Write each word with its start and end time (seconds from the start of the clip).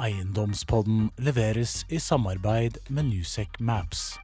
Eiendomspodden 0.00 1.10
leveres 1.20 1.84
i 1.92 1.98
samarbeid 2.00 2.78
med 2.88 3.10
Newsec 3.10 3.58
Maps. 3.58 4.14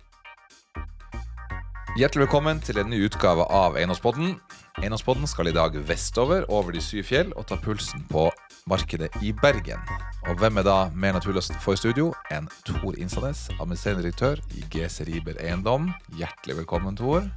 Hjertelig 1.97 2.27
velkommen 2.27 2.63
til 2.65 2.81
en 2.81 2.89
ny 2.89 3.03
utgave 3.05 3.45
av 3.53 3.77
Eiendomspodden. 3.77 4.39
Eiendomspodden 4.81 5.29
skal 5.29 5.51
i 5.51 5.55
dag 5.57 5.77
vestover 5.89 6.49
over 6.49 6.73
de 6.73 6.81
syv 6.81 7.05
fjell 7.11 7.37
og 7.37 7.49
ta 7.51 7.61
pulsen 7.61 8.07
på 8.09 8.25
markedet 8.65 9.13
i 9.21 9.35
Bergen. 9.37 9.85
Og 10.31 10.41
hvem 10.41 10.63
er 10.63 10.65
da 10.65 10.79
mer 10.97 11.17
naturløst 11.19 11.57
for 11.61 11.77
i 11.77 11.81
studio 11.81 12.11
enn 12.33 12.49
Tor 12.65 12.97
Innsanes, 12.97 13.47
administrerende 13.61 14.09
direktør 14.09 14.41
i 14.57 14.65
GC 14.73 15.05
Riber 15.11 15.37
Eiendom. 15.45 15.93
Hjertelig 16.17 16.63
velkommen, 16.63 16.97
Tor. 16.97 17.29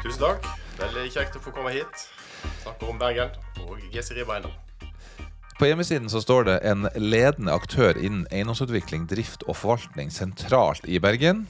Tusen 0.00 0.20
takk. 0.24 0.48
Veldig 0.80 1.10
kjekt 1.12 1.36
å 1.36 1.44
få 1.44 1.52
komme 1.52 1.76
hit. 1.76 2.08
Snakke 2.64 2.88
om 2.88 3.00
Bergen 3.00 3.36
og 3.68 3.76
GC 3.92 4.16
Riber 4.16 4.40
Eiendom. 4.40 4.60
På 5.54 5.68
hjemmesiden 5.68 6.10
så 6.10 6.18
står 6.18 6.48
det 6.48 6.54
en 6.66 6.88
ledende 6.98 7.52
aktør 7.54 7.94
innen 7.94 8.24
eiendomsutvikling, 8.34 9.04
drift 9.06 9.44
og 9.46 9.54
forvaltning 9.60 10.10
sentralt 10.10 10.82
i 10.90 10.98
Bergen. 10.98 11.44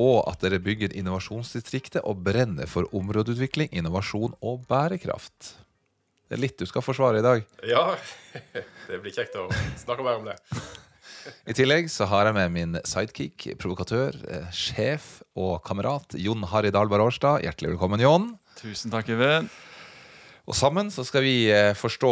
Og 0.00 0.22
at 0.30 0.40
dere 0.40 0.60
bygger 0.60 0.94
innovasjonsdistriktet 0.96 2.00
og 2.08 2.22
brenner 2.24 2.68
for 2.68 2.88
områdeutvikling, 2.96 3.68
innovasjon 3.76 4.32
og 4.40 4.64
bærekraft. 4.70 5.52
Det 6.26 6.38
er 6.38 6.42
litt 6.46 6.56
du 6.56 6.64
skal 6.68 6.84
forsvare 6.84 7.20
i 7.20 7.26
dag. 7.26 7.44
Ja, 7.68 7.84
det 8.88 9.02
blir 9.04 9.12
kjekt 9.12 9.36
å 9.36 9.50
snakke 9.84 10.04
mer 10.06 10.16
om 10.22 10.26
det. 10.32 10.38
I 11.44 11.56
tillegg 11.58 11.92
så 11.92 12.08
har 12.08 12.30
jeg 12.30 12.38
med 12.38 12.56
min 12.56 12.80
sidekick, 12.88 13.50
provokatør, 13.60 14.16
eh, 14.32 14.48
sjef 14.54 15.20
og 15.36 15.58
kamerat 15.66 16.16
Jon 16.16 16.48
Harry 16.54 16.72
Dahlberg 16.72 17.10
Årstad. 17.10 17.44
Hjertelig 17.44 17.74
velkommen, 17.74 18.00
Jon. 18.00 18.30
Tusen 18.62 18.94
takk, 18.94 19.12
Even. 19.12 19.52
Og 20.46 20.54
sammen 20.54 20.92
så 20.94 21.02
skal 21.02 21.24
vi 21.24 21.48
eh, 21.50 21.72
forstå 21.74 22.08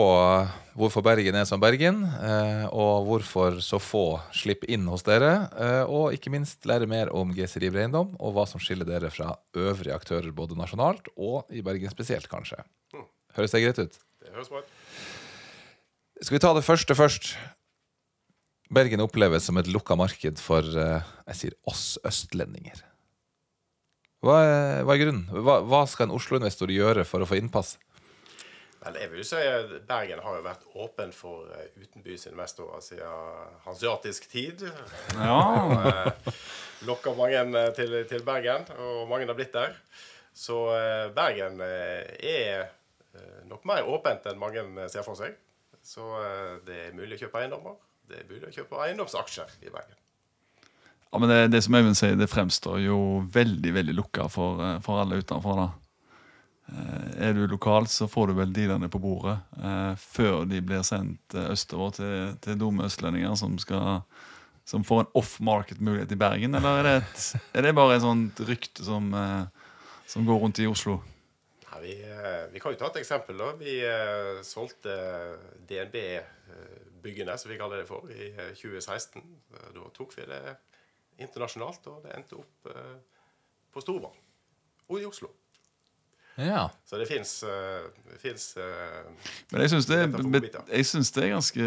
hvorfor 0.74 1.04
Bergen 1.06 1.36
er 1.38 1.44
som 1.46 1.60
Bergen, 1.62 2.00
eh, 2.02 2.64
og 2.74 3.06
hvorfor 3.06 3.60
så 3.62 3.78
få 3.78 4.18
slipper 4.34 4.72
inn 4.74 4.88
hos 4.90 5.06
dere. 5.06 5.46
eh, 5.54 5.82
Og 5.86 6.16
ikke 6.16 6.32
minst 6.34 6.66
lære 6.66 6.88
mer 6.90 7.12
om 7.14 7.30
GC 7.30 7.62
River 7.62 7.84
Eiendom, 7.84 8.16
og 8.18 8.34
hva 8.34 8.46
som 8.50 8.58
skiller 8.58 8.88
dere 8.88 9.12
fra 9.14 9.36
øvrige 9.54 9.94
aktører 9.94 10.34
både 10.34 10.58
nasjonalt 10.58 11.12
og 11.14 11.46
i 11.54 11.62
Bergen 11.62 11.94
spesielt, 11.94 12.26
kanskje. 12.30 12.58
Høres 13.38 13.54
det 13.54 13.62
greit 13.62 13.78
ut? 13.78 14.00
Det 14.24 14.34
høres 14.34 14.50
bra 14.50 14.64
ut. 14.64 14.74
Skal 16.24 16.34
vi 16.34 16.42
ta 16.42 16.52
det 16.58 16.66
første 16.66 16.98
først? 16.98 17.30
Bergen 18.74 19.06
oppleves 19.06 19.46
som 19.46 19.62
et 19.62 19.70
lukka 19.70 19.94
marked 19.94 20.42
for 20.42 20.66
jeg 20.74 21.38
sier 21.38 21.54
oss 21.70 22.00
østlendinger. 22.02 22.82
Hva 24.24 24.38
er, 24.42 24.84
hva 24.88 24.94
er 24.96 25.02
grunnen? 25.04 25.26
Hva, 25.30 25.60
hva 25.62 25.84
skal 25.86 26.08
en 26.08 26.16
Oslo-investor 26.16 26.72
gjøre 26.72 27.04
for 27.06 27.22
å 27.22 27.28
få 27.28 27.38
innpass? 27.38 27.76
Vel, 28.84 28.98
jeg 29.00 29.10
vil 29.10 29.20
jo 29.22 29.24
si 29.24 29.38
Bergen 29.88 30.20
har 30.20 30.34
jo 30.36 30.44
vært 30.44 30.64
åpen 30.76 31.12
for 31.16 31.48
eh, 31.56 31.70
utenbys 31.80 32.26
investorer 32.28 32.82
siden 32.84 33.46
hansiatisk 33.64 34.28
tid. 34.32 34.66
Ja, 35.16 35.40
Eh, 35.84 36.34
Lokka 36.84 37.14
mange 37.16 37.38
eh, 37.40 37.70
til, 37.76 37.94
til 38.10 38.24
Bergen, 38.26 38.66
og 38.76 39.08
mange 39.08 39.24
har 39.30 39.36
blitt 39.38 39.54
der. 39.56 39.72
Så 40.36 40.66
Bergen 41.14 41.60
er 41.62 42.64
nok 43.46 43.62
mer 43.70 43.86
åpent 43.86 44.24
enn 44.26 44.40
mange 44.40 44.64
ser 44.90 45.04
for 45.06 45.14
seg. 45.14 45.36
Så 45.78 46.02
det 46.66 46.80
er 46.88 46.96
mulig 46.96 47.14
å 47.14 47.20
kjøpe 47.22 47.38
eiendommer. 47.38 47.76
Det 48.10 48.18
er 48.18 48.26
mulig 48.26 48.48
å 48.48 48.52
kjøpe 48.56 48.80
eiendomsaksjer 48.82 49.54
i 49.62 49.70
Bergen. 49.70 49.94
ja 51.12 51.20
men 51.22 51.30
det, 51.30 51.38
det 51.54 51.62
som 51.62 51.78
Øyvind 51.78 51.96
sier, 51.96 52.18
det 52.18 52.26
fremstår 52.32 52.82
jo 52.82 52.98
veldig 53.32 53.76
veldig 53.78 53.94
lukka 53.94 54.26
for, 54.26 54.64
for 54.82 55.04
alle 55.04 55.22
utenfor. 55.22 55.62
da. 55.62 55.68
Eh, 56.68 57.28
Er 57.28 57.32
du 57.36 57.46
lokal, 57.46 57.86
så 57.92 58.06
får 58.08 58.26
du 58.30 58.34
vel 58.38 58.52
dealerne 58.56 58.88
på 58.88 58.98
bordet 59.02 59.36
eh, 59.60 59.94
før 60.00 60.44
de 60.48 60.60
blir 60.64 60.82
sendt 60.86 61.34
eh, 61.36 61.50
østover 61.52 61.90
til, 61.98 62.14
til 62.40 62.56
dumme 62.60 62.86
østlendinger 62.88 63.34
som, 63.36 63.58
skal, 63.60 64.00
som 64.64 64.84
får 64.84 65.04
en 65.04 65.10
off-market-mulighet 65.20 66.12
i 66.16 66.20
Bergen. 66.20 66.54
Eller 66.56 66.78
er 66.80 66.88
det, 66.88 66.94
et, 67.02 67.42
er 67.54 67.66
det 67.68 67.74
bare 67.76 67.98
et 67.98 68.04
sånt 68.06 68.40
rykte 68.48 68.86
som, 68.86 69.12
eh, 69.14 69.44
som 70.08 70.24
går 70.24 70.40
rundt 70.46 70.62
i 70.64 70.66
Oslo? 70.70 71.02
Nei, 71.68 71.82
vi, 71.84 71.94
eh, 72.08 72.46
vi 72.54 72.62
kan 72.64 72.72
jo 72.72 72.80
ta 72.80 72.88
et 72.94 73.00
eksempel. 73.02 73.36
da. 73.38 73.52
Vi 73.60 73.76
eh, 73.84 74.40
solgte 74.46 74.96
DNB-byggene, 75.68 77.36
som 77.38 77.50
vi 77.52 77.58
kaller 77.60 77.82
det 77.82 77.88
for, 77.88 78.08
i 78.10 78.30
eh, 78.32 78.52
2016. 78.56 79.20
Eh, 79.52 79.70
Da 79.76 79.88
tok 79.94 80.16
vi 80.16 80.26
det 80.32 80.42
internasjonalt, 81.22 81.84
og 81.92 82.02
det 82.02 82.16
endte 82.16 82.40
opp 82.40 82.72
på 83.74 83.82
Storvann 83.82 84.16
og 84.88 84.98
i 85.00 85.04
Oslo. 85.06 85.28
Ja. 86.34 86.70
Så 86.84 86.98
det 86.98 87.06
fins 87.06 87.44
uh, 87.46 87.86
Men 89.52 89.62
jeg 89.62 89.70
syns 89.70 89.86
det, 89.86 89.98
jeg 90.66 90.86
synes 90.88 91.12
det 91.14 91.22
er 91.22 91.30
ganske 91.30 91.66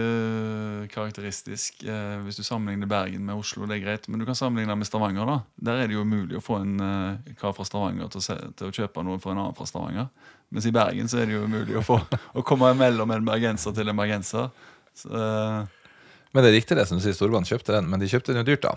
karakteristisk. 0.91 1.85
Eh, 1.87 2.17
hvis 2.25 2.39
du 2.39 2.43
sammenligner 2.43 2.89
Bergen 2.89 3.23
med 3.25 3.39
Oslo, 3.39 3.67
det 3.69 3.77
er 3.77 3.85
greit. 3.85 4.09
Men 4.11 4.19
du 4.19 4.25
kan 4.27 4.35
sammenligne 4.35 4.75
med 4.75 4.89
Stavanger. 4.89 5.25
da 5.25 5.37
Der 5.55 5.83
er 5.83 5.87
det 5.87 5.95
jo 5.95 6.03
mulig 6.07 6.39
å 6.39 6.43
få 6.43 6.59
en 6.65 6.75
eh, 6.83 7.31
kar 7.39 7.55
fra 7.55 7.67
Stavanger 7.67 8.11
til 8.11 8.19
å, 8.19 8.25
se, 8.27 8.35
til 8.59 8.67
å 8.67 8.75
kjøpe 8.81 9.05
noe 9.07 9.21
for 9.23 9.31
en 9.31 9.41
annen 9.45 9.55
fra 9.55 9.69
Stavanger. 9.69 10.11
Mens 10.51 10.67
i 10.67 10.75
Bergen 10.75 11.07
så 11.11 11.21
er 11.21 11.29
det 11.29 11.37
jo 11.37 11.47
umulig 11.47 11.79
å, 11.79 11.85
få, 11.85 12.01
å 12.35 12.43
komme 12.47 12.73
mellom 12.79 13.15
en 13.15 13.27
bergenser 13.27 13.75
til 13.75 13.87
en 13.87 13.99
bergenser. 14.03 14.51
Så, 14.97 15.13
eh, 15.15 15.95
Men 16.33 16.43
det 16.43 16.51
er 16.51 16.59
riktig 16.59 16.75
det 16.79 16.87
som 16.89 16.99
du 16.99 17.05
sier, 17.05 17.15
Storbanen 17.15 17.47
kjøpte 17.47 17.75
den, 17.77 17.87
men 17.87 18.03
de 18.03 18.11
kjøpte 18.11 18.35
den 18.35 18.43
jo 18.43 18.51
dyrt, 18.51 18.67
da. 18.67 18.75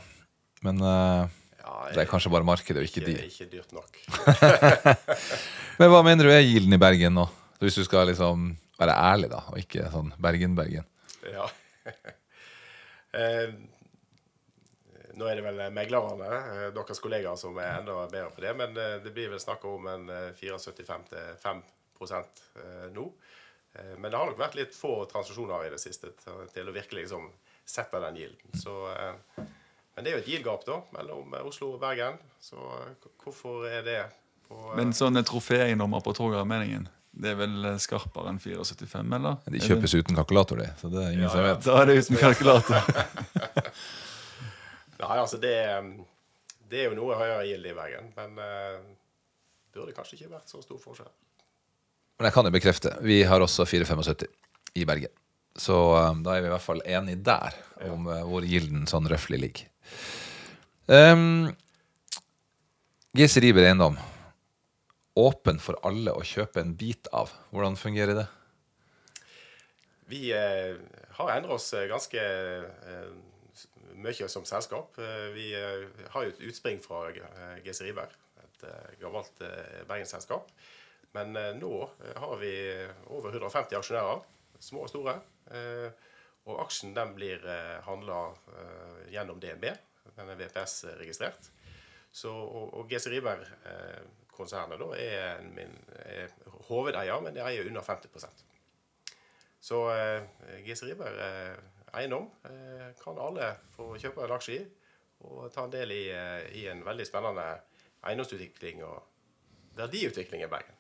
Men 0.67 0.83
eh, 0.87 1.40
ja, 1.71 1.91
det 1.95 2.03
er 2.03 2.09
kanskje 2.11 2.33
bare 2.35 2.47
markedet 2.47 2.83
og 2.83 2.89
ikke 2.89 3.05
de. 3.07 3.17
ikke 3.29 3.47
dyrt 3.53 3.75
nok. 3.77 4.01
Men 5.81 5.93
hva 5.93 6.01
mener 6.07 6.27
du 6.27 6.33
er 6.35 6.43
gilden 6.43 6.75
i 6.75 6.81
Bergen 6.81 7.15
nå? 7.15 7.29
Hvis 7.61 7.77
du 7.79 7.85
skal 7.87 8.09
liksom 8.11 8.51
være 8.81 8.97
ærlig, 8.97 9.29
da, 9.31 9.43
og 9.53 9.61
ikke 9.61 9.91
sånn 9.93 10.15
Bergen-Bergen. 10.25 10.87
Ja. 11.29 11.47
eh, 13.21 13.53
nå 15.21 15.29
er 15.29 15.37
det 15.37 15.45
vel 15.45 15.61
meglerne, 15.77 16.31
eh, 16.39 16.69
deres 16.77 17.03
kollegaer, 17.05 17.37
som 17.41 17.59
er 17.61 17.83
enda 17.83 17.99
bedre 18.09 18.31
på 18.33 18.45
det. 18.45 18.55
Men 18.57 18.73
eh, 18.81 18.97
det 19.05 19.13
blir 19.17 19.31
vel 19.35 19.43
snakk 19.43 19.67
om 19.69 19.87
en 19.93 20.09
eh, 20.09 20.31
74-5 20.41 21.61
eh, 22.17 22.89
nå. 22.97 23.07
Eh, 23.77 23.95
men 23.99 24.09
det 24.09 24.17
har 24.17 24.33
nok 24.33 24.41
vært 24.41 24.57
litt 24.59 24.77
få 24.77 25.05
transaksjoner 25.11 25.69
i 25.69 25.73
det 25.75 25.83
siste 25.83 26.15
til, 26.17 26.69
å 26.73 26.77
virkelig 26.77 27.05
liksom 27.05 27.29
sette 27.69 28.01
den 28.03 28.19
gilden. 28.19 28.57
Så, 28.57 28.81
men 30.01 30.07
det 30.07 30.13
er 30.15 30.17
jo 30.17 30.23
et 30.23 30.29
gildgap 30.33 30.63
da, 30.65 30.79
mellom 30.97 31.35
eh, 31.37 31.45
Oslo 31.45 31.75
og 31.75 31.81
Bergen. 31.83 32.15
Så 32.41 32.57
eh, 32.57 33.09
hvorfor 33.21 33.67
er 33.69 33.83
det 33.85 33.99
på, 34.47 34.57
eh, 34.57 34.79
men 34.79 34.95
sånne 34.97 35.21
troféeiendommer 35.29 36.01
på 36.01 36.15
Torgata 36.17 36.47
Meningen, 36.49 36.87
det 37.21 37.35
er 37.35 37.37
vel 37.37 37.67
skarpere 37.85 38.33
enn 38.33 38.39
475, 38.41 39.13
eller? 39.19 39.37
De 39.53 39.61
kjøpes 39.61 39.97
uten 39.99 40.17
kalkulator, 40.17 40.63
de. 40.63 40.71
Så 40.81 40.89
det 40.89 41.03
er 41.03 41.13
ingen 41.13 41.27
Ja, 41.27 41.35
som 41.35 41.45
vet. 41.45 41.61
Da 41.67 41.77
er 41.83 41.91
det 41.91 41.99
uten 42.01 42.21
kalkulator. 42.23 42.89
Nei, 45.03 45.13
altså 45.19 45.41
det, 45.43 45.53
det 46.73 46.81
er 46.81 46.89
jo 46.89 46.97
noe 46.97 47.21
høyere 47.21 47.45
gild 47.51 47.69
i 47.69 47.77
Bergen, 47.77 48.09
men 48.17 48.41
uh, 48.41 48.81
burde 49.77 49.93
kanskje 49.97 50.17
ikke 50.17 50.33
vært 50.33 50.49
så 50.55 50.63
stor 50.65 50.81
forskjell. 50.81 51.13
Men 52.17 52.31
jeg 52.31 52.39
kan 52.39 52.49
jo 52.49 52.57
bekrefte, 52.57 52.97
vi 53.05 53.21
har 53.29 53.45
også 53.45 53.69
475 53.69 54.25
i 54.81 54.89
Bergen. 54.89 55.13
Så 55.61 55.77
um, 55.93 56.23
da 56.25 56.37
er 56.37 56.45
vi 56.45 56.49
i 56.49 56.55
hvert 56.55 56.65
fall 56.65 56.81
enige 56.89 57.21
der 57.27 57.57
om 57.91 58.09
uh, 58.09 58.23
hvor 58.25 58.47
gilden 58.49 58.87
sånn 58.89 59.09
røftlig 59.11 59.43
ligger. 59.43 59.69
Um, 60.89 61.51
GC 63.13 63.43
Riber 63.45 63.69
Eiendom. 63.69 63.99
Åpen 65.21 65.59
for 65.61 65.77
alle 65.85 66.15
å 66.15 66.23
kjøpe 66.25 66.63
en 66.63 66.77
bit 66.79 67.11
av. 67.13 67.33
Hvordan 67.51 67.77
fungerer 67.77 68.17
det? 68.23 68.29
Vi 70.11 70.33
eh, 70.35 70.77
har 71.19 71.33
endret 71.37 71.55
oss 71.55 71.69
eh, 71.75 71.87
ganske 71.91 72.23
eh, 72.23 73.11
mye 74.01 74.29
som 74.33 74.47
selskap. 74.49 74.97
Vi 75.35 75.51
har 75.55 76.25
jo 76.25 76.33
et 76.33 76.43
utspring 76.49 76.79
fra 76.83 77.11
GC 77.61 77.83
Riber, 77.85 78.15
et 78.41 78.65
gammelt 79.03 79.43
bergensselskap. 79.85 80.49
Men 81.13 81.35
nå 81.59 81.73
har 82.17 82.33
vi 82.41 82.55
over 83.13 83.35
150 83.35 83.77
aksjonærer, 83.77 84.23
små 84.61 84.85
og 84.87 84.93
store. 84.93 85.17
Eh, 85.51 85.89
og 86.49 86.61
aksjen 86.65 86.95
den 86.97 87.15
blir 87.17 87.43
eh, 87.47 87.79
handla 87.87 88.21
eh, 88.55 89.01
gjennom 89.15 89.41
DNB. 89.43 89.67
Den 90.17 90.33
er 90.33 90.39
VPS-registrert. 90.41 91.51
Og, 92.27 92.73
og 92.75 92.89
GC 92.91 93.07
Riber-konsernet 93.13 94.81
da 94.81 94.89
er, 94.99 95.45
er 96.03 96.33
hovedeier, 96.67 97.21
men 97.23 97.37
de 97.37 97.45
eier 97.45 97.69
under 97.71 97.85
50% 97.87 98.43
Så 99.61 99.79
eh, 99.95 100.25
GC 100.67 100.89
Riber 100.89 101.21
eh, 101.27 101.55
eiendom 102.01 102.27
eh, 102.49 102.91
kan 103.03 103.21
alle 103.21 103.53
få 103.77 103.93
kjøpe 104.01 104.27
en 104.27 104.35
aksje 104.35 104.59
i 104.59 104.67
og 105.21 105.51
ta 105.53 105.67
en 105.67 105.73
del 105.75 105.91
i, 105.93 106.05
i 106.57 106.63
en 106.73 106.81
veldig 106.81 107.05
spennende 107.05 107.43
eiendomsutvikling 108.09 108.79
og 108.89 109.03
verdiutvikling 109.77 110.47
i 110.47 110.49
Bergen. 110.49 110.80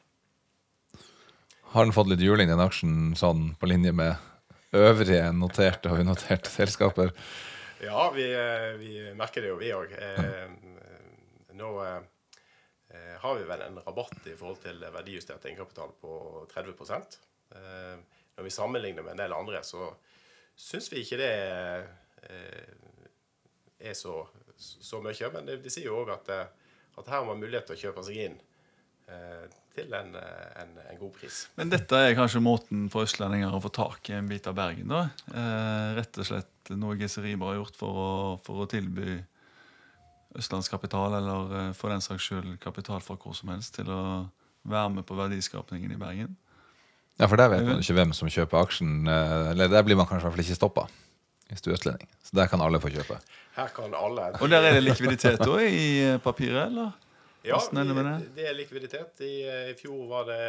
Har 1.70 1.84
den 1.84 1.94
fått 1.94 2.08
litt 2.10 2.22
juling, 2.24 2.48
den 2.50 2.60
aksjen, 2.62 2.94
sånn 3.14 3.52
på 3.54 3.68
linje 3.70 3.92
med 3.94 4.18
øvrige 4.74 5.28
noterte 5.38 5.92
og 5.92 6.00
unoterte 6.02 6.50
selskaper? 6.50 7.12
Ja, 7.84 8.08
vi, 8.10 8.26
eh, 8.34 8.72
vi 8.80 8.94
merker 9.14 9.44
det 9.44 9.52
jo, 9.52 9.58
vi 9.60 9.70
òg. 9.76 9.92
Eh, 9.94 10.50
nå 11.54 11.70
eh, 11.84 13.14
har 13.22 13.38
vi 13.38 13.46
vel 13.46 13.62
en 13.68 13.78
rabatt 13.86 14.26
i 14.26 14.34
forhold 14.34 14.58
til 14.64 14.82
verdijustert 14.82 15.46
egenkapital 15.46 15.94
på 16.02 16.42
30 16.50 16.74
eh, 16.74 17.96
Når 18.34 18.48
vi 18.48 18.50
sammenligner 18.50 19.06
med 19.06 19.14
en 19.14 19.22
del 19.22 19.38
andre, 19.38 19.62
så, 19.62 19.92
syns 20.58 20.90
vi 20.92 21.04
ikke 21.04 21.22
det 21.22 21.32
eh, 22.26 22.74
er 23.78 23.94
så, 23.94 24.24
så 24.58 24.98
mye. 25.06 25.32
Men 25.38 25.54
de 25.54 25.70
sier 25.70 25.86
jo 25.86 26.02
òg 26.02 26.16
at, 26.18 26.34
eh, 26.34 26.46
at 26.98 27.14
her 27.14 27.22
har 27.22 27.30
man 27.30 27.38
mulighet 27.40 27.70
til 27.70 27.78
å 27.78 27.82
kjøpe 27.86 28.08
seg 28.10 28.24
inn 28.26 28.40
til 29.76 29.94
en, 29.96 30.14
en, 30.16 30.72
en, 30.82 30.98
god 30.98 31.12
pris. 31.14 31.42
Men 31.58 31.72
dette 31.72 31.96
er 31.96 32.16
kanskje 32.18 32.42
måten 32.42 32.88
for 32.92 33.06
østlendinger 33.06 33.54
å 33.54 33.62
få 33.62 33.70
tak 33.74 34.10
i 34.10 34.16
en 34.18 34.28
bit 34.30 34.48
av 34.50 34.56
Bergen? 34.58 34.90
da? 34.90 35.06
Eh, 35.30 35.90
rett 36.00 36.20
og 36.20 36.28
slett 36.28 36.72
noe 36.74 36.98
Geseriber 37.00 37.52
har 37.52 37.60
gjort 37.60 37.78
for 37.78 38.00
å, 38.02 38.10
for 38.44 38.64
å 38.64 38.68
tilby 38.70 39.20
østlandskapital, 40.38 41.16
eller 41.18 41.56
eh, 41.60 41.72
for 41.78 41.94
den 41.94 42.04
saks 42.04 42.28
skyld 42.28 42.58
kapital 42.62 43.02
fra 43.04 43.18
hvor 43.18 43.36
som 43.36 43.52
helst, 43.54 43.74
til 43.78 43.90
å 43.90 44.02
være 44.68 44.94
med 44.98 45.06
på 45.08 45.18
verdiskapningen 45.18 45.94
i 45.94 46.00
Bergen? 46.00 46.36
Ja, 47.20 47.28
for 47.28 47.36
der 47.36 47.50
vet 47.52 47.66
man 47.66 47.82
ikke 47.82 47.98
hvem 47.98 48.14
som 48.16 48.30
kjøper 48.32 48.62
aksjen. 48.62 49.04
Eh, 49.04 49.50
eller 49.52 49.70
der 49.72 49.84
blir 49.84 49.98
man 49.98 50.08
kanskje 50.08 50.24
i 50.24 50.28
hvert 50.28 50.38
fall 50.38 50.46
ikke 50.46 50.60
stoppa. 50.60 50.86
Hvis 51.50 51.64
du 51.64 51.72
er 51.72 51.76
østlending. 51.76 52.08
Så 52.22 52.36
der 52.38 52.46
kan 52.46 52.62
alle 52.62 52.78
få 52.80 52.92
kjøpe. 52.94 53.18
Her 53.56 53.70
kan 53.74 53.94
alle. 53.98 54.28
Og 54.38 54.50
der 54.52 54.68
er 54.68 54.76
det 54.78 54.84
likviditet 54.84 55.42
òg 55.42 55.64
i 55.66 55.86
eh, 56.06 56.20
papiret, 56.22 56.70
eller? 56.70 56.94
Ja, 58.26 58.32
det 58.36 58.48
er 58.50 58.56
likviditet. 58.56 59.22
I, 59.24 59.34
I, 59.70 59.76
fjor 59.78 60.02
var 60.10 60.26
det 60.28 60.40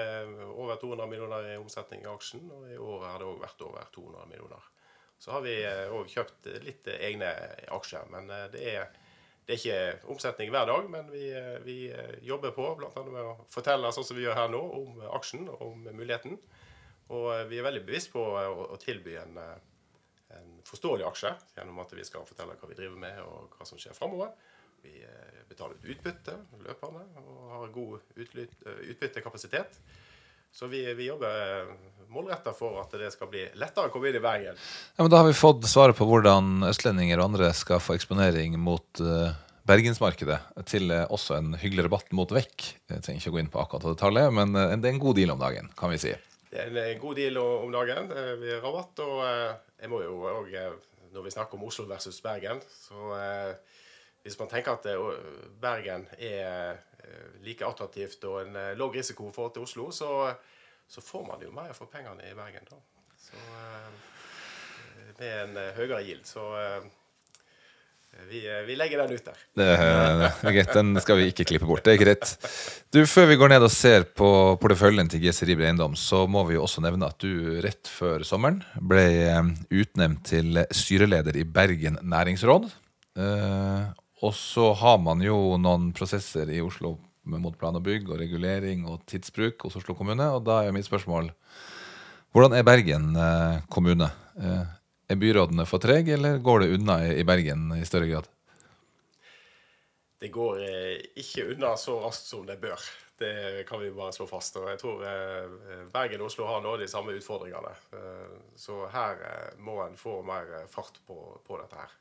over 0.51 0.75
200 0.81 1.07
millioner 1.07 1.53
i 1.53 1.59
omsetning 1.59 2.03
i 2.03 2.09
aksjen, 2.11 2.43
og 2.51 2.65
i 2.67 2.79
år 2.79 3.05
har 3.07 3.21
det 3.21 3.29
òg 3.29 3.39
vært 3.43 3.63
over 3.67 3.87
200 3.95 4.27
millioner. 4.31 4.67
Så 5.21 5.31
har 5.35 5.45
vi 5.45 5.53
òg 5.63 6.09
kjøpt 6.11 6.49
litt 6.65 6.89
egne 6.97 7.29
aksjer, 7.71 8.09
men 8.11 8.27
det 8.51 8.65
er 8.73 8.91
det 9.45 9.55
er 9.55 9.59
ikke 9.59 10.11
omsetning 10.13 10.51
hver 10.53 10.67
dag, 10.69 10.85
men 10.89 11.09
vi, 11.11 11.25
vi 11.65 11.77
jobber 12.23 12.53
på 12.55 12.67
annet 12.77 13.09
med 13.11 13.25
å 13.25 13.33
fortelle 13.51 13.89
sånn 13.91 14.05
som 14.05 14.15
vi 14.15 14.23
gjør 14.23 14.37
her 14.37 14.51
nå, 14.53 14.61
om 14.61 15.01
aksjen 15.17 15.47
og 15.49 15.63
om 15.65 15.87
muligheten. 15.89 16.37
Og 17.11 17.49
vi 17.49 17.59
er 17.59 17.65
veldig 17.65 17.81
bevisst 17.87 18.11
på 18.13 18.21
å, 18.21 18.67
å 18.71 18.77
tilby 18.79 19.17
en, 19.19 19.39
en, 19.41 20.53
forståelig 20.67 21.07
aksje 21.09 21.33
gjennom 21.57 21.81
at 21.83 21.91
vi 21.97 22.05
skal 22.07 22.27
fortelle 22.27 22.55
hva 22.55 22.69
vi 22.69 22.77
driver 22.77 23.01
med 23.01 23.17
og 23.25 23.57
hva 23.57 23.67
som 23.67 23.81
skjer 23.81 23.97
framover. 23.97 24.31
Vi 24.83 25.01
betaler 25.49 25.75
ut 25.75 25.89
utbytte 25.95 26.37
løpende 26.63 27.03
og 27.21 27.51
har 27.55 27.73
god 27.75 27.99
utbyttekapasitet. 28.15 29.79
Så 30.51 30.67
vi, 30.67 30.83
vi 30.93 31.07
jobber 31.07 31.69
målretta 32.11 32.51
for 32.55 32.81
at 32.81 32.91
det 32.99 33.11
skal 33.13 33.29
bli 33.31 33.45
lettere 33.59 33.87
å 33.87 33.93
komme 33.93 34.09
inn 34.09 34.17
i 34.19 34.23
Bergen. 34.23 34.57
Ja, 34.97 35.03
men 35.03 35.11
Da 35.11 35.21
har 35.21 35.29
vi 35.29 35.37
fått 35.37 35.63
svaret 35.71 35.95
på 35.95 36.07
hvordan 36.09 36.65
østlendinger 36.67 37.21
og 37.21 37.31
andre 37.31 37.53
skal 37.55 37.79
få 37.79 37.95
eksponering 37.95 38.57
mot 38.59 39.03
uh, 39.03 39.31
bergensmarkedet 39.69 40.41
til 40.67 40.91
også 40.91 41.37
en 41.37 41.55
hyggelig 41.61 41.87
rabatt 41.87 42.11
mot 42.17 42.35
vekk. 42.35 42.67
Jeg 42.91 43.05
trenger 43.05 43.23
ikke 43.23 43.31
å 43.31 43.37
gå 43.37 43.41
inn 43.45 43.53
på 43.53 43.63
akkurat 43.63 43.87
det 43.93 44.01
tallet, 44.03 44.27
men 44.35 44.51
det 44.51 44.81
er 44.81 44.91
en 44.91 45.03
god 45.03 45.19
deal 45.21 45.31
om 45.35 45.39
dagen, 45.39 45.71
kan 45.79 45.93
vi 45.93 46.01
si. 46.03 46.13
Det 46.51 46.65
er 46.67 46.79
en 46.83 46.99
god 46.99 47.15
deal 47.15 47.37
om 47.39 47.71
dagen. 47.71 48.11
Vi 48.41 48.51
har 48.51 48.63
rabatt, 48.65 48.99
og 49.05 49.21
jeg 49.79 49.91
må 49.91 50.01
jo 50.03 50.17
òg, 50.33 50.49
når 51.15 51.27
vi 51.27 51.31
snakker 51.31 51.55
om 51.55 51.69
Oslo 51.69 51.85
versus 51.87 52.19
Bergen, 52.23 52.59
så 52.67 53.13
hvis 54.21 54.37
man 54.39 54.49
tenker 54.51 54.77
at 54.77 54.85
Bergen 55.61 56.07
er 56.17 56.77
Eh, 57.01 57.43
like 57.45 57.65
attraktivt 57.65 58.23
og 58.29 58.41
en 58.43 58.55
eh, 58.59 58.71
lav 58.77 58.93
risiko 58.93 59.29
i 59.29 59.35
forhold 59.35 59.55
til 59.55 59.65
Oslo, 59.65 59.89
så, 59.95 60.31
så, 60.87 61.01
får 61.01 61.27
man 61.27 61.43
jo 61.43 61.51
mer 61.55 61.73
for 61.77 61.89
pengene 61.91 62.29
i 62.29 62.37
Bergen. 62.37 62.65
da. 62.69 62.81
Så, 63.17 63.37
eh, 63.37 65.13
med 65.21 65.37
en 65.43 65.61
høyere 65.77 66.01
gild. 66.05 66.23
Så 66.25 66.43
vi, 68.29 68.41
vi, 68.65 68.75
legger 68.75 69.03
den 69.03 69.13
ut 69.17 69.27
der. 69.27 69.41
Det 69.57 69.67
er 69.75 70.55
greit, 70.55 70.73
Den 70.73 70.97
skal 71.03 71.19
vi 71.19 71.27
ikke 71.29 71.45
klippe 71.51 71.67
bort. 71.69 71.83
Det 71.85 71.93
er 71.93 72.01
greit. 72.01 72.33
Du, 72.93 73.03
Før 73.05 73.29
vi 73.29 73.37
går 73.37 73.53
ned 73.53 73.65
og 73.65 73.73
ser 73.73 74.07
på 74.17 74.31
porteføljen 74.61 75.11
til 75.11 75.21
GC 75.21 75.45
Riber 75.49 75.69
Eiendom, 75.69 75.95
så 75.99 76.23
må 76.25 76.43
vi 76.49 76.57
jo 76.57 76.65
også 76.65 76.81
nevne 76.85 77.11
at 77.11 77.21
du 77.21 77.61
rett 77.61 77.91
før 77.91 78.25
sommeren 78.27 78.63
ble 78.81 79.05
utnevnt 79.69 80.25
til 80.33 80.63
styreleder 80.73 81.37
i 81.37 81.45
Bergen 81.45 82.01
næringsråd. 82.01 82.71
Og 84.21 84.35
så 84.37 84.71
har 84.77 84.99
man 85.01 85.21
jo 85.25 85.57
noen 85.57 85.89
prosesser 85.97 86.49
i 86.53 86.61
Oslo 86.61 86.95
mot 87.23 87.55
plan 87.57 87.77
og 87.77 87.85
bygg 87.85 88.09
og 88.09 88.19
regulering 88.21 88.85
og 88.89 89.01
tidsbruk 89.09 89.65
hos 89.65 89.77
Oslo 89.79 89.95
kommune. 89.97 90.27
Og 90.35 90.43
da 90.45 90.61
er 90.65 90.75
mitt 90.75 90.87
spørsmål 90.89 91.31
hvordan 92.31 92.55
er 92.55 92.63
Bergen 92.63 93.09
eh, 93.17 93.63
kommune? 93.67 94.07
Eh, 94.39 94.61
er 95.11 95.19
byrådene 95.19 95.65
for 95.67 95.83
trege, 95.83 96.13
eller 96.15 96.37
går 96.39 96.63
det 96.63 96.69
unna 96.77 96.95
i 97.11 97.25
Bergen 97.27 97.73
i 97.75 97.83
større 97.83 98.07
grad? 98.07 98.29
Det 100.21 100.29
går 100.31 100.61
eh, 100.63 101.01
ikke 101.19 101.49
unna 101.51 101.73
så 101.75 101.97
raskt 102.05 102.29
som 102.29 102.45
det 102.47 102.61
bør. 102.61 102.79
Det 103.21 103.65
kan 103.67 103.81
vi 103.81 103.89
bare 103.93 104.13
slå 104.15 104.25
fast. 104.29 104.55
Og 104.57 104.69
jeg 104.71 104.79
tror 104.81 105.03
Bergen 105.93 106.23
og 106.23 106.31
Oslo 106.31 106.47
har 106.49 106.63
nå 106.63 106.71
de 106.81 106.87
samme 106.89 107.13
utfordringene. 107.13 107.73
Så 108.57 108.79
her 108.89 109.19
må 109.61 109.75
en 109.83 109.93
få 109.99 110.15
mer 110.25 110.63
fart 110.71 110.97
på, 111.05 111.19
på 111.45 111.59
dette 111.59 111.77
her. 111.77 111.93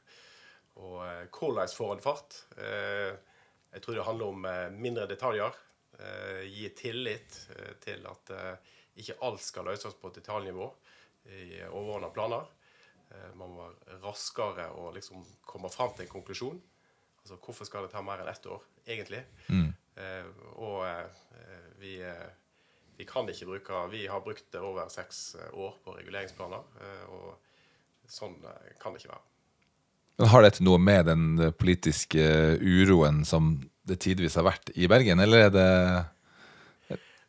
Og 0.81 1.00
eh, 1.05 1.27
hvordan 1.32 1.69
får 1.69 1.93
en 1.94 2.05
fart? 2.05 2.38
Eh, 2.56 3.12
jeg 3.75 3.82
tror 3.85 3.99
det 3.99 4.06
handler 4.06 4.32
om 4.35 4.49
eh, 4.49 4.69
mindre 4.73 5.09
detaljer. 5.11 5.67
Gi 6.49 6.69
tillit 6.73 7.35
til 7.85 8.06
at 8.09 8.31
ikke 8.97 9.19
alt 9.27 9.43
skal 9.44 9.67
løses 9.69 9.93
på 10.00 10.09
detaljnivå 10.15 10.69
i 11.29 11.59
overordna 11.67 12.09
planer. 12.15 12.47
Man 13.37 13.53
må 13.53 13.67
være 13.67 13.99
raskere 14.06 14.71
og 14.81 14.94
liksom 14.97 15.27
komme 15.44 15.69
fram 15.69 15.93
til 15.93 16.06
en 16.06 16.12
konklusjon. 16.15 16.56
Altså 17.21 17.37
hvorfor 17.37 17.69
skal 17.69 17.85
det 17.85 17.93
ta 17.93 18.00
mer 18.00 18.23
enn 18.25 18.33
ett 18.33 18.49
år, 18.49 18.65
egentlig? 18.87 19.21
Mm. 19.53 19.69
og 20.56 20.81
vi, 21.83 21.99
vi, 22.97 23.05
kan 23.05 23.29
ikke 23.29 23.50
bruke 23.53 23.87
Vi 23.93 24.06
har 24.09 24.25
brukt 24.25 24.56
over 24.56 24.88
seks 24.88 25.37
år 25.53 25.83
på 25.85 25.99
reguleringsplaner, 26.00 26.65
og 27.12 28.09
sånn 28.09 28.41
kan 28.81 28.97
det 28.97 29.05
ikke 29.05 29.12
være. 29.19 29.30
Men 30.21 30.29
Har 30.29 30.45
dette 30.45 30.65
noe 30.65 30.77
med 30.77 31.07
den 31.09 31.53
politiske 31.57 32.25
uroen 32.61 33.23
som 33.25 33.55
det 33.89 34.03
tidvis 34.05 34.37
har 34.37 34.45
vært 34.45 34.73
i 34.77 34.89
Bergen, 34.91 35.23
eller 35.25 35.47
er 35.47 35.55
det 35.55 35.69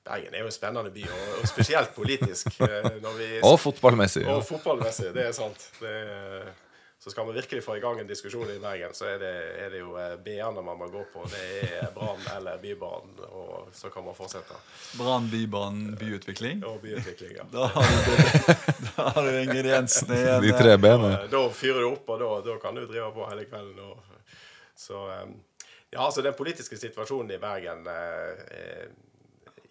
Bergen 0.02 0.34
er 0.34 0.42
jo 0.42 0.50
en 0.50 0.54
spennende 0.54 0.92
by, 0.92 1.06
og, 1.06 1.46
spesielt 1.48 1.94
politisk. 1.96 2.50
når 2.60 3.14
vi, 3.16 3.30
og 3.48 3.56
fotballmessig. 3.62 4.26
Og 4.28 4.42
fotballmessig, 4.44 5.14
det 5.16 5.28
er 5.30 5.36
sant. 5.38 5.64
Det 5.80 5.94
er, 5.94 6.50
så 7.04 7.10
skal 7.10 7.26
man 7.26 7.36
virkelig 7.36 7.64
få 7.64 7.78
i 7.78 7.80
gang 7.80 8.00
en 8.00 8.08
diskusjon 8.08 8.50
i 8.50 8.60
Bergen, 8.60 8.94
så 8.94 9.06
er 9.10 9.16
det, 9.18 9.34
er 9.64 9.70
det 9.74 9.80
jo 9.80 9.96
eh, 9.98 10.12
B-ene 10.22 10.62
man 10.62 10.78
må 10.78 10.86
gå 10.94 11.02
på. 11.10 11.24
Det 11.32 11.46
er 11.80 11.88
Brann 11.96 12.22
eller 12.36 12.60
Bybanen, 12.62 13.16
og 13.26 13.72
så 13.74 13.90
kan 13.90 14.06
man 14.06 14.14
fortsette. 14.14 14.54
Brann, 15.00 15.26
Bybanen, 15.32 15.96
byutvikling? 15.98 16.62
Og 16.70 16.78
byutvikling, 16.84 17.40
ja. 17.40 17.48
Da 17.50 17.72
har 17.74 17.90
du, 18.06 18.12
da 18.86 19.08
har 19.16 19.26
du 19.26 19.40
ingrediensene 19.40 20.20
igjen. 20.20 20.46
De 20.46 20.52
tre 20.60 20.76
benene. 20.78 21.24
Da, 21.32 21.42
fyrer 21.50 21.82
du 21.82 21.88
opp, 21.90 22.06
og 22.06 22.22
da, 22.22 22.30
da, 22.52 22.60
kan 22.62 22.78
du 22.78 22.86
drive 22.86 23.10
på 23.18 23.26
hele 23.32 23.48
kvelden. 23.50 23.82
Og, 23.82 24.38
så 24.78 25.02
ja, 25.10 26.06
altså 26.06 26.22
den 26.22 26.38
politiske 26.38 26.78
situasjonen 26.78 27.34
i 27.34 27.42
Bergen 27.42 27.82
eh, 27.90 28.86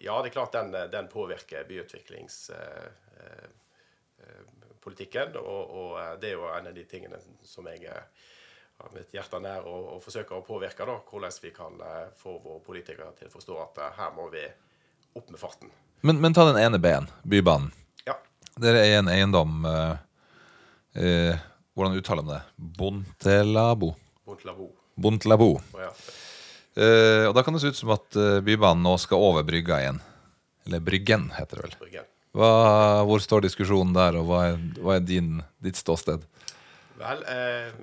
Ja, 0.03 0.19
det 0.19 0.33
er 0.33 0.35
klart 0.35 0.59
den, 0.59 0.75
den 0.91 1.07
påvirker 1.07 1.63
byutviklings... 1.63 2.49
Eh, 4.81 4.87
eh, 4.87 4.87
politikken. 4.87 5.37
Og, 5.37 5.69
og, 5.69 5.99
eh, 5.99 6.19
det 6.19 6.29
er 6.29 6.33
jo 6.37 6.47
en 6.49 6.67
av 6.67 6.73
de 6.73 6.83
tingene 6.85 7.19
som 7.43 7.67
jeg 7.67 7.85
eh, 7.85 8.03
har 8.77 8.89
mitt 8.93 9.13
hjerte 9.13 9.39
nær 9.39 9.65
og, 9.65 9.95
og 9.95 10.03
forsøker 10.03 10.35
å 10.37 10.45
påvirke. 10.45 10.85
da, 10.85 10.99
Hvordan 11.09 11.31
vi 11.41 11.51
kan 11.51 11.79
eh, 11.81 12.09
få 12.17 12.39
våre 12.41 12.61
politikere 12.65 13.13
til 13.17 13.27
å 13.27 13.31
forstå 13.31 13.59
at 13.61 13.81
her 13.97 14.11
må 14.15 14.29
vi 14.31 14.43
opp 15.15 15.29
med 15.29 15.39
farten. 15.39 15.69
Men, 16.01 16.19
men 16.21 16.33
ta 16.33 16.45
den 16.47 16.57
ene 16.57 16.79
B-en, 16.79 17.07
Bybanen. 17.23 17.71
Ja. 18.05 18.15
Dere 18.57 18.81
er 18.85 18.99
en 18.99 19.09
eiendom 19.11 19.65
eh, 19.65 19.97
eh, 20.97 21.47
Hvordan 21.73 21.95
uttaler 21.95 22.23
man 22.25 22.35
det? 22.35 22.41
Bontelabo? 22.57 23.93
Bontelabo. 24.25 24.71
Bontelabo. 24.95 25.51
Oh, 25.71 25.79
ja. 25.81 25.91
eh, 26.75 27.27
og 27.29 27.35
Da 27.35 27.43
kan 27.45 27.55
det 27.55 27.61
se 27.63 27.71
ut 27.71 27.77
som 27.79 27.93
at 27.95 28.17
Bybanen 28.43 28.83
nå 28.83 28.97
skal 28.99 29.23
over 29.23 29.45
brygga 29.47 29.79
igjen. 29.83 30.01
Eller 30.67 30.83
Bryggen, 30.83 31.29
heter 31.37 31.57
det 31.61 31.63
vel. 31.69 31.77
Bryggen. 31.79 32.10
Hva, 32.31 32.51
hvor 33.03 33.19
står 33.19 33.43
diskusjonen 33.43 33.91
der, 33.95 34.15
og 34.21 34.29
hva 34.29 34.43
er, 34.53 34.61
hva 34.79 34.95
er 34.95 35.03
din, 35.03 35.41
ditt 35.59 35.79
ståsted? 35.79 36.23
Vel, 37.01 37.23
eh, 37.27 37.73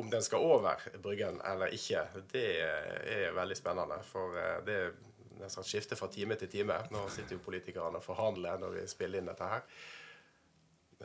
om 0.00 0.10
den 0.10 0.22
skal 0.22 0.42
over 0.42 0.82
Bryggen 1.02 1.38
eller 1.46 1.74
ikke, 1.74 2.02
det 2.32 2.46
er 2.58 3.36
veldig 3.36 3.58
spennende. 3.58 4.00
For 4.08 4.34
eh, 4.40 4.58
det 4.66 4.78
er 4.80 4.96
nesten 5.38 5.66
skifter 5.68 5.98
fra 6.00 6.08
time 6.10 6.38
til 6.40 6.50
time. 6.50 6.80
Nå 6.90 7.06
sitter 7.12 7.36
jo 7.36 7.44
politikerne 7.44 8.00
og 8.00 8.04
forhandler 8.04 8.58
når 8.58 8.80
vi 8.80 8.86
spiller 8.90 9.22
inn 9.22 9.30
dette 9.30 9.50
her. 9.52 9.64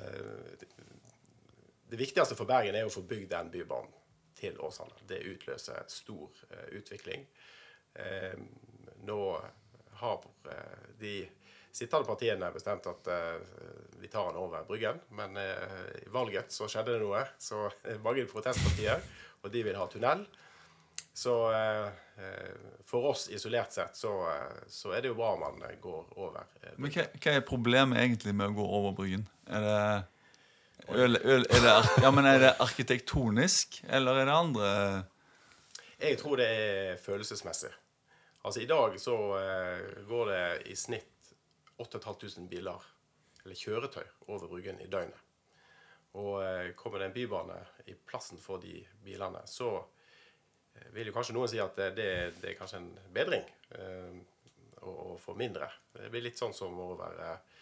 Eh, 0.01 0.65
det 1.91 1.99
viktigste 1.99 2.37
for 2.39 2.49
Bergen 2.49 2.79
er 2.79 2.87
å 2.87 2.93
få 2.93 3.03
bygd 3.05 3.29
den 3.35 3.53
bybanen 3.53 3.93
til 4.39 4.57
Åsane. 4.63 4.95
Det 5.05 5.19
utløser 5.27 5.83
stor 5.91 6.31
uh, 6.49 6.69
utvikling. 6.79 7.25
Nå 9.03 9.17
har 9.99 10.23
uh, 10.47 10.85
de 11.71 11.77
sittende 11.77 12.07
partiene 12.07 12.51
bestemt 12.53 12.87
at 12.91 13.09
uh, 13.09 13.39
vi 14.01 14.09
tar 14.11 14.31
den 14.31 14.41
over 14.41 14.63
Bryggen. 14.67 14.99
Men 15.17 15.37
uh, 15.39 15.89
i 16.01 16.11
valget 16.11 16.51
så 16.53 16.67
skjedde 16.69 16.97
det 16.97 17.01
noe. 17.03 17.23
Så 17.39 17.69
mange 18.05 18.27
protestpartier, 18.29 19.03
og 19.41 19.51
de 19.53 19.65
vil 19.67 19.79
ha 19.79 19.87
tunnel. 19.91 20.25
Så 21.13 21.33
for 22.87 23.09
oss 23.09 23.25
isolert 23.35 23.73
sett 23.75 23.97
så, 23.99 24.13
så, 24.71 24.93
er 24.95 25.03
det 25.03 25.09
jo 25.09 25.17
bra 25.17 25.33
om 25.35 25.41
man 25.43 25.73
går 25.83 26.13
over. 26.15 26.45
Men 26.79 26.93
hva, 26.93 27.03
hva, 27.17 27.33
er 27.33 27.43
problemet 27.43 27.99
egentlig 27.99 28.31
med 28.31 28.53
å 28.53 28.55
gå 28.61 28.67
over 28.79 28.95
Bryggen? 28.95 29.25
Er 29.51 29.65
det, 29.65 29.81
Øl, 30.89 31.19
øl, 31.23 31.45
er, 31.49 31.61
det, 31.61 31.73
ja, 32.01 32.11
men 32.11 32.25
er 32.25 32.39
det 32.41 32.53
arkitektonisk, 32.63 33.81
eller 33.89 34.23
er 34.23 34.25
det 34.25 34.33
andre 34.33 34.69
Jeg 36.01 36.17
tror 36.19 36.39
det 36.39 36.47
er 36.47 36.97
følelsesmessig. 36.97 37.69
Altså 38.41 38.63
I 38.63 38.65
dag 38.65 38.97
så 38.99 39.15
eh, 39.37 40.05
går 40.09 40.31
det 40.31 40.45
i 40.73 40.75
snitt 40.75 41.10
8500 41.81 42.47
biler, 42.51 42.87
eller 43.43 43.57
kjøretøy, 43.57 44.05
over 44.29 44.47
Bryggen 44.51 44.81
i 44.83 44.89
døgnet. 44.91 45.27
Og 46.19 46.41
eh, 46.43 46.73
kommer 46.75 46.99
det 46.99 47.09
en 47.09 47.15
bybane 47.15 47.57
i 47.87 47.95
plassen 47.95 48.39
for 48.41 48.61
de 48.63 48.81
bilene, 49.03 49.45
så 49.47 49.69
eh, 49.79 50.89
vil 50.95 51.07
jo 51.09 51.15
kanskje 51.15 51.35
noen 51.37 51.51
si 51.51 51.61
at 51.63 51.77
det, 51.79 51.91
det, 51.97 52.09
det 52.41 52.51
er 52.51 52.57
kanskje 52.59 52.81
en 52.81 52.89
bedring 53.15 53.45
eh, 53.77 54.17
å, 54.81 55.15
få 55.21 55.37
mindre. 55.39 55.69
Det 55.93 56.09
blir 56.11 56.25
litt 56.25 56.39
sånn 56.41 56.55
som 56.57 56.75
over, 56.83 57.21
eh, 57.23 57.61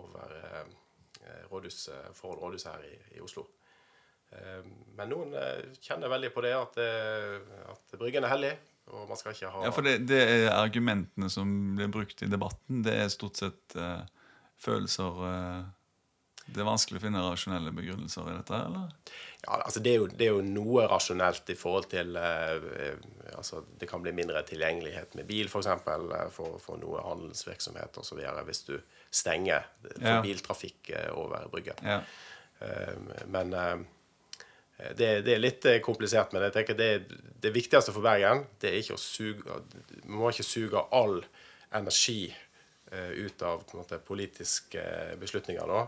over 0.00 0.34
eh, 0.40 1.44
rådhus, 1.52 1.88
eh, 1.94 2.10
forhold 2.18 2.42
rådhus 2.42 2.66
her 2.72 2.86
i, 2.88 2.94
i 3.14 3.22
Oslo. 3.22 3.46
Eh, 4.34 4.62
Men 4.98 5.12
noen 5.12 5.34
eh, 5.38 5.78
kjenner 5.78 6.10
veldig 6.12 6.32
på 6.34 6.44
det 6.44 6.54
at, 6.58 6.80
eh, 6.82 7.38
at 7.70 7.98
Bryggen 8.00 8.26
er 8.26 8.34
hellig, 8.34 8.54
og 8.92 9.06
man 9.08 9.16
skal 9.16 9.32
ikke 9.32 9.52
ha 9.52 9.62
Ja, 9.64 9.70
for 9.72 9.86
det, 9.86 9.94
det 10.10 10.20
er 10.22 10.50
argumentene 10.52 11.30
som 11.32 11.48
blir 11.78 11.88
brukt 11.92 12.20
i 12.22 12.28
debatten. 12.30 12.82
Det 12.84 12.92
er 13.04 13.12
stort 13.12 13.40
sett 13.40 13.76
uh, 13.80 14.02
følelser 14.60 15.22
uh, 15.24 15.62
Det 16.44 16.60
er 16.60 16.68
vanskelig 16.68 17.00
å 17.00 17.04
finne 17.06 17.22
rasjonelle 17.24 17.72
begrunnelser 17.72 18.28
i 18.28 18.34
dette, 18.36 18.58
eller? 18.68 19.14
Ja, 19.44 19.56
altså 19.56 19.80
det 19.84 19.94
er, 19.94 20.02
jo, 20.02 20.10
det 20.12 20.26
er 20.26 20.36
jo 20.36 20.44
noe 20.44 20.84
rasjonelt 20.88 21.48
i 21.52 21.56
forhold 21.56 21.88
til 21.92 22.16
eh, 22.16 22.94
altså 23.36 23.62
Det 23.80 23.88
kan 23.88 24.00
bli 24.04 24.12
mindre 24.16 24.40
tilgjengelighet 24.48 25.16
med 25.18 25.28
bil, 25.28 25.48
f.eks. 25.48 25.52
For, 25.52 25.64
eksempel, 25.64 26.14
for, 26.32 26.60
for 26.64 26.80
noe 26.80 27.02
handelsvirksomhet 27.04 27.98
osv. 28.00 28.22
hvis 28.48 28.62
du 28.68 28.78
stenger 29.12 29.66
for 29.82 30.04
Ja. 30.04 30.22
biltrafikk 30.24 30.94
over 31.12 31.44
brygga. 31.52 31.76
Ja. 31.84 31.98
Men 33.28 33.52
det, 34.76 35.08
det 35.26 35.34
er 35.36 35.42
litt 35.42 35.66
eh, 35.70 35.80
komplisert. 35.84 36.32
Men 36.34 36.46
jeg 36.48 36.56
tenker 36.56 36.78
det, 36.78 36.90
det 37.42 37.52
viktigste 37.54 37.94
for 37.94 38.04
Bergen 38.04 38.44
det 38.62 38.72
er 38.72 38.80
ikke 38.80 38.96
å 38.96 39.00
suge 39.00 39.60
Vi 40.00 40.10
må 40.10 40.32
ikke 40.32 40.46
suge 40.46 40.82
all 40.94 41.20
energi 41.74 42.26
eh, 42.90 43.12
ut 43.24 43.42
av 43.42 43.62
på 43.62 43.76
en 43.76 43.84
måte, 43.84 44.00
politiske 44.02 44.82
beslutninger 45.20 45.70
da, 45.70 45.84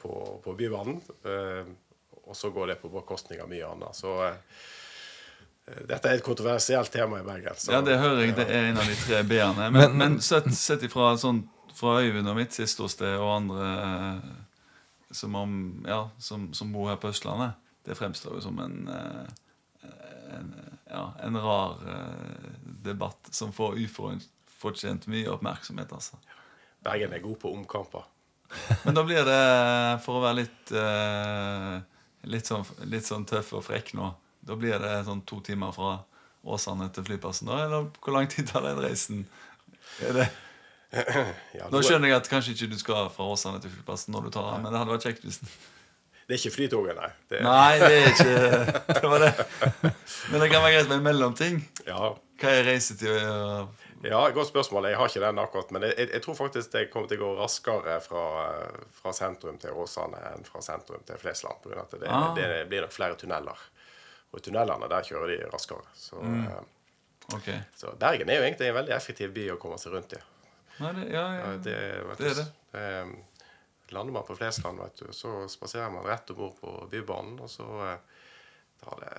på, 0.00 0.14
på 0.44 0.56
Bybanen. 0.56 1.00
Eh, 1.24 1.74
og 2.26 2.34
så 2.34 2.50
går 2.50 2.72
det 2.72 2.80
på 2.80 2.90
bekostning 2.90 3.40
av 3.42 3.50
mye 3.50 3.68
annet. 3.68 3.96
Så 3.96 4.14
eh, 4.26 4.62
dette 5.86 6.08
er 6.08 6.18
et 6.18 6.26
kontroversielt 6.26 6.90
tema 6.92 7.20
i 7.20 7.26
Bergen. 7.26 7.58
Så, 7.58 7.72
ja, 7.74 7.82
det 7.84 7.98
hører 8.00 8.24
jeg. 8.24 8.34
Det 8.38 8.48
er 8.48 8.72
en 8.72 8.80
av 8.82 8.88
de 8.88 8.96
tre 9.02 9.22
B-ene. 9.28 9.70
Men, 9.74 9.94
men 10.00 10.18
sett, 10.24 10.48
sett 10.56 10.84
ifra 10.86 11.12
sånn, 11.20 11.44
fra 11.76 11.98
Øyvind 12.00 12.28
og 12.32 12.38
mitt 12.38 12.56
siste 12.56 12.78
ståsted 12.78 13.18
og 13.20 13.30
andre 13.34 13.70
eh, 13.84 14.34
som, 15.14 15.34
om, 15.38 15.56
ja, 15.86 16.06
som, 16.18 16.50
som 16.56 16.72
bor 16.74 16.90
her 16.90 16.98
på 17.00 17.12
Østlandet, 17.12 17.56
det 17.86 17.94
fremstår 17.94 18.38
jo 18.38 18.42
som 18.42 18.58
en, 18.58 18.88
eh, 18.88 19.90
en, 20.36 20.54
ja, 20.90 21.04
en 21.22 21.38
rar 21.40 21.78
eh, 21.86 22.50
debatt 22.64 23.28
som 23.30 23.52
får 23.54 23.78
ufortjent 23.78 25.06
mye 25.06 25.30
oppmerksomhet. 25.30 25.92
altså. 25.92 26.18
Bergen 26.82 27.14
er 27.14 27.22
god 27.22 27.38
på 27.40 27.52
omkamper. 27.54 28.08
Men 28.84 28.94
da 28.94 29.04
blir 29.06 29.24
det, 29.26 29.42
for 30.04 30.18
å 30.18 30.24
være 30.24 30.40
litt, 30.42 30.72
eh, 30.74 31.76
litt, 32.30 32.50
sånn, 32.50 32.66
litt 32.90 33.06
sånn 33.06 33.26
tøff 33.26 33.54
og 33.58 33.64
frekk 33.66 33.96
nå 33.98 34.12
Da 34.46 34.54
blir 34.54 34.78
det 34.78 35.00
sånn 35.08 35.24
to 35.26 35.40
timer 35.42 35.72
fra 35.74 35.96
Åsane 36.46 36.86
til 36.94 37.02
flyplassen, 37.08 37.48
da? 37.50 37.64
Eller 37.64 37.88
hvor 37.98 38.14
lang 38.14 38.28
tid 38.30 38.46
tar 38.50 38.62
den 38.66 38.82
reisen? 38.82 39.24
Ja, 40.96 41.66
nå 41.68 41.80
skjønner 41.82 42.08
jeg 42.08 42.16
at 42.20 42.28
kanskje 42.30 42.52
ikke 42.54 42.68
du 42.70 42.76
skal 42.78 43.08
fra 43.12 43.26
Åsane 43.28 43.58
til 43.60 43.72
flyplassen 43.74 44.14
når 44.14 44.28
du 44.28 44.30
tar 44.36 44.46
den, 44.52 44.62
men 44.62 44.70
det 44.70 44.78
hadde 44.78 44.94
vært 44.94 45.06
kjekt 45.08 45.24
hvis 45.26 45.40
Det 46.26 46.34
er 46.34 46.40
ikke 46.42 46.54
Flytoget, 46.56 46.96
nei. 46.98 47.08
Det, 47.30 47.40
Nei, 47.42 47.78
det 47.78 47.90
er 47.96 48.06
ikke 48.10 48.94
Det 49.00 49.02
var 49.10 49.18
det. 49.22 49.32
Men 50.32 50.40
det 50.42 50.48
kan 50.50 50.62
være 50.64 50.72
greit 50.74 50.88
med 50.90 50.96
en 50.96 51.04
mellomting. 51.06 51.60
ja, 51.86 52.08
Hva 52.40 52.50
er 52.50 52.64
reisetid? 52.66 53.20
og- 53.30 53.68
Ja, 54.04 54.18
Godt 54.30 54.48
spørsmål. 54.50 54.84
Jeg 54.90 54.96
har 54.98 55.08
ikke 55.08 55.20
den 55.22 55.38
akkurat. 55.38 55.70
Men 55.72 55.82
jeg, 55.86 56.08
jeg, 56.12 56.22
tror 56.22 56.34
faktisk 56.34 56.72
det 56.72 56.90
kommer 56.92 57.08
til 57.08 57.18
å 57.18 57.28
gå 57.30 57.30
raskere 57.40 57.94
fra, 58.04 58.24
fra 58.92 59.12
sentrum 59.16 59.56
til 59.58 59.70
Åsane 59.72 60.18
enn 60.32 60.44
fra 60.46 60.60
sentrum 60.62 61.00
til 61.06 61.16
Flesland. 61.18 61.62
På 61.62 61.70
grunn 61.70 61.80
av 61.80 61.86
at 61.94 62.00
det, 62.00 62.08
Ah. 62.10 62.34
det 62.36 62.68
blir 62.68 62.82
nok 62.84 62.92
flere 62.92 63.14
tunneler. 63.18 63.62
Og 64.32 64.38
i 64.40 64.42
tunnelene 64.50 64.88
der 64.90 65.02
kjører 65.08 65.32
de 65.32 65.38
raskere. 65.54 65.86
Så, 65.96 66.18
mm. 66.20 66.46
Ok. 67.34 67.48
så 67.78 67.94
Bergen 67.98 68.28
er 68.30 68.36
jo 68.42 68.42
egentlig 68.50 68.68
en 68.68 68.74
veldig 68.76 68.94
effektiv 68.94 69.32
by 69.34 69.46
å 69.54 69.58
komme 69.62 69.78
seg 69.78 69.92
rundt 69.96 70.12
i. 70.12 70.20
Nei, 70.82 70.92
det, 70.92 71.08
ja, 71.14 71.24
ja. 71.32 71.40
Ja, 71.46 71.56
Det, 71.56 71.78
Det 72.18 72.30
er 72.30 72.34
det. 72.34 72.46
det. 72.72 73.16
Eh, 73.88 73.94
Lander 73.94 74.12
man 74.12 74.26
på 74.26 74.36
Flesland, 74.36 74.78
vet 74.82 75.02
du, 75.02 75.12
så 75.14 75.48
spaserer 75.48 75.90
man 75.90 76.04
rett 76.06 76.30
om 76.30 76.36
bord 76.36 76.56
på 76.60 76.88
Bybanen. 76.90 77.38
Og 77.40 77.50
så 77.50 77.66
eh, 77.86 78.24
tar 78.84 79.02
det 79.04 79.12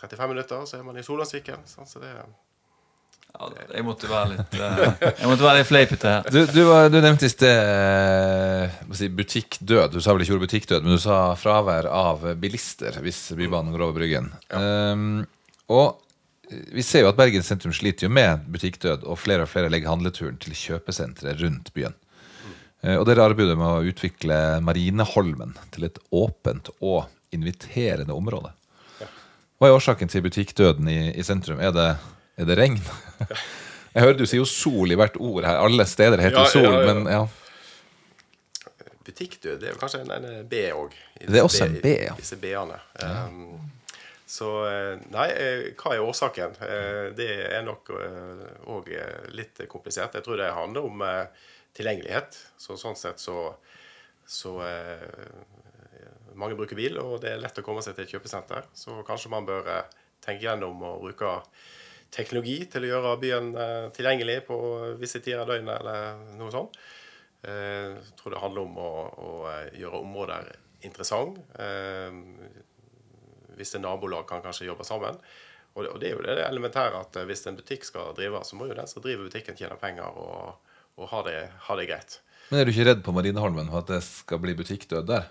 35 0.00 0.28
minutter, 0.34 0.66
så 0.66 0.78
er 0.78 0.86
man 0.86 0.98
i 0.98 1.02
Solandsviken. 1.02 1.66
sant? 1.66 1.90
Så 1.90 1.98
det, 2.02 2.14
ja 2.14 2.26
jeg 3.28 3.84
måtte 3.84 4.08
være 4.08 4.30
litt 4.32 4.54
eh, 4.56 5.02
Jeg 5.20 5.28
måtte 5.28 5.44
være 5.44 5.58
litt 5.60 5.68
fleipete 5.68 6.10
her. 6.10 6.28
Du, 6.32 6.38
du, 6.48 6.62
var- 6.66 6.88
du 6.90 6.96
nevnte 7.04 7.28
i 7.28 7.30
sted 7.30 7.60
eh, 7.60 8.78
si, 8.96 9.08
butikkdød. 9.12 9.92
Du 9.94 10.00
sa 10.02 10.14
vel 10.16 10.24
ikke 10.24 10.38
ordet 10.38 10.46
butikkdød, 10.48 10.86
men 10.86 10.96
du 10.96 11.02
sa 11.02 11.18
fravær 11.38 11.90
av 11.92 12.24
bilister 12.40 12.96
hvis 13.04 13.20
Bybanen 13.38 13.74
går 13.74 13.84
over 13.84 13.98
Bryggen. 14.00 14.30
Um, 14.48 15.26
og 15.68 16.00
vi 16.72 16.82
ser 16.82 17.04
jo 17.04 17.10
at 17.12 17.18
Bergen 17.20 17.44
sentrum 17.44 17.74
sliter 17.76 18.08
jo 18.08 18.12
med 18.16 18.46
butikkdød, 18.48 19.04
og 19.04 19.20
flere 19.20 19.44
og 19.44 19.50
flere 19.52 19.68
legger 19.70 19.92
handleturen 19.92 20.40
til 20.40 20.56
kjøpesentre 20.56 21.36
rundt 21.42 21.68
byen. 21.76 21.94
Eh, 22.80 22.94
og 22.94 23.06
dere 23.08 23.26
arbeider 23.26 23.58
med 23.58 23.66
å 23.66 23.86
utvikle 23.90 24.36
Marineholmen 24.64 25.56
til 25.74 25.88
et 25.88 25.98
åpent 26.14 26.70
og 26.78 27.08
inviterende 27.34 28.14
område. 28.14 28.54
Hva 29.58 29.66
er 29.66 29.74
årsaken 29.74 30.10
til 30.10 30.22
butikkdøden 30.22 30.86
i, 30.90 31.00
i 31.18 31.24
sentrum? 31.26 31.58
Er 31.58 31.72
det, 31.74 31.88
er 32.38 32.46
det 32.46 32.56
regn? 32.60 32.78
Jeg 33.94 34.04
hører 34.04 34.18
du 34.20 34.26
sier 34.28 34.38
jo 34.38 34.46
sol 34.46 34.92
i 34.94 34.98
hvert 34.98 35.16
ord 35.18 35.42
her. 35.48 35.58
Alle 35.64 35.86
steder 35.88 36.20
heter 36.22 36.44
Ja, 36.44 36.50
sol, 36.52 36.76
men 36.86 37.08
ja. 37.10 37.24
Butikkdød 39.08 39.56
det 39.58 39.70
er 39.70 39.74
jo 39.74 39.80
kanskje 39.80 40.04
en, 40.04 40.12
en 40.14 40.46
B 40.46 40.60
òg. 40.70 40.94
Det 41.18 41.40
er 41.40 41.48
også 41.48 41.66
en 41.66 41.78
B, 41.82 41.96
ja. 42.04 42.14
Disse 42.20 42.38
B-ene. 42.38 42.78
Um, 43.02 43.56
så 44.28 44.52
eh, 44.68 45.00
Nei, 45.10 45.26
eh, 45.32 45.62
hva 45.80 45.96
er 45.96 46.04
årsaken? 46.04 46.58
Det 47.18 47.28
er 47.48 47.64
nok 47.66 47.90
òg 48.70 48.92
litt 49.34 49.64
komplisert. 49.72 50.14
Jeg 50.14 50.28
tror 50.28 50.38
det 50.38 50.52
handler 50.54 50.86
om 50.86 51.02
tilgjengelighet. 51.76 52.36
Så 52.60 52.76
sånn 52.80 52.96
sett 52.98 53.20
så, 53.22 53.54
så 54.26 54.58
eh, 54.64 55.32
Mange 56.38 56.54
bruker 56.54 56.78
bil, 56.78 56.94
og 57.02 57.16
det 57.24 57.32
er 57.32 57.40
lett 57.42 57.56
å 57.58 57.62
komme 57.66 57.82
seg 57.82 57.96
til 57.96 58.04
et 58.04 58.12
kjøpesenter. 58.14 58.68
Så 58.78 59.00
kanskje 59.06 59.30
man 59.32 59.46
bør 59.48 59.66
eh, 59.72 59.96
tenke 60.22 60.44
gjennom 60.46 60.84
å 60.86 60.92
bruke 61.02 61.32
teknologi 62.14 62.60
til 62.70 62.86
å 62.86 62.90
gjøre 62.92 63.16
byen 63.24 63.48
eh, 63.58 63.88
tilgjengelig 63.96 64.36
på 64.46 64.58
visse 65.00 65.18
tider 65.24 65.42
av 65.42 65.50
døgnet, 65.50 65.80
eller 65.80 65.98
noe 66.38 66.54
sånt. 66.54 66.78
Eh, 67.42 67.96
Jeg 67.96 68.14
tror 68.20 68.36
det 68.36 68.42
handler 68.44 68.68
om 68.68 68.78
å, 68.78 68.92
å 69.26 69.32
eh, 69.50 69.72
gjøre 69.82 70.02
områder 70.04 70.52
interessant. 70.86 71.40
Hvis 71.58 72.64
Visse 73.58 73.80
nabolag 73.82 74.28
kan 74.30 74.42
kanskje 74.44 74.68
jobbe 74.68 74.84
sammen. 74.86 75.16
Og 75.74 75.82
det, 75.84 75.90
det 75.98 76.08
er 76.08 76.14
jo 76.14 76.22
det 76.26 76.34
elementære 76.46 77.00
at 77.02 77.16
eh, 77.18 77.26
hvis 77.26 77.42
en 77.50 77.58
butikk 77.58 77.82
skal 77.86 78.14
drive, 78.14 78.44
så 78.46 78.58
må 78.58 78.68
jo 78.70 78.76
den 78.78 78.86
som 78.90 79.02
driver 79.02 79.26
butikken, 79.26 79.58
tjene 79.58 79.78
penger 79.80 80.06
og, 80.22 80.67
og 80.98 81.10
ha, 81.12 81.22
det, 81.26 81.38
ha 81.68 81.78
det 81.78 81.88
greit. 81.88 82.20
Men 82.48 82.60
er 82.60 82.68
du 82.68 82.72
ikke 82.72 82.86
redd 82.88 83.02
på 83.06 83.14
Marineholmen 83.14 83.68
for 83.70 83.82
at 83.84 83.92
det 83.92 84.02
skal 84.06 84.40
bli 84.42 84.54
butikkdød 84.58 85.08
der? 85.08 85.28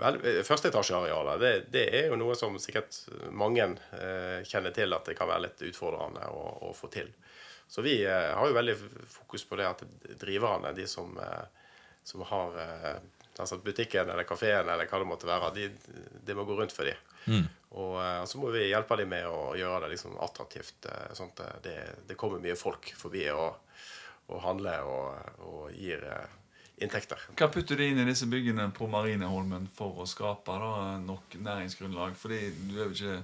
Vel, 0.00 0.18
eh, 0.26 0.42
Førsteetasjearealet 0.46 1.40
det, 1.40 1.52
det 1.74 1.84
er 1.94 2.08
jo 2.10 2.18
noe 2.20 2.34
som 2.38 2.56
sikkert 2.62 2.96
mange 3.34 3.66
eh, 3.96 4.40
kjenner 4.46 4.74
til 4.74 4.94
at 4.96 5.06
det 5.08 5.16
kan 5.18 5.30
være 5.30 5.46
litt 5.46 5.64
utfordrende 5.70 6.28
å, 6.30 6.44
å 6.68 6.72
få 6.76 6.90
til. 6.92 7.10
Så 7.70 7.82
vi 7.82 8.00
eh, 8.04 8.30
har 8.34 8.46
jo 8.48 8.56
veldig 8.56 8.76
fokus 9.10 9.46
på 9.48 9.58
det 9.60 9.68
at 9.70 9.84
driverne, 10.20 10.74
de 10.76 10.86
som, 10.90 11.14
eh, 11.18 11.68
som 12.04 12.24
har 12.28 12.58
eh, 12.60 12.96
altså 13.40 13.58
butikken 13.62 14.10
eller 14.10 14.28
kafeen 14.28 14.68
eller 14.68 14.90
hva 14.90 15.00
det 15.00 15.08
måtte 15.08 15.30
være, 15.30 15.52
de, 15.56 15.70
det 16.26 16.36
må 16.36 16.44
gå 16.46 16.58
rundt 16.58 16.74
for 16.74 16.90
dem. 16.90 17.00
Og 17.80 17.96
eh, 18.02 18.22
så 18.28 18.38
må 18.42 18.52
vi 18.54 18.68
hjelpe 18.68 18.98
dem 19.00 19.14
med 19.14 19.30
å 19.30 19.54
gjøre 19.58 19.86
det 19.86 19.94
liksom 19.94 20.18
attraktivt, 20.22 20.90
sånn 21.16 21.32
at 21.32 21.64
det, 21.64 21.78
det 22.10 22.18
kommer 22.20 22.42
mye 22.42 22.58
folk 22.58 22.92
forbi 22.98 23.24
og, 23.32 23.62
og 24.32 24.40
handler 24.44 24.86
og, 24.88 25.36
og 25.44 25.74
gir 25.76 26.00
eh, 26.08 26.32
inntekter. 26.84 27.20
Hva 27.36 27.48
putter 27.52 27.76
du 27.78 27.84
inn 27.84 28.00
i 28.00 28.06
disse 28.08 28.26
byggene 28.30 28.70
på 28.74 28.88
Marineholmen 28.90 29.66
for 29.76 30.00
å 30.02 30.06
skape 30.08 30.56
da, 30.62 30.70
nok 31.04 31.36
næringsgrunnlag? 31.44 32.16
Fordi 32.18 32.40
du 32.70 32.78
er 32.78 32.88
jo 32.88 32.94
ikke 32.96 33.18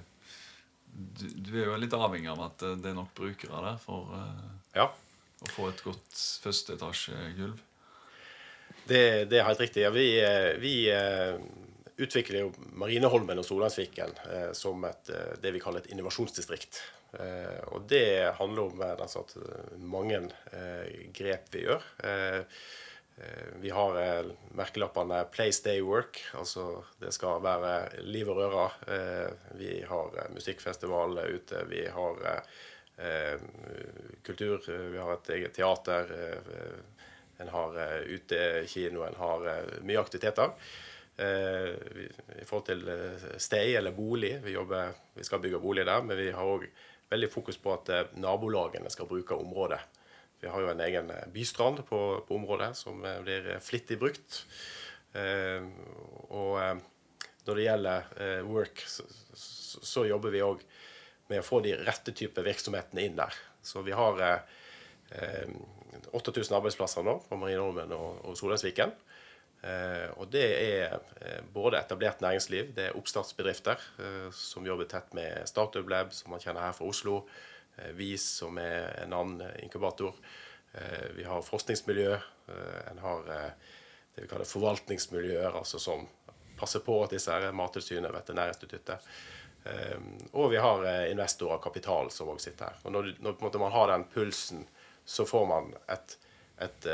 du, 0.91 1.25
du 1.47 1.51
er 1.57 1.65
jo 1.69 1.79
litt 1.79 1.93
avhengig 1.95 2.29
av 2.33 2.45
at 2.49 2.63
eh, 2.67 2.77
det 2.83 2.91
er 2.93 2.97
nok 2.99 3.13
brukere 3.17 3.65
der 3.65 3.81
for 3.81 4.13
eh, 4.17 4.47
Ja. 4.77 4.87
å 5.41 5.51
få 5.55 5.69
et 5.71 5.81
godt 5.83 6.21
førsteetasjegulv. 6.45 7.59
Det, 8.87 9.01
det 9.29 9.39
er 9.39 9.45
helt 9.49 9.61
riktig. 9.61 9.83
Ja, 9.83 9.91
vi 9.93 10.05
vi 10.61 10.75
utvikler 12.01 12.39
jo 12.45 12.47
Marineholmen 12.81 13.37
og 13.37 13.45
Solandsviken 13.45 14.15
som 14.57 14.81
et, 14.87 15.11
det 15.43 15.51
vi 15.53 15.59
kaller 15.61 15.83
et 15.83 15.91
innovasjonsdistrikt. 15.93 16.79
Eh, 17.19 17.59
og 17.67 17.87
det 17.91 18.31
handler 18.37 18.69
om 18.69 18.83
altså, 18.87 19.25
mange 19.77 20.21
eh, 20.51 21.09
grep 21.15 21.51
vi 21.51 21.65
gjør. 21.67 21.83
Vi 23.61 23.69
har 23.69 23.97
merkelappene 24.57 25.19
'Play, 25.29 25.51
stay, 25.53 25.81
work'. 25.83 26.23
Altså 26.33 26.81
det 26.97 27.11
skal 27.13 27.43
være 27.43 28.01
liv 28.01 28.29
og 28.31 28.39
røre. 28.39 28.63
Vi 29.59 29.83
har 29.85 30.15
musikkfestival 30.33 31.19
ute. 31.29 31.65
Vi 31.69 31.83
har 31.85 32.41
kultur. 34.25 34.63
Vi 34.65 34.97
har 34.97 35.13
et 35.13 35.29
eget 35.29 35.53
teater. 35.53 36.09
en 37.37 37.47
har 37.47 37.77
utekino. 38.07 39.03
En 39.03 39.19
har 39.19 39.45
mye 39.83 39.99
aktiviteter. 39.99 40.55
Eh, 41.21 41.73
I 42.41 42.45
forhold 42.49 42.65
til 42.65 42.87
sted 43.37 43.75
eller 43.77 43.93
bolig. 43.93 44.39
Vi, 44.41 44.55
jobber, 44.55 44.95
vi 45.13 45.25
skal 45.27 45.41
bygge 45.43 45.59
bolig 45.61 45.85
der, 45.85 46.01
men 46.01 46.17
vi 46.17 46.31
har 46.33 46.53
òg 46.55 46.65
veldig 47.11 47.31
fokus 47.31 47.59
på 47.61 47.73
at 47.75 47.91
eh, 47.91 48.13
nabolagene 48.23 48.91
skal 48.91 49.09
bruke 49.09 49.35
området. 49.37 49.79
Vi 50.41 50.49
har 50.49 50.63
jo 50.63 50.71
en 50.71 50.83
egen 50.85 51.11
eh, 51.13 51.27
bystrand 51.33 51.83
på, 51.89 51.99
på 52.27 52.37
området 52.37 52.71
som 52.79 53.03
eh, 53.05 53.19
blir 53.25 53.51
eh, 53.55 53.63
flittig 53.63 53.99
brukt. 54.01 54.41
Eh, 55.13 55.67
og 56.31 56.55
eh, 56.61 56.79
når 57.47 57.59
det 57.59 57.67
gjelder 57.67 58.15
eh, 58.23 58.39
work, 58.47 58.83
så, 58.87 59.05
så, 59.35 60.05
jobber 60.07 60.33
vi 60.33 60.43
òg 60.45 60.63
med 61.31 61.41
å 61.41 61.45
få 61.45 61.61
de 61.65 61.75
rette 61.79 62.15
type 62.15 62.43
virksomhetene 62.45 63.05
inn 63.05 63.19
der. 63.19 63.35
Så 63.61 63.83
vi 63.85 63.95
har 63.95 64.23
eh, 64.25 64.57
eh, 65.19 65.53
8000 66.15 66.57
arbeidsplasser 66.57 67.05
nå 67.05 67.19
på 67.27 67.39
Marienholmen 67.39 67.91
og, 67.97 68.23
og 68.23 68.39
Solheimsviken. 68.39 68.95
Eh, 69.61 70.09
og 70.17 70.29
det 70.33 70.45
er 70.57 70.95
eh, 71.21 71.41
både 71.53 71.77
etablert 71.77 72.21
næringsliv, 72.23 72.71
det 72.73 72.87
er 72.87 72.97
oppstartsbedrifter 72.97 73.83
eh, 74.01 74.29
som 74.33 74.65
jobber 74.65 74.89
tett 74.89 75.13
med 75.13 75.45
Startup 75.49 75.89
Lab, 75.89 76.15
som 76.17 76.33
man 76.33 76.41
kjenner 76.41 76.65
her 76.65 76.77
fra 76.77 76.89
Oslo. 76.89 77.23
VIS, 77.95 78.23
som 78.41 78.57
er 78.59 78.91
en 78.99 79.13
annen 79.15 79.55
inkubator. 79.63 80.11
Vi 81.15 81.23
har 81.25 81.41
forskningsmiljø. 81.41 82.17
En 82.91 82.99
har 83.01 83.23
det 83.25 84.19
vi 84.19 84.27
kaller 84.29 84.45
forvaltningsmiljøer, 84.45 85.55
altså 85.55 85.79
som 85.81 86.03
passer 86.59 86.83
på 86.85 86.99
at 87.01 87.15
disse 87.15 87.31
her 87.31 87.55
Mattilsynet, 87.55 88.11
Veterinærinstituttet. 88.13 89.07
Og 90.35 90.51
vi 90.51 90.59
har 90.61 90.85
investorer 91.07 91.55
og 91.55 91.63
kapital 91.63 92.11
som 92.13 92.29
òg 92.35 92.43
sitter 92.43 92.69
her. 92.69 92.83
Og 92.83 92.93
når, 92.93 93.09
når 93.23 93.57
man 93.63 93.73
har 93.73 93.95
den 93.95 94.05
pulsen, 94.13 94.67
så 95.07 95.25
får 95.25 95.47
man 95.49 95.71
et, 95.95 96.17
et, 96.67 96.91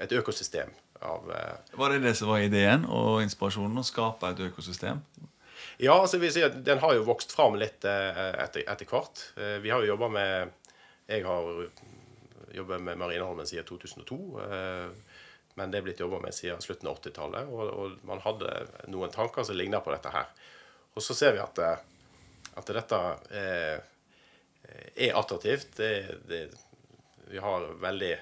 et 0.00 0.18
økosystem 0.18 0.72
av 1.02 1.30
eh, 1.32 1.56
Var 1.78 1.90
det 1.94 1.98
det 2.04 2.14
som 2.18 2.28
var 2.30 2.38
ideen 2.44 2.84
og 2.86 3.22
inspirasjonen? 3.24 3.78
Å 3.80 3.86
skape 3.86 4.30
et 4.34 4.42
økosystem? 4.50 5.00
Ja, 5.82 5.96
altså 5.98 6.20
vi 6.22 6.30
sier 6.30 6.46
at 6.52 6.60
den 6.64 6.78
har 6.78 6.94
jo 6.94 7.02
vokst 7.08 7.32
fram 7.34 7.56
litt 7.58 7.84
eh, 7.88 8.20
etter, 8.44 8.62
etter 8.70 8.86
hvert. 8.86 9.24
Eh, 9.36 9.56
Vi 9.64 9.72
har 9.74 9.82
jo 9.82 9.90
jobba 9.94 10.08
med 10.08 10.52
Jeg 11.10 11.24
har 11.26 11.48
jobba 12.54 12.78
med 12.78 12.98
Marineholmen 13.00 13.46
siden 13.50 13.66
2002. 13.66 14.18
eh, 14.46 15.18
Men 15.58 15.70
det 15.70 15.78
er 15.80 15.86
blitt 15.88 16.00
jobba 16.02 16.20
med 16.22 16.34
siden 16.34 16.62
slutten 16.62 16.88
av 16.90 17.00
80-tallet. 17.00 17.50
Og, 17.50 17.72
og 17.74 18.06
man 18.06 18.22
hadde 18.24 18.54
noen 18.90 19.10
tanker 19.14 19.44
som 19.46 19.56
ligner 19.58 19.82
på 19.84 19.92
dette 19.94 20.10
her. 20.14 20.30
Og 20.94 21.02
så 21.02 21.14
ser 21.14 21.34
vi 21.36 21.42
at, 21.42 21.58
at 22.54 22.70
dette 22.74 22.98
er, 23.34 23.82
er 24.96 25.14
attraktivt. 25.18 25.76
Det, 25.76 25.90
det, 26.30 26.40
vi 27.30 27.38
har 27.42 27.66
veldig 27.82 28.12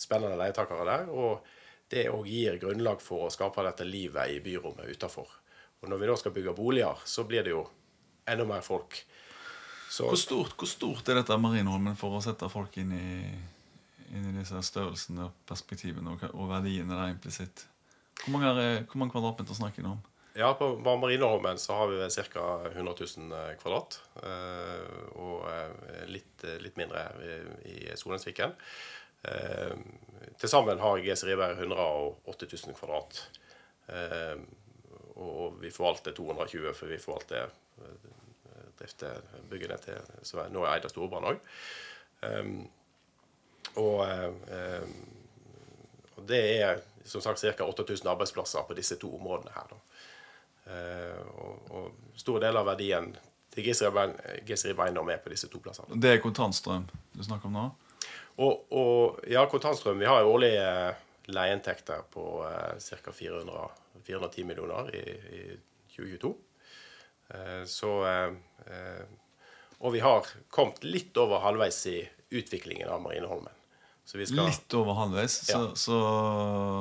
spennende 0.00 0.38
leietakere 0.40 0.86
der. 0.88 1.08
Og 1.10 1.46
det 1.90 2.06
òg 2.12 2.28
gir 2.30 2.58
grunnlag 2.62 3.02
for 3.02 3.26
å 3.26 3.32
skape 3.32 3.64
dette 3.66 3.86
livet 3.86 4.34
i 4.34 4.40
byrommet 4.44 4.90
utafor. 4.94 5.30
Og 5.80 5.88
når 5.90 6.02
vi 6.02 6.10
da 6.10 6.16
skal 6.20 6.34
bygge 6.36 6.54
boliger, 6.56 7.00
så 7.08 7.24
blir 7.26 7.46
det 7.46 7.54
jo 7.54 7.64
enda 8.30 8.44
mer 8.46 8.62
folk. 8.62 9.00
Så 9.90 10.06
Hvor 10.06 10.20
stort, 10.20 10.54
hvor 10.58 10.70
stort 10.70 11.08
er 11.10 11.18
dette 11.18 11.38
Marienholmen 11.40 11.96
for 11.98 12.14
å 12.14 12.22
sette 12.22 12.46
folk 12.52 12.76
inn 12.78 12.92
i, 12.94 13.08
inn 14.12 14.28
i 14.30 14.36
disse 14.38 14.60
størrelsene 14.68 15.24
og 15.26 15.40
perspektivene 15.48 16.14
og, 16.14 16.28
og 16.30 16.52
verdiene 16.52 16.94
der 16.94 17.10
implisitt? 17.16 17.64
Hvor 18.20 18.36
mange, 18.36 18.52
er, 18.52 18.84
hvor 18.84 19.00
mange 19.00 19.16
kvadratmeter 19.16 19.58
snakker 19.58 19.82
vi 19.82 19.90
om? 19.90 19.98
ja, 20.38 20.54
på 20.54 20.68
Marineholmen 20.78 21.58
så 21.58 21.74
har 21.74 21.88
vi 21.90 22.10
ca. 22.30 22.44
100 22.70 22.94
000 23.16 23.56
kvadrat. 23.62 24.00
eh, 24.22 24.84
Og 25.18 25.48
eh, 25.50 26.04
litt, 26.06 26.44
litt 26.62 26.78
mindre 26.78 27.02
i, 27.66 27.80
i 27.90 27.96
Solensviken. 27.98 28.54
Til 30.40 30.48
sammen 30.48 30.80
har 30.80 31.00
GS 31.04 31.24
Riberg 31.24 31.58
180 31.58 32.66
000 32.66 32.76
kvadrat. 32.78 33.22
Eh, 33.88 34.36
Og 35.20 35.56
vi 35.60 35.70
forvalter 35.70 36.14
220, 36.16 36.72
for 36.74 36.86
vi 36.88 36.98
forvalter 36.98 37.50
eh, 37.82 38.10
drifter 38.78 39.20
byggene 39.50 39.76
til 39.82 39.98
som 40.24 40.46
Nå 40.52 40.62
er 40.64 40.78
eid 40.78 40.86
av 40.88 40.92
Storbrann 40.92 41.26
òg. 41.28 41.42
Eh, 42.24 42.52
og 43.80 44.00
det 46.26 46.40
er 46.62 46.80
som 47.04 47.20
sagt 47.24 47.40
ca. 47.40 47.64
8000 47.64 48.08
arbeidsplasser 48.10 48.64
på 48.68 48.74
disse 48.78 48.96
to 49.00 49.12
områdene 49.16 49.52
her. 49.54 49.76
Og, 51.40 51.70
og 51.70 52.18
stor 52.18 52.40
del 52.42 52.56
av 52.56 52.66
verdien 52.68 53.08
til 53.54 53.64
Gisrib 53.66 54.80
Eiendom 54.84 55.08
er 55.10 55.22
på 55.22 55.32
disse 55.32 55.48
to 55.50 55.58
plassene. 55.62 55.98
Det 56.00 56.10
er 56.16 56.20
kontantstrøm 56.22 56.84
du 57.14 57.22
snakker 57.24 57.48
om 57.48 57.56
nå? 57.56 57.64
Og, 58.40 58.72
og 58.72 59.24
ja, 59.28 59.44
kontantstrøm 59.50 60.00
Vi 60.00 60.08
har 60.08 60.22
jo 60.22 60.32
årlige 60.32 60.68
leieinntekter 61.30 62.06
på 62.10 62.24
eh, 62.48 62.78
ca. 62.80 63.12
410 63.12 64.44
millioner 64.48 64.88
i, 64.96 65.04
i 65.40 65.42
2022. 65.96 66.34
Eh, 67.34 67.64
så 67.66 67.92
eh, 68.08 68.32
eh, 68.66 69.04
Og 69.78 69.92
vi 69.92 70.00
har 70.00 70.26
kommet 70.50 70.84
litt 70.84 71.16
over 71.20 71.44
halvveis 71.44 71.86
i 71.86 71.98
utviklingen 72.30 72.88
av 72.88 73.02
Marineholmen. 73.02 73.52
Så 74.04 74.18
vi 74.18 74.26
skal 74.26 74.48
Litt 74.48 74.74
over 74.74 74.96
halvveis. 74.98 75.36
Så, 75.46 75.76
så, 75.76 75.98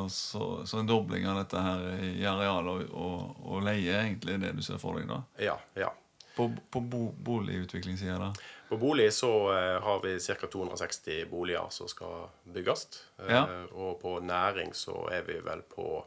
så, 0.10 0.45
så 0.65 0.80
en 0.80 0.88
dobling 0.89 1.28
av 1.30 1.43
dette 1.43 1.62
her 1.62 1.84
i 2.02 2.26
areal 2.26 2.72
og, 2.72 2.86
og, 2.89 3.43
og 3.45 3.65
leie 3.67 3.93
er 3.93 4.08
egentlig 4.08 4.39
det 4.41 4.56
du 4.58 4.63
ser 4.65 4.82
for 4.82 4.98
deg 4.98 5.06
da? 5.12 5.19
Ja. 5.43 5.60
ja. 5.78 5.91
På, 6.34 6.48
på 6.72 6.82
bo, 6.82 7.04
boligutviklingssida 7.13 8.17
da? 8.22 8.32
På 8.69 8.77
bolig 8.77 9.08
så 9.13 9.29
eh, 9.53 9.79
har 9.82 10.01
vi 10.03 10.19
ca. 10.19 10.47
260 10.47 11.25
boliger 11.32 11.69
som 11.73 11.88
skal 11.89 12.27
bygges. 12.43 12.88
Eh, 13.17 13.32
Ja. 13.34 13.43
Og 13.71 13.97
på 14.01 14.19
næring 14.21 14.73
så 14.77 15.08
er 15.12 15.23
vi 15.25 15.39
vel 15.41 15.62
på 15.62 16.05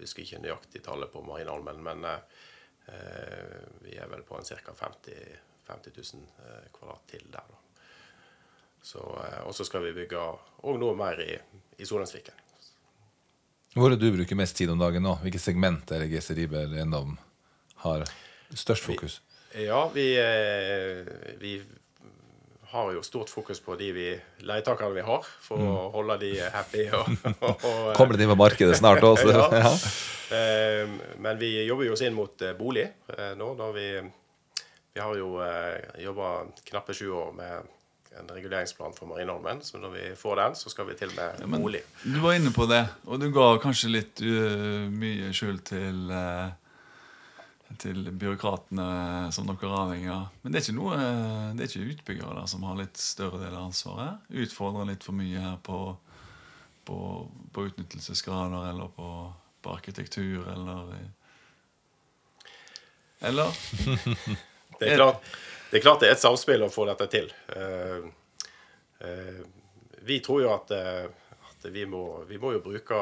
Jeg 0.00 0.06
husker 0.08 0.22
ikke 0.24 0.38
nøyaktig 0.42 0.80
tallet 0.82 1.10
på 1.12 1.20
Marineholmen, 1.22 1.82
men 1.84 2.04
eh, 2.08 3.58
vi 3.84 3.98
er 4.00 4.08
vel 4.08 4.22
på 4.24 4.38
en 4.38 4.44
ca. 4.48 4.72
50, 4.72 5.12
50 5.68 5.92
000 6.14 6.22
eh, 6.40 6.68
kvadrat 6.72 7.02
til 7.10 7.26
der. 7.30 7.44
da. 7.50 7.58
Så, 8.82 8.98
og 9.44 9.52
så 9.54 9.64
skal 9.68 9.84
vi 9.84 9.92
bygge 9.92 10.16
og 10.64 10.78
noe 10.80 10.96
mer 10.96 11.20
i, 11.20 11.34
i 11.78 11.84
Solensviken. 11.84 12.32
Hvor 13.76 13.90
er 13.92 13.98
det 14.00 14.08
du 14.08 14.16
bruker 14.16 14.38
mest 14.40 14.56
tid 14.56 14.70
om 14.72 14.80
dagen 14.80 15.04
nå? 15.04 15.18
Hvilke 15.20 15.38
segmenter 15.38 16.00
er 16.00 16.08
GC 16.10 16.32
eller 16.32 16.78
Eiendom 16.80 17.18
har 17.84 18.06
størst 18.56 18.88
fokus? 18.88 19.20
Ja, 19.52 19.84
vi, 19.92 20.06
vi 21.38 21.52
har 22.70 22.92
jo 22.94 23.02
stort 23.02 23.30
fokus 23.30 23.60
på 23.60 23.74
de 23.78 23.90
vi, 23.92 24.06
leietakerne 24.46 24.94
vi 24.94 25.02
har, 25.06 25.26
for 25.42 25.58
å 25.58 25.74
holde 25.94 26.16
de 26.22 26.30
happy. 26.54 26.86
Og, 26.94 27.10
og, 27.32 27.64
og, 27.66 27.90
Kommer 27.98 28.18
de 28.20 28.28
på 28.30 28.38
markedet 28.38 28.78
snart 28.78 29.04
også? 29.06 29.32
Ja. 29.40 29.48
ja. 29.64 29.74
Eh, 30.30 30.88
Men 31.18 31.38
vi 31.40 31.64
jobber 31.66 31.88
jo 31.88 31.96
oss 31.96 32.04
inn 32.06 32.14
mot 32.14 32.42
eh, 32.46 32.54
bolig 32.54 32.84
eh, 32.86 33.32
nå. 33.38 33.48
når 33.58 33.72
vi, 33.74 33.86
vi 34.94 35.02
har 35.02 35.16
jo 35.18 35.42
jobba 35.98 36.30
knappe 36.70 36.94
sju 36.94 37.08
år 37.10 37.32
med 37.34 37.70
en 38.18 38.30
reguleringsplan 38.34 38.94
for 38.94 39.10
Marineholmen. 39.10 39.62
Så 39.62 39.78
når 39.78 39.90
vi 39.90 40.06
får 40.18 40.36
den, 40.36 40.56
så 40.58 40.70
skal 40.70 40.88
vi 40.90 40.96
til 40.98 41.12
med 41.14 41.60
bolig. 41.60 41.82
Du 42.02 42.18
var 42.22 42.38
inne 42.38 42.52
på 42.54 42.66
det, 42.70 42.84
og 43.06 43.20
du 43.22 43.30
ga 43.34 43.52
kanskje 43.62 43.92
litt 43.94 44.22
uh, 44.24 44.86
mye 44.90 45.30
skyld 45.36 45.62
til 45.70 46.10
uh, 46.10 46.50
til 47.78 48.10
byråkratene 48.10 49.30
som 49.32 49.46
dere 49.48 49.68
er 49.68 49.76
avhengig 49.78 50.10
av. 50.12 50.26
Men 50.42 50.52
det 50.52 50.60
er 50.60 50.64
ikke 50.66 50.78
noe, 50.78 50.96
uh, 50.98 51.50
det 51.54 51.64
er 51.64 51.70
ikke 51.70 51.92
utbyggere 51.94 52.36
da, 52.40 52.46
som 52.50 52.64
har 52.66 52.78
litt 52.80 52.98
større 53.00 53.40
del 53.42 53.54
av 53.54 53.68
ansvaret? 53.68 54.26
Utfordrer 54.42 54.90
litt 54.90 55.06
for 55.06 55.16
mye 55.16 55.44
her 55.44 55.60
på, 55.66 55.78
på, 56.88 56.98
på 57.54 57.66
utnyttelsesgrader 57.70 58.72
eller 58.72 58.90
på, 58.96 59.08
på 59.62 59.74
arkitektur 59.76 60.48
eller 60.50 60.94
Eller? 63.20 63.56
Det 64.80 64.88
er, 64.88 64.96
klart, 64.96 65.24
det 65.70 65.76
er 65.76 65.82
klart 65.84 66.00
det 66.00 66.08
er 66.08 66.14
et 66.14 66.22
samspill 66.22 66.62
å 66.64 66.70
få 66.72 66.86
dette 66.88 67.04
til. 67.12 67.26
Uh, 67.52 68.06
uh, 69.04 69.42
vi 70.08 70.16
tror 70.24 70.40
jo 70.40 70.54
at, 70.54 70.70
uh, 70.72 71.66
vi, 71.68 71.84
må, 71.84 72.22
vi 72.24 72.38
må 72.40 72.54
jo 72.54 72.62
bruke 72.64 73.00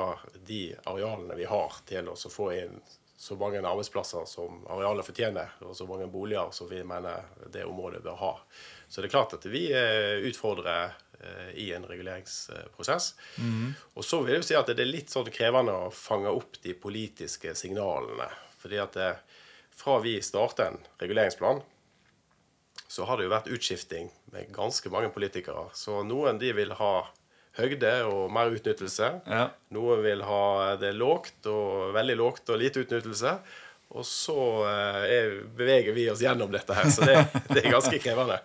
de 0.48 0.72
arealene 0.90 1.36
vi 1.38 1.46
har, 1.46 1.76
til 1.86 2.10
å 2.10 2.16
få 2.18 2.48
inn 2.56 2.74
så 3.18 3.34
mange 3.34 3.58
arbeidsplasser 3.58 4.28
som 4.30 4.60
arealet 4.70 5.06
fortjener, 5.06 5.50
og 5.66 5.74
så 5.74 5.88
mange 5.88 6.06
boliger 6.06 6.52
som 6.54 6.68
vi 6.70 6.84
mener 6.86 7.24
det 7.50 7.64
området 7.66 7.98
bør 8.04 8.18
ha. 8.20 8.30
Så 8.86 9.02
det 9.02 9.08
er 9.08 9.14
klart 9.16 9.34
at 9.34 9.46
vi 9.50 9.64
eh, 9.74 10.22
utfordrer 10.28 10.92
eh, 11.18 11.48
i 11.58 11.66
en 11.74 11.86
reguleringsprosess. 11.88 13.08
Og 13.98 14.06
så 14.06 14.20
vil 14.22 14.36
jeg 14.36 14.44
jo 14.44 14.46
si 14.52 14.58
at 14.60 14.70
det 14.70 14.86
er 14.86 14.92
litt 14.92 15.10
sånn 15.10 15.32
krevende 15.34 15.74
å 15.74 15.90
fange 15.90 16.30
opp 16.30 16.60
de 16.62 16.76
politiske 16.78 17.56
signalene. 17.58 18.30
Fordi 18.62 18.78
at 18.84 18.94
det, 18.94 19.10
fra 19.74 19.98
vi 20.04 20.14
startet 20.22 20.68
en 20.68 20.80
reguleringsplan, 21.02 21.64
så 22.86 23.04
har 23.04 23.18
det 23.18 23.26
jo 23.26 23.34
vært 23.34 23.50
utskifting 23.50 24.12
med 24.30 24.54
ganske 24.54 24.94
mange 24.94 25.10
politikere. 25.10 25.66
Så 25.74 26.04
noen 26.06 26.38
de 26.38 26.54
vil 26.54 26.70
ha 26.78 26.92
høgde 27.58 27.92
og 28.08 28.28
mer 28.34 28.52
utnyttelse. 28.54 29.08
Ja. 29.26 29.48
Noen 29.74 30.02
vil 30.04 30.22
ha 30.26 30.76
det 30.80 30.92
lågt 30.98 31.48
og 31.50 31.94
veldig 31.96 32.18
lågt 32.20 32.52
og 32.52 32.60
lite 32.60 32.84
utnyttelse. 32.84 33.34
Og 33.96 34.04
så 34.04 34.38
eh, 34.68 35.02
er, 35.16 35.36
beveger 35.56 35.96
vi 35.96 36.08
oss 36.12 36.20
gjennom 36.20 36.52
dette 36.52 36.76
her, 36.76 36.90
så 36.92 37.06
det, 37.08 37.16
det 37.54 37.62
er 37.62 37.72
ganske 37.72 38.00
krevende. 38.02 38.36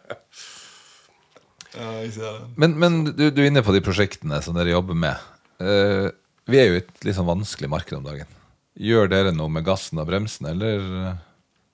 ja, 1.75 1.89
jeg 1.99 2.13
ser 2.15 2.29
det. 2.29 2.47
Men, 2.63 2.77
men 2.79 3.01
du, 3.11 3.27
du 3.27 3.43
er 3.43 3.49
inne 3.51 3.65
på 3.65 3.75
de 3.75 3.83
prosjektene 3.83 4.39
som 4.45 4.55
dere 4.55 4.71
jobber 4.71 4.97
med. 4.97 5.27
Uh, 5.59 6.07
vi 6.47 6.59
er 6.59 6.69
jo 6.69 6.79
i 6.79 6.81
et 6.81 7.05
litt 7.05 7.19
sånn 7.19 7.27
vanskelig 7.27 7.69
marked 7.71 7.99
om 7.99 8.07
dagen. 8.07 8.31
Gjør 8.79 9.11
dere 9.11 9.35
noe 9.35 9.51
med 9.51 9.67
gassen 9.67 9.99
og 10.01 10.07
bremsen, 10.09 10.47
eller 10.49 11.19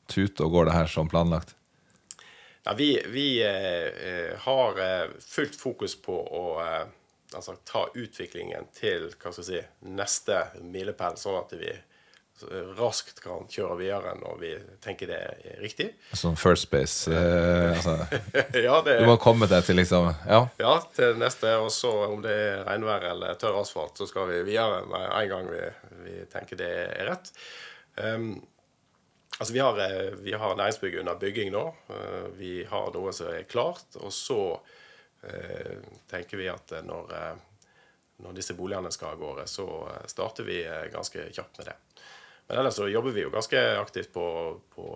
tute 0.09 0.43
og 0.45 0.57
går 0.57 0.69
det 0.69 0.75
her 0.75 0.89
som 0.91 1.09
planlagt? 1.09 1.53
Ja, 2.65 2.73
vi 2.77 2.89
vi 3.07 3.41
eh, 3.45 3.87
eh, 4.09 4.39
har 4.45 4.79
eh, 4.83 5.09
fullt 5.23 5.55
fokus 5.55 5.95
på 6.01 6.13
å 6.13 6.43
eh, 6.61 6.87
altså, 7.35 7.57
ta 7.67 7.85
utviklingen 7.93 8.69
til 8.75 9.09
hva 9.11 9.33
skal 9.33 9.43
jeg 9.43 9.49
si, 9.49 9.89
neste 9.89 10.43
milepæl, 10.63 11.17
sånn 11.19 11.39
at 11.43 11.55
vi 11.59 11.73
raskt 12.77 13.19
kan 13.23 13.47
kjøre 13.51 13.75
videre 13.79 14.13
når 14.19 14.37
vi 14.39 14.51
tenker 14.83 15.09
det 15.09 15.19
er 15.19 15.57
riktig. 15.63 15.89
Sånn 16.15 16.37
first 16.39 16.69
base 16.71 17.11
eh, 17.11 17.71
altså, 17.75 17.95
ja, 18.55 18.79
det 18.85 18.99
Du 19.01 19.07
må 19.09 19.17
komme 19.21 19.49
deg 19.51 19.65
til 19.67 19.79
liksom 19.79 20.09
Ja. 20.09 20.45
Ja, 20.61 20.75
til 20.95 21.17
neste. 21.19 21.55
Og 21.59 21.71
så 21.75 21.91
om 22.07 22.23
det 22.23 22.35
er 22.35 22.63
regnvær 22.67 23.09
eller 23.11 23.39
tørr 23.39 23.59
asfalt, 23.61 23.99
så 23.99 24.07
skal 24.09 24.29
vi 24.31 24.43
videre 24.47 24.85
med 24.89 25.07
en 25.09 25.33
gang 25.33 25.51
vi, 25.51 25.65
vi 26.05 26.15
tenker 26.31 26.59
det 26.59 26.71
er 26.71 27.11
rett. 27.11 27.33
Um, 27.99 28.31
altså 29.37 29.53
vi 29.53 29.63
har, 29.63 29.79
eh, 29.83 30.13
vi 30.23 30.35
har 30.39 30.55
næringsbygg 30.55 30.99
under 31.03 31.19
bygging 31.19 31.51
nå. 31.55 31.65
Uh, 31.91 32.27
vi 32.39 32.61
har 32.69 32.93
noe 32.95 33.15
som 33.15 33.33
er 33.33 33.47
klart. 33.49 33.87
Og 33.99 34.13
så 34.15 34.41
tenker 36.09 36.39
vi 36.39 36.45
at 36.47 36.71
når, 36.85 37.09
uh, 37.11 37.65
når 38.23 38.37
disse 38.37 38.55
boligene 38.55 38.91
skal 38.95 39.13
av 39.13 39.19
gårde, 39.19 39.43
så 39.51 39.65
starter 40.07 40.47
vi 40.47 40.61
ganske 40.93 41.25
kjapt 41.35 41.59
med 41.59 41.67
det. 41.71 41.75
Men 42.47 42.61
ellers 42.61 42.79
så 42.79 42.87
jobber 42.87 43.13
vi 43.15 43.25
jo 43.25 43.33
ganske 43.33 43.59
aktivt 43.81 44.13
på, 44.15 44.25
på 44.73 44.87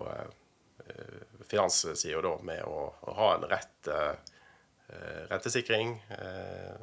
finanssida 1.46 2.22
da, 2.22 2.34
med 2.42 2.62
å, 2.66 2.88
å 3.00 3.14
ha 3.18 3.28
en 3.36 3.46
rett 3.48 3.88
eh, 3.88 4.14
rentesikring. 5.30 5.94
Eh, 6.08 6.74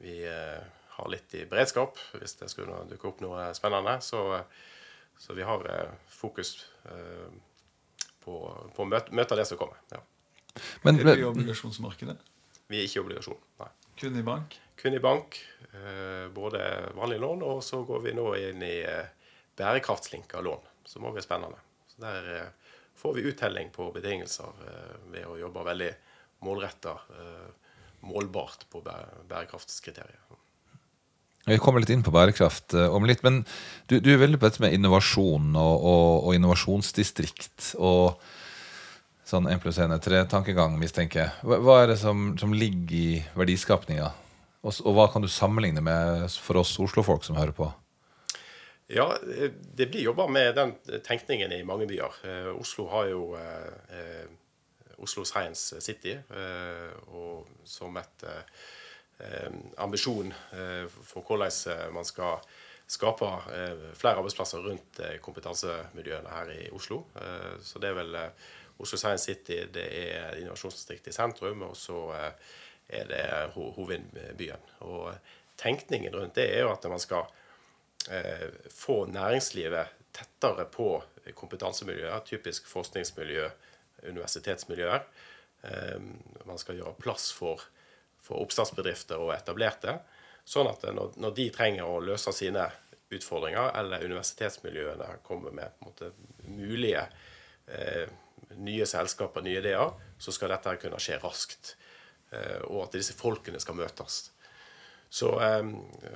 vi 0.00 0.16
eh, 0.26 0.62
har 0.96 1.12
litt 1.12 1.34
i 1.34 1.46
beredskap 1.46 1.98
hvis 2.18 2.36
det 2.40 2.50
skulle 2.52 2.84
dukke 2.90 3.10
opp 3.10 3.22
noe 3.24 3.50
spennende. 3.56 3.98
Så, 4.04 4.22
så 5.18 5.36
vi 5.36 5.46
har 5.46 5.66
eh, 5.70 5.92
fokus 6.08 6.56
eh, 6.90 7.28
på, 8.24 8.40
på 8.76 8.84
å 8.84 8.88
møte, 8.88 9.14
møte 9.16 9.38
det 9.38 9.46
som 9.48 9.60
kommer. 9.60 9.80
Ja. 9.92 10.02
Men, 10.82 11.00
Er 11.00 11.14
du 11.14 11.22
i 11.22 11.28
obligasjonsmarkedet? 11.28 12.16
Vi 12.70 12.78
er 12.78 12.86
ikke 12.86 13.00
i 13.00 13.04
obligasjon. 13.04 13.38
Nei. 13.60 13.70
Kun 14.00 14.16
i 14.16 14.24
bank? 14.24 14.56
Kun 14.80 14.96
i 14.96 15.02
bank. 15.02 15.38
Eh, 15.72 16.28
både 16.34 16.60
vanlige 16.96 17.20
lån, 17.20 17.42
og 17.46 17.62
så 17.64 17.82
går 17.86 18.04
vi 18.06 18.14
nå 18.16 18.26
inn 18.38 18.62
i 18.64 18.76
eh, 18.86 19.10
bærekraftslinka 19.58 20.40
lån, 20.44 20.68
som 20.88 21.06
også 21.08 21.20
er 21.20 21.26
spennende. 21.26 21.60
Så 21.90 22.02
der 22.06 22.30
eh, 22.36 22.76
får 23.00 23.16
vi 23.18 23.26
uttelling 23.30 23.72
på 23.74 23.90
betingelser 23.94 24.54
ved 25.12 25.26
å 25.28 25.38
jobbe 25.40 25.64
veldig 25.66 25.90
målretta, 26.46 26.96
eh, 27.16 27.74
målbart 28.08 28.66
på 28.72 28.80
bærekraftskriteriet. 28.84 29.28
bærekraftskriterier. 29.28 30.26
Vi 31.48 31.56
kommer 31.58 31.80
litt 31.80 31.92
inn 31.92 32.04
på 32.04 32.12
bærekraft 32.12 32.74
om 32.76 33.06
litt, 33.08 33.22
men 33.24 33.42
du, 33.88 33.98
du 34.00 34.10
er 34.12 34.20
veldig 34.20 34.38
på 34.40 34.48
dette 34.48 34.62
med 34.62 34.74
innovasjon 34.76 35.54
og, 35.56 35.86
og, 35.88 36.08
og 36.28 36.36
innovasjonsdistrikt. 36.36 37.74
Og 37.80 38.20
sånn 39.28 39.48
1 39.50 39.62
pluss 39.62 39.78
1 39.78 39.94
er 39.94 40.02
3-tankegang, 40.02 40.78
mistenker 40.80 41.24
jeg. 41.24 41.34
Hva, 41.44 41.82
er 41.82 41.92
det 41.92 42.00
som, 42.00 42.32
som 42.40 42.54
ligger 42.56 42.96
i 42.96 43.20
verdiskapninga? 43.38 44.10
Og, 44.60 44.74
og 44.84 44.96
hva 44.96 45.06
kan 45.12 45.24
du 45.24 45.30
sammenligne 45.30 45.82
med 45.84 46.26
for 46.42 46.60
oss 46.60 46.74
Oslo-folk 46.82 47.24
som 47.24 47.38
hører 47.38 47.54
på? 47.56 47.70
Ja, 48.90 49.06
det 49.22 49.86
blir 49.92 50.08
jobba 50.08 50.26
med 50.26 50.56
den 50.58 50.74
tenkningen 51.06 51.52
i 51.54 51.62
mange 51.62 51.86
byer. 51.86 52.16
Eh, 52.26 52.48
Oslo 52.58 52.88
har 52.90 53.06
jo 53.12 53.20
eh, 53.38 53.68
eh, 53.94 54.30
Oslo 55.00 55.24
Science 55.24 55.80
City 55.80 56.12
eh, 56.12 56.90
og 57.08 57.48
som 57.64 57.96
et 58.00 58.26
eh, 58.28 58.64
eh, 59.24 59.52
ambisjon 59.80 60.32
for 61.00 61.24
hvordan 61.24 61.94
man 61.94 62.08
skal 62.08 62.42
skape 62.90 63.26
flere 63.94 64.18
arbeidsplasser 64.18 64.64
rundt 64.64 64.98
kompetansemiljøene 65.22 66.32
her 66.34 66.48
i 66.56 66.64
Oslo. 66.74 67.04
Så 67.62 67.78
det 67.78 67.92
er 67.92 68.00
vel 68.00 68.16
Oslo 68.80 68.98
Science 68.98 69.28
City, 69.28 69.62
det 69.72 69.86
er 69.86 70.40
innovasjonsdistriktet 70.40 71.12
i 71.12 71.16
sentrum, 71.16 71.62
og 71.68 71.76
så 71.78 72.00
eh, 72.16 72.50
er 73.00 73.08
det 73.10 73.24
ho 73.54 73.70
hovedbyen. 73.76 74.66
Og 74.88 75.12
tenkningen 75.60 76.14
rundt 76.16 76.38
det 76.38 76.48
er 76.54 76.64
jo 76.64 76.72
at 76.72 76.86
man 76.90 77.02
skal 77.02 77.26
eh, 78.10 78.48
få 78.72 79.04
næringslivet 79.10 79.96
tettere 80.16 80.66
på 80.72 80.92
kompetansemiljøer, 81.36 82.24
typisk 82.26 82.66
forskningsmiljø, 82.70 83.48
universitetsmiljøer. 84.08 85.04
Eh, 85.62 85.98
man 86.48 86.58
skal 86.58 86.80
gjøre 86.80 86.96
plass 87.00 87.30
for, 87.36 87.62
for 88.24 88.42
oppstartsbedrifter 88.42 89.20
og 89.20 89.34
etablerte, 89.36 90.00
sånn 90.48 90.70
at 90.70 90.86
når, 90.88 91.18
når 91.20 91.36
de 91.36 91.50
trenger 91.54 91.86
å 91.86 92.00
løse 92.02 92.32
sine 92.34 92.64
utfordringer, 93.10 93.72
eller 93.78 94.06
universitetsmiljøene 94.06 95.18
kommer 95.26 95.54
med 95.54 95.84
måte, 95.84 96.12
mulige 96.46 97.04
eh, 97.66 98.06
nye 98.60 98.86
selskaper, 98.86 99.44
nye 99.44 99.60
ideer, 99.60 99.92
så 100.18 100.32
skal 100.34 100.52
dette 100.54 100.76
kunne 100.82 101.00
skje 101.02 101.18
raskt. 101.22 101.74
Eh, 102.30 102.60
og 102.70 102.84
at 102.86 102.94
disse 102.98 103.16
folkene 103.18 103.60
skal 103.62 103.78
møtes. 103.78 104.20
Så, 105.10 105.32
eh, 105.42 105.64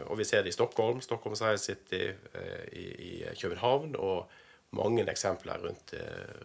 og 0.06 0.18
vi 0.18 0.26
ser 0.26 0.44
det 0.44 0.52
i 0.52 0.56
Stockholm, 0.56 1.00
Stockholm 1.02 1.34
Science 1.34 1.64
City, 1.64 2.12
eh, 2.34 2.64
i, 2.72 3.24
København 3.40 3.96
og 3.98 4.30
mange 4.74 5.04
eksempler 5.10 5.58
rundt, 5.62 5.94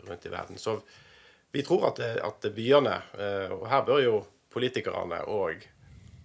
rundt 0.07 0.25
i 0.25 0.31
verden. 0.31 0.57
Så 0.57 0.81
vi 1.51 1.63
tror 1.63 1.87
at, 1.87 1.99
at 1.99 2.53
byene, 2.53 3.01
og 3.49 3.63
her 3.69 3.81
bør 3.81 3.99
jo 4.03 4.25
politikerne 4.53 5.23
og 5.25 5.63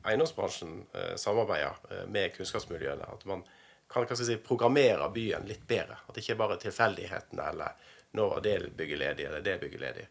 eiendomsbransjen 0.05 0.83
samarbeide 1.17 2.05
med 2.13 2.35
kunnskapsmiljøene. 2.37 3.09
At 3.09 3.25
man 3.25 3.41
kan 3.89 4.17
si, 4.17 4.37
programmere 4.37 5.09
byen 5.15 5.49
litt 5.49 5.65
bedre. 5.67 5.97
At 6.05 6.15
det 6.15 6.27
ikke 6.27 6.37
bare 6.43 6.59
er 6.59 6.65
tilfeldighetene 6.67 7.49
eller 7.55 7.89
nå 8.15 8.29
var 8.31 8.41
det 8.45 8.59
bygget 8.77 8.99
ledig 8.99 9.27
eller 9.27 9.43
det 9.45 9.59
bygget 9.61 9.81
ledig. 9.81 10.07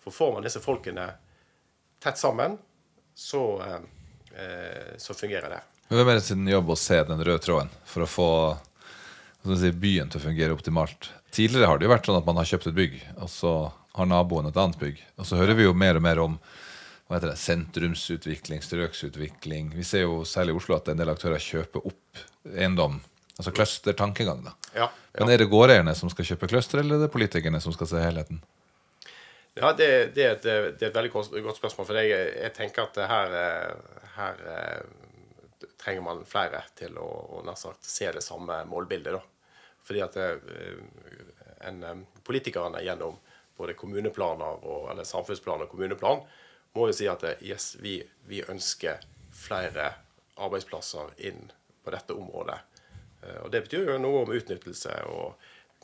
For 0.00 0.10
får 0.10 0.32
man 0.32 0.46
disse 0.46 0.60
folkene 0.60 1.10
tett 2.02 2.18
sammen, 2.18 2.56
så, 3.14 3.42
eh, 3.62 4.96
så 4.96 5.14
fungerer 5.14 5.50
det. 5.50 5.60
Hvem 5.92 6.08
er 6.08 6.14
det 6.14 6.24
sin 6.24 6.48
jobb 6.48 6.72
å 6.72 6.78
se 6.78 7.02
den 7.04 7.20
røde 7.20 7.42
tråden 7.44 7.70
for 7.84 8.06
å 8.06 8.08
få 8.08 8.30
si, 9.44 9.72
byen 9.72 10.08
til 10.08 10.20
å 10.20 10.24
fungere 10.24 10.56
optimalt? 10.56 11.10
Tidligere 11.30 11.68
har 11.68 11.78
det 11.78 11.86
jo 11.86 11.92
vært 11.92 12.08
sånn 12.08 12.18
at 12.18 12.26
man 12.26 12.40
har 12.40 12.48
kjøpt 12.48 12.70
et 12.70 12.78
bygg, 12.80 12.98
og 13.20 13.28
så 13.30 13.54
har 13.92 14.08
naboen 14.08 14.48
et 14.48 14.56
annet 14.56 14.80
bygg. 14.80 15.04
Og 15.20 15.28
så 15.28 15.36
hører 15.36 15.58
vi 15.58 15.68
jo 15.68 15.76
mer 15.76 16.00
og 16.00 16.04
mer 16.04 16.20
om 16.24 16.38
hva 17.06 17.18
heter 17.18 17.34
det, 17.34 17.40
sentrumsutvikling, 17.44 18.62
strøksutvikling. 18.64 19.74
Vi 19.76 19.84
ser 19.84 20.06
jo 20.06 20.22
særlig 20.24 20.54
i 20.54 20.60
Oslo 20.62 20.78
at 20.78 20.88
en 20.88 21.00
del 21.00 21.12
aktører 21.12 21.42
kjøper 21.42 21.84
opp 21.92 22.22
eiendom. 22.48 23.02
Altså 23.42 23.50
clustertankegang, 23.56 24.44
da. 24.46 24.52
Ja, 24.74 24.86
Men 25.18 25.32
er 25.34 25.42
det 25.42 25.48
gårdeierne 25.50 25.96
som 25.98 26.10
skal 26.12 26.28
kjøpe 26.28 26.46
cluster, 26.52 26.78
eller 26.78 27.00
er 27.00 27.08
det 27.08 27.10
politikerne 27.10 27.58
som 27.60 27.74
skal 27.74 27.88
se 27.90 27.98
helheten? 27.98 28.38
Ja, 29.58 29.72
det, 29.72 29.88
det, 30.14 30.22
er 30.22 30.36
et, 30.36 30.46
det 30.46 30.86
er 30.86 30.92
et 30.92 30.94
veldig 30.94 31.10
godt, 31.10 31.34
godt 31.42 31.58
spørsmål. 31.58 31.88
For 31.88 31.98
jeg, 31.98 32.20
jeg 32.38 32.52
tenker 32.54 32.86
at 32.86 33.00
her, 33.10 33.34
eh, 33.40 34.06
her 34.14 34.44
eh, 34.52 35.66
trenger 35.82 36.06
man 36.06 36.22
flere 36.28 36.62
til 36.78 36.94
å, 37.02 37.08
å 37.42 37.56
sagt 37.58 37.84
se 37.90 38.08
det 38.14 38.22
samme 38.22 38.62
målbildet. 38.70 39.18
Da. 39.18 39.58
Fordi 39.82 40.04
at 40.06 40.16
eh, 40.22 40.78
en, 41.66 42.06
politikerne 42.22 42.80
gjennom 42.86 43.18
både 43.58 43.74
kommuneplaner 43.76 44.62
og, 44.62 44.86
eller 44.94 45.04
samfunnsplan 45.04 45.66
og 45.66 45.74
kommuneplan 45.74 46.22
må 46.78 46.88
jo 46.88 46.96
si 46.96 47.10
at 47.10 47.26
yes, 47.42 47.74
vi, 47.82 47.98
vi 48.30 48.40
ønsker 48.46 49.02
flere 49.34 49.90
arbeidsplasser 50.38 51.12
inn 51.28 51.50
på 51.82 51.92
dette 51.92 52.14
området. 52.14 52.62
Eh, 53.22 53.40
Og 53.42 53.50
Det 53.50 53.64
betyr 53.66 53.90
jo 53.92 53.98
noe 54.02 54.24
om 54.24 54.32
utnyttelse 54.34 54.94
og 55.10 55.34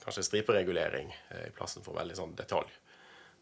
kanskje 0.02 0.26
striperegulering 0.26 1.12
eh, 1.30 1.48
i 1.48 1.54
plassen 1.54 1.84
for 1.84 1.98
veldig 1.98 2.16
sånn 2.18 2.36
detalj. 2.38 2.70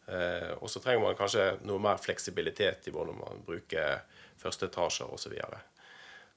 Eh, 0.07 0.53
og 0.61 0.71
så 0.71 0.81
trenger 0.83 1.03
man 1.03 1.19
kanskje 1.19 1.57
noe 1.67 1.83
mer 1.83 2.01
fleksibilitet 2.03 2.89
i 2.89 2.95
hvordan 2.95 3.19
man 3.19 3.43
bruker 3.47 4.05
første 4.41 4.71
etasjer 4.71 5.11
osv. 5.13 5.35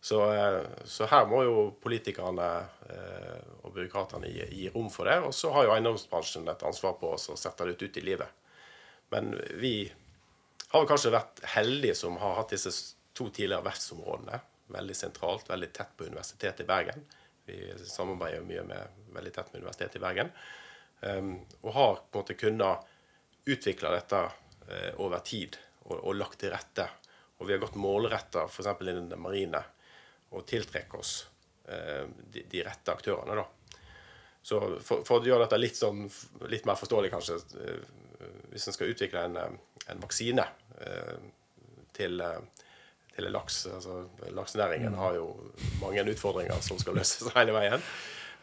Så, 0.01 0.17
så 0.87 1.05
her 1.11 1.25
må 1.27 1.41
jo 1.43 1.63
politikerne 1.83 2.45
og 3.59 3.73
byråkratene 3.75 4.29
gi, 4.31 4.45
gi 4.55 4.69
rom 4.71 4.87
for 4.89 5.09
det. 5.11 5.17
Og 5.27 5.33
så 5.35 5.51
har 5.51 5.67
jo 5.67 5.73
eiendomsbransjen 5.73 6.47
et 6.47 6.63
ansvar 6.63 6.95
på 7.01 7.11
oss 7.17 7.27
å 7.27 7.35
sette 7.35 7.67
det 7.67 7.75
ut 7.83 7.99
i 7.99 8.05
livet. 8.07 8.31
Men 9.11 9.33
vi 9.59 9.91
har 10.71 10.87
kanskje 10.87 11.11
vært 11.11 11.43
heldige 11.51 11.97
som 11.99 12.15
har 12.21 12.37
hatt 12.39 12.55
disse 12.55 12.71
to 13.17 13.27
tidligere 13.27 13.65
verftsområdene. 13.67 14.39
Veldig 14.71 14.95
sentralt, 14.95 15.49
veldig 15.49 15.71
tett 15.75 15.91
på 15.97 16.07
Universitetet 16.07 16.63
i 16.63 16.69
Bergen. 16.69 17.03
Vi 17.49 17.89
samarbeider 17.89 18.45
mye 18.45 18.63
med, 18.69 19.01
veldig 19.15 19.33
tett 19.33 19.51
med 19.53 19.63
Universitetet 19.63 19.97
i 19.97 20.03
Bergen. 20.05 20.31
Um, 21.01 21.33
og 21.63 21.73
har 21.73 21.99
på 22.05 22.19
en 22.19 22.21
måte 22.21 22.37
kunnet 22.37 22.89
utvikle 23.49 23.91
dette 23.93 24.19
eh, 24.67 24.99
over 25.01 25.19
tid 25.25 25.57
og, 25.87 25.95
og 25.97 26.15
lagt 26.15 26.39
til 26.41 26.53
rette. 26.53 26.85
Og 27.39 27.47
vi 27.47 27.55
har 27.55 27.61
gått 27.63 27.79
målretta 27.79 28.45
f.eks. 28.45 28.67
innen 28.83 29.09
det 29.09 29.19
marine 29.19 29.61
og 30.35 30.45
tiltrekke 30.45 30.99
oss 30.99 31.13
eh, 31.65 32.05
de, 32.05 32.43
de, 32.51 32.63
rette 32.67 32.93
aktørene. 32.93 33.39
da. 33.39 33.47
Så 34.41 34.59
for, 34.85 35.01
for, 35.07 35.19
å 35.19 35.31
gjøre 35.31 35.47
dette 35.47 35.59
litt, 35.59 35.79
sånn, 35.79 36.05
litt 36.51 36.67
mer 36.69 36.77
forståelig, 36.79 37.11
kanskje 37.15 37.39
eh, 37.63 37.89
Hvis 38.53 38.67
en 38.69 38.75
skal 38.75 38.93
utvikle 38.93 39.25
en, 39.25 39.37
en 39.89 40.01
vaksine 40.03 40.45
til, 41.95 42.21
til 43.19 43.33
laks 43.33 43.65
altså 43.67 44.05
Laksenæringen 44.35 44.95
har 44.95 45.15
jo 45.17 45.27
mange 45.81 46.05
utfordringer 46.11 46.61
som 46.61 46.79
skal 46.79 46.97
løses 46.99 47.27
hele 47.37 47.55
veien. 47.55 47.83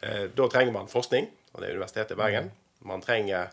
Eh, 0.00 0.26
da 0.36 0.48
trenger 0.52 0.74
man 0.76 0.90
forskning, 0.92 1.28
og 1.52 1.62
det 1.62 1.70
er 1.70 1.78
Universitetet 1.78 2.16
i 2.16 2.20
Bergen. 2.20 2.50
Man 2.86 3.02
trenger 3.04 3.52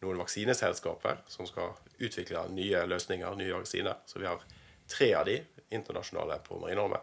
noen 0.00 0.20
vaksineselskaper 0.22 1.24
som 1.28 1.48
skal 1.48 1.74
utvikle 2.00 2.46
nye 2.54 2.84
løsninger, 2.88 3.34
nye 3.36 3.56
vaksiner. 3.58 4.00
Så 4.06 4.22
vi 4.22 4.28
har 4.28 4.42
tre 4.88 5.10
av 5.14 5.26
de 5.28 5.40
internasjonale 5.70 6.38
på 6.46 6.58
Marineholmen. 6.60 7.02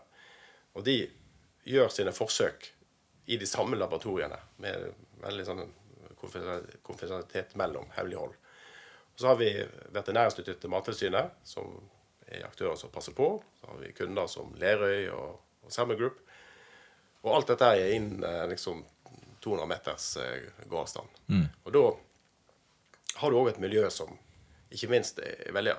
Og 0.77 0.85
de 0.85 1.01
gjør 1.67 1.91
sine 1.91 2.13
forsøk 2.15 2.71
i 3.27 3.37
de 3.37 3.47
samme 3.49 3.77
laboratoriene 3.77 4.39
med 4.63 4.87
veldig 5.21 5.45
sånn 5.45 5.63
konfidensialitet 6.17 7.55
mellom 7.59 7.89
hemmelighold. 7.97 8.33
Og 9.13 9.21
så 9.21 9.31
har 9.31 9.39
vi 9.39 9.51
Veterinærinstituttet 9.93 10.69
Mattilsynet, 10.71 11.37
som 11.43 11.75
aktører 12.45 12.75
som 12.75 12.91
passer 12.93 13.15
på. 13.17 13.29
Så 13.59 13.69
har 13.71 13.81
vi 13.81 13.93
kunder 13.97 14.27
som 14.31 14.53
Lerøy 14.59 15.09
og, 15.13 15.39
og 15.63 15.73
Salmon 15.73 15.99
Group. 15.99 16.19
Og 17.25 17.33
alt 17.35 17.51
dette 17.51 17.69
er 17.73 17.93
innen 17.95 18.23
eh, 18.23 18.45
liksom 18.51 18.83
200 19.43 19.67
meters 19.69 20.09
eh, 20.21 20.49
gåavstand. 20.69 21.21
Mm. 21.27 21.45
Og 21.63 21.75
da 21.75 21.85
har 23.21 23.31
du 23.31 23.39
òg 23.39 23.53
et 23.53 23.61
miljø 23.63 23.85
som 23.93 24.11
ikke 24.73 24.91
minst 24.91 25.21
er 25.23 25.53
veldig 25.55 25.77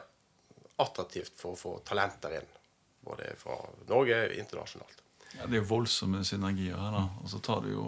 attraktivt 0.82 1.36
for 1.38 1.54
å 1.54 1.60
få 1.60 1.74
talenter 1.86 2.38
inn. 2.40 2.48
Både 3.04 3.34
fra 3.38 3.58
Norge 3.88 4.24
og 4.26 4.34
internasjonalt. 4.40 5.04
Ja, 5.36 5.44
Det 5.44 5.58
er 5.58 5.62
jo 5.62 5.68
voldsomme 5.70 6.24
synergier 6.24 6.76
her. 6.80 6.92
da. 6.96 7.04
Og 7.22 7.30
så 7.30 7.40
tar 7.44 7.62
det 7.64 7.76
jo 7.76 7.84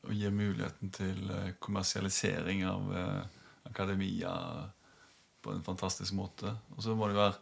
og 0.00 0.12
gir 0.16 0.32
muligheten 0.32 0.92
til 0.96 1.30
eh, 1.30 1.52
kommersialisering 1.60 2.64
av 2.68 2.92
eh, 2.96 3.22
akademia 3.68 4.32
på 5.42 5.54
en 5.54 5.64
fantastisk 5.64 6.14
måte. 6.16 6.54
Og 6.76 6.84
så 6.84 6.94
må 6.96 7.08
det 7.10 7.18
være 7.18 7.36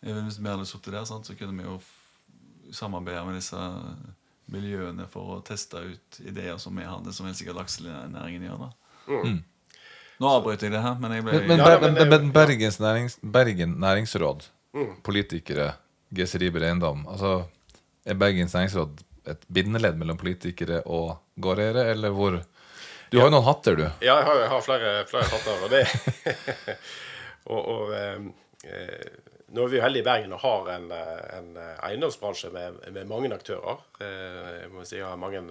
Hvis 0.00 0.38
vi 0.40 0.48
hadde 0.48 0.64
sittet 0.64 0.94
der, 0.94 1.04
sant, 1.04 1.26
så 1.28 1.34
kunne 1.36 1.56
vi 1.58 1.66
jo 1.66 1.76
samarbeide 2.72 3.24
med 3.26 3.36
disse 3.36 3.58
miljøene 4.50 5.06
for 5.10 5.36
å 5.36 5.40
teste 5.44 5.82
ut 5.84 6.20
ideer 6.24 6.56
som 6.58 6.76
vi 6.76 6.86
hadde, 6.86 7.12
som 7.12 7.28
helt 7.28 7.38
sikkert 7.38 7.60
laksenæringen 7.60 8.46
gjør. 8.48 8.66
da. 8.66 8.70
Mm. 9.06 9.22
mm. 9.26 9.40
Nå 10.20 10.28
avbryter 10.28 10.68
jeg 10.68 10.74
det 10.74 10.80
her, 10.84 10.96
men 11.00 11.14
jeg 11.16 11.24
ble 11.24 11.36
Men, 11.38 11.46
men, 11.48 11.60
ja, 11.64 11.76
men, 11.80 12.00
men 12.10 12.32
Bergens 12.34 12.76
nærings, 12.80 13.14
Bergen 13.22 13.78
næringsråd, 13.80 14.48
mm. 14.76 14.90
politikere, 15.06 15.70
Geseriber 16.12 16.64
eiendom 16.66 17.04
altså, 17.08 17.44
Er 18.04 18.18
Bergens 18.18 18.56
næringsråd 18.56 19.04
et 19.30 19.44
bindeledd 19.52 19.98
mellom 20.00 20.18
politikere 20.18 20.80
og 20.90 21.20
gårdeiere, 21.40 21.86
eller 21.92 22.12
hvor 22.16 22.40
Du 23.10 23.18
har 23.18 23.28
jo 23.28 23.34
noen 23.34 23.46
hatter, 23.46 23.76
du. 23.76 23.86
Ja, 24.04 24.18
jeg 24.20 24.26
har, 24.28 24.40
jeg 24.42 24.50
har 24.52 24.60
flere, 24.64 24.90
flere, 25.10 25.28
hatter. 25.32 25.64
Og 25.64 25.72
det 25.72 25.80
og, 27.50 27.60
og 27.74 27.92
eh, 27.96 28.24
eh, 28.70 29.10
nå 29.50 29.64
er 29.66 29.72
vi 29.72 29.80
jo 29.80 29.82
heldige 29.82 30.04
i 30.04 30.06
Bergen 30.06 30.34
og 30.36 30.44
har 30.44 30.68
en, 30.76 30.90
en 30.94 31.48
eiendomsbransje 31.58 32.52
med, 32.54 32.82
med, 32.94 33.08
mange 33.10 33.32
aktører. 33.34 33.82
Eh, 33.98 34.50
jeg 34.62 34.74
må 34.74 34.86
si 34.86 35.00
jeg 35.00 35.08
har 35.08 35.18
mange 35.18 35.42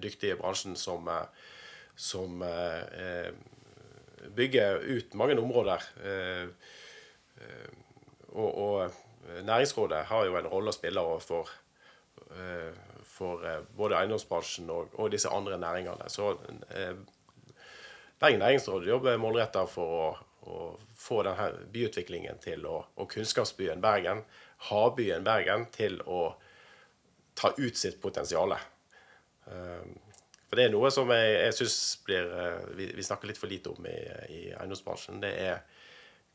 dyktige 0.00 0.36
i 0.36 0.40
bransjen 0.40 0.78
som, 0.80 1.10
som 1.94 2.40
bygge 4.30 4.78
ut 4.78 5.14
mange 5.14 5.38
områder. 5.38 5.82
Eh, 6.04 6.42
eh, 7.40 7.70
og, 8.32 8.58
og, 8.58 8.90
Næringsrådet 9.42 10.00
har 10.10 10.24
jo 10.26 10.34
en 10.36 10.48
rolle 10.50 10.72
å 10.72 10.74
spille 10.74 11.02
for, 11.22 11.50
eh, 12.34 12.74
for 13.06 13.44
både 13.78 14.00
eiendomsbransjen 14.00 14.70
og, 14.74 14.90
og, 14.98 15.12
disse 15.14 15.30
andre 15.30 15.54
næringene. 15.62 16.08
Så 16.10 16.32
Bergen 18.18 18.42
næringsråd 18.42 18.88
jobber 18.90 19.20
målretta 19.22 19.62
for 19.70 19.94
å, 19.94 20.08
å, 20.46 20.72
få 20.98 21.22
denne 21.26 21.48
byutviklingen 21.72 22.38
til 22.42 22.66
å, 22.68 22.78
og 22.98 23.10
kunnskapsbyen 23.10 23.82
Bergen, 23.82 24.22
havbyen 24.68 25.24
Bergen, 25.26 25.66
til 25.74 26.00
å 26.06 26.34
ta 27.38 27.52
ut 27.56 27.78
sitt 27.78 28.00
potensial. 28.02 28.54
For 30.52 30.60
det 30.60 30.66
er 30.68 30.74
noe 30.74 30.90
som 30.92 31.08
jeg, 31.10 31.30
jeg 31.46 31.54
syns 31.56 31.76
eh, 32.12 32.58
vi, 32.76 32.90
vi, 32.92 33.04
snakker 33.06 33.30
litt 33.30 33.40
for 33.40 33.48
lite 33.48 33.72
om 33.72 33.86
i, 33.88 33.96
i 34.28 34.40
eiendomsbransjen. 34.52 35.22
Det 35.22 35.32
er 35.40 35.62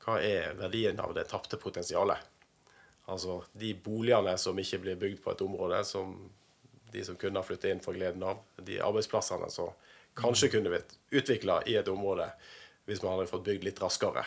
hva 0.01 0.17
er 0.23 0.55
verdien 0.57 0.97
av 1.03 1.13
det 1.13 1.27
tapte 1.29 1.59
potensialet? 1.61 2.17
Altså 3.13 3.41
de 3.53 3.75
boligene 3.77 4.33
som 4.41 4.57
ikke 4.59 4.81
blir 4.83 4.97
bygd 4.99 5.21
på 5.23 5.35
et 5.35 5.43
område, 5.45 5.83
som 5.85 6.15
de 6.91 7.03
som 7.05 7.19
kunne 7.19 7.39
ha 7.39 7.45
flyttet 7.45 7.71
inn 7.71 7.83
for 7.83 7.93
gleden 7.93 8.23
av. 8.25 8.41
De 8.57 8.79
arbeidsplassene 8.83 9.51
som 9.53 9.69
kanskje 10.17 10.49
kunne 10.55 10.71
blitt 10.73 10.97
utvikla 11.13 11.61
i 11.69 11.77
et 11.77 11.91
område 11.91 12.31
hvis 12.87 13.03
man 13.03 13.15
hadde 13.15 13.29
fått 13.29 13.45
bygd 13.45 13.67
litt 13.67 13.81
raskere. 13.83 14.23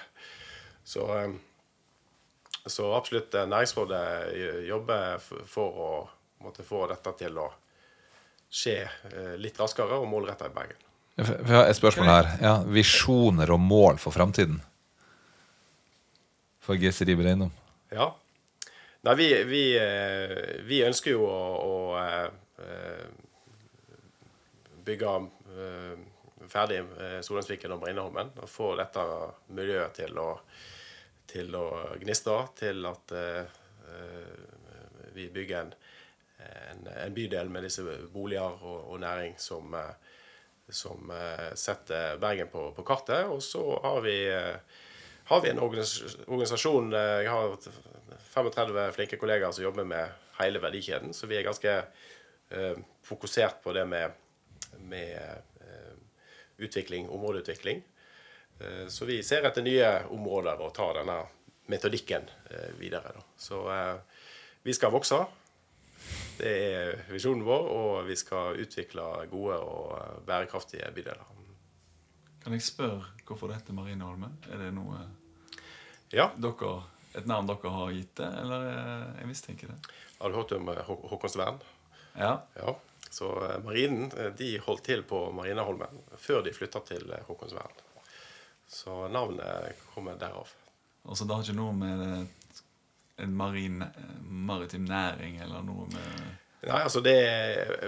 Så, 0.85 1.07
eh, 1.17 1.33
så 2.67 2.93
absolutt 2.95 3.35
eh, 3.35 3.49
Næringsrådet 3.49 4.67
jobber 4.69 5.21
for 5.49 5.83
å 5.89 5.91
måtte 6.45 6.65
få 6.65 6.87
dette 6.91 7.13
til 7.21 7.41
å 7.41 7.49
skje 8.51 8.79
eh, 8.83 9.35
litt 9.39 9.59
raskere 9.61 10.01
og 10.01 10.09
målretta 10.11 10.49
i 10.51 10.55
Bergen. 10.55 10.87
Vi 11.21 11.53
har 11.53 11.69
et 11.69 11.77
spørsmål 11.77 12.09
her. 12.09 12.29
Ja, 12.41 12.55
visjoner 12.65 13.51
og 13.53 13.61
mål 13.61 14.01
for 14.01 14.15
framtiden? 14.15 14.61
For 16.65 16.81
GC 16.81 17.05
Eiendom? 17.09 17.53
Ja. 17.93 18.13
Nei, 19.05 19.15
vi, 19.17 19.29
vi, 19.49 19.65
eh, 19.81 20.61
vi, 20.65 20.83
ønsker 20.87 21.15
jo 21.15 21.27
å, 21.29 21.41
å 21.65 21.77
eh, 22.01 23.05
bygge 24.85 25.15
ferdig 26.51 26.83
Solheimsviken 27.27 27.77
og 27.77 27.85
Brindeholmen. 27.85 28.35
Og 28.43 28.51
få 28.51 28.75
dette 28.79 29.05
miljøet 29.57 29.97
til 30.03 30.19
å, 30.21 30.29
til 31.31 31.55
å 31.57 31.67
gniste, 32.03 32.37
Til 32.59 32.91
at 32.91 33.17
vi 35.15 35.31
bygger 35.35 35.61
en 35.65 35.73
en, 36.71 36.87
en, 37.05 37.15
bydel 37.15 37.51
med 37.53 37.67
disse 37.67 37.85
boliger 38.13 38.63
og, 38.65 38.93
og 38.93 39.01
næring 39.03 39.35
som, 39.41 39.75
eh, 39.75 40.15
som, 40.69 41.11
eh, 41.15 41.51
setter 41.55 42.19
Bergen 42.21 42.49
på, 42.53 42.71
på, 42.77 42.85
kartet. 42.87 43.27
Og 43.31 43.43
så 43.43 43.63
har 43.83 44.01
vi, 44.05 44.17
eh, 44.29 44.57
har 45.31 45.41
vi 45.41 45.51
en 45.51 45.63
organisasjon 45.63 46.93
Jeg 46.93 47.31
har 47.31 47.57
35 48.35 48.93
flinke 48.97 49.19
kollegaer 49.19 49.53
som 49.53 49.65
jobber 49.65 49.85
med 49.85 50.09
hele 50.41 50.63
verdikjeden, 50.63 51.15
så 51.15 51.29
vi 51.31 51.37
er 51.37 51.45
ganske 51.45 51.73
uh, 52.51 52.77
fokusert 53.05 53.61
på 53.63 53.75
det 53.77 53.85
med, 53.87 54.15
med 54.89 55.50
utvikling, 56.61 57.09
områdeutvikling. 57.11 57.83
Uh, 58.61 58.87
så 58.93 59.09
vi 59.09 59.21
ser 59.27 59.49
etter 59.49 59.65
nye 59.67 59.91
områder 60.13 60.61
og 60.61 60.75
tar 60.77 61.01
denne 61.01 61.21
metodikken 61.71 62.25
videre. 62.81 63.13
Så 63.39 63.61
vi 64.67 64.73
skal 64.75 64.91
vokse. 64.91 65.21
Det 66.41 66.51
er 66.51 67.03
visjonen 67.13 67.45
vår, 67.47 67.69
og 67.71 68.09
vi 68.09 68.17
skal 68.19 68.59
utvikle 68.59 69.05
gode 69.31 69.59
og 69.63 70.25
bærekraftige 70.27 70.89
bydeler. 70.97 71.31
Kan 72.41 72.57
jeg 72.57 72.65
spørre 72.65 73.05
hvorfor 73.29 73.53
dette 73.53 73.75
Marineholmen? 73.77 74.39
Er 74.49 74.63
det 74.65 74.71
noe 74.73 75.03
ja. 76.11 76.31
dere, 76.41 76.71
et 77.15 77.29
navn 77.29 77.51
dere 77.51 77.73
har 77.75 77.93
gitt 77.93 78.15
det, 78.23 78.31
eller 78.41 78.65
jeg 79.21 79.29
mistenker 79.29 79.75
det? 79.75 79.77
Har 80.21 80.33
du 80.33 80.39
hørt 80.41 80.55
om 80.57 80.71
eh, 80.73 80.89
Håkonsvern? 81.13 81.61
Ja. 82.17 82.39
ja. 82.57 82.75
Så 83.11 83.31
eh, 83.45 83.59
Marinen 83.65 84.11
eh, 84.19 84.33
de 84.39 84.53
holdt 84.65 84.85
til 84.87 85.03
på 85.07 85.23
Marineholmen 85.37 86.03
før 86.19 86.45
de 86.47 86.55
flytta 86.55 86.83
til 86.89 87.11
Håkonsvern. 87.27 87.81
Så 88.71 89.09
navnet 89.11 89.81
kommer 89.95 90.19
derav. 90.19 90.51
Altså 91.09 91.27
det 91.27 91.35
har 91.35 91.47
ikke 91.47 91.59
noe 91.59 91.75
med 91.75 92.05
en 93.21 93.35
marin, 93.37 93.83
maritim 94.23 94.87
næring 94.89 95.41
eller 95.43 95.65
noe 95.67 95.89
med 95.91 96.37
Nei, 96.61 96.77
altså 96.85 97.01
det, 97.01 97.17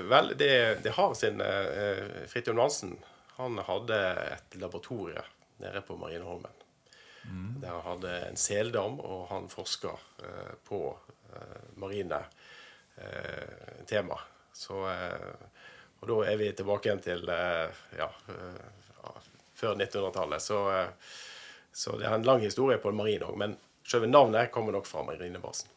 vel, 0.08 0.30
det, 0.40 0.52
det 0.80 0.94
har 0.96 1.10
sin 1.12 1.42
uh, 1.44 2.22
Fridtjof 2.28 2.56
Nansen 2.56 2.94
han 3.36 3.58
hadde 3.66 3.98
et 4.32 4.56
laboratorie 4.56 5.20
nede 5.60 5.82
på 5.84 5.96
Marineholmen. 6.00 6.62
Mm. 7.28 7.60
Der 7.60 7.68
han 7.68 7.82
hadde 7.82 8.12
en 8.28 8.40
seldam, 8.40 9.00
og 9.00 9.26
han 9.28 9.48
forska 9.52 9.92
uh, 9.92 10.54
på 10.68 10.80
uh, 11.32 11.62
marine 11.80 12.22
uh, 12.96 13.84
tema. 13.86 14.18
Så, 14.52 14.78
og 14.82 16.08
da 16.10 16.16
er 16.28 16.38
vi 16.40 16.50
tilbake 16.56 16.88
igjen 16.88 17.02
til 17.02 17.24
ja, 17.98 18.08
før 19.58 19.74
1900-tallet. 19.74 20.44
Så, 20.44 20.60
så, 21.72 21.96
det 21.98 22.06
er 22.06 22.16
en 22.16 22.26
lang 22.28 22.44
historie 22.44 22.78
på 22.82 22.92
en 22.92 22.98
marin 23.00 23.24
òg. 23.26 23.36
Men 23.40 23.56
Selve 23.88 24.06
navnet 24.06 24.52
kommer 24.52 24.72
nok 24.72 24.86
fra 24.86 25.02
marinebasen. 25.04 25.68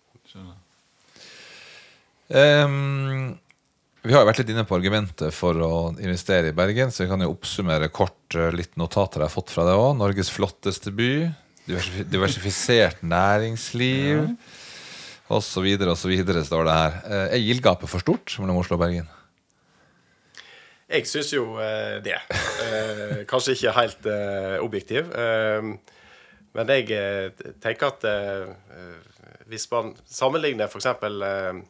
Um, 2.28 3.38
vi 4.06 4.14
har 4.14 4.22
jo 4.22 4.30
vært 4.30 4.42
litt 4.42 4.52
inne 4.54 4.66
på 4.68 4.78
argumentet 4.78 5.34
for 5.34 5.58
å 5.62 5.74
investere 5.98 6.52
i 6.52 6.56
Bergen, 6.56 6.94
så 6.94 7.04
vi 7.04 7.10
kan 7.10 7.24
jo 7.26 7.32
oppsummere 7.34 7.90
kort 7.94 8.38
eh, 8.38 8.54
litt 8.54 8.78
notater 8.80 9.22
jeg 9.22 9.30
har 9.30 9.34
fått 9.34 9.54
fra 9.54 9.66
deg 9.68 9.82
òg. 9.82 9.96
Norges 9.98 10.30
flotteste 10.34 10.94
by. 10.96 11.12
Diversifisert 11.66 13.02
næringsliv. 13.06 14.22
Ja. 14.22 14.62
Og 15.34 15.42
så 15.44 15.62
videre 15.66 15.96
og 15.96 15.98
så 15.98 16.10
videre, 16.12 16.44
står 16.46 16.68
det 16.68 16.74
her. 16.74 16.98
Eh, 17.06 17.38
Er 17.38 17.46
gildgapet 17.46 17.90
for 17.90 18.00
stort 18.04 18.36
mellom 18.40 18.58
Oslo 18.62 18.78
og 18.78 18.84
Bergen? 18.84 19.08
Jeg 20.90 21.08
syns 21.10 21.32
jo 21.34 21.58
eh, 21.58 21.98
det. 22.06 22.20
Eh, 22.62 23.24
kanskje 23.26 23.56
ikke 23.56 23.72
helt 23.74 24.06
objektiv. 24.62 25.10
Men 26.56 26.70
jeg 26.70 27.34
tenker 27.62 27.88
at 27.90 28.06
hvis 29.50 29.66
man 29.72 29.96
sammenligner 30.06 30.70
f.eks. 30.70 30.86
Eh, 30.86 31.64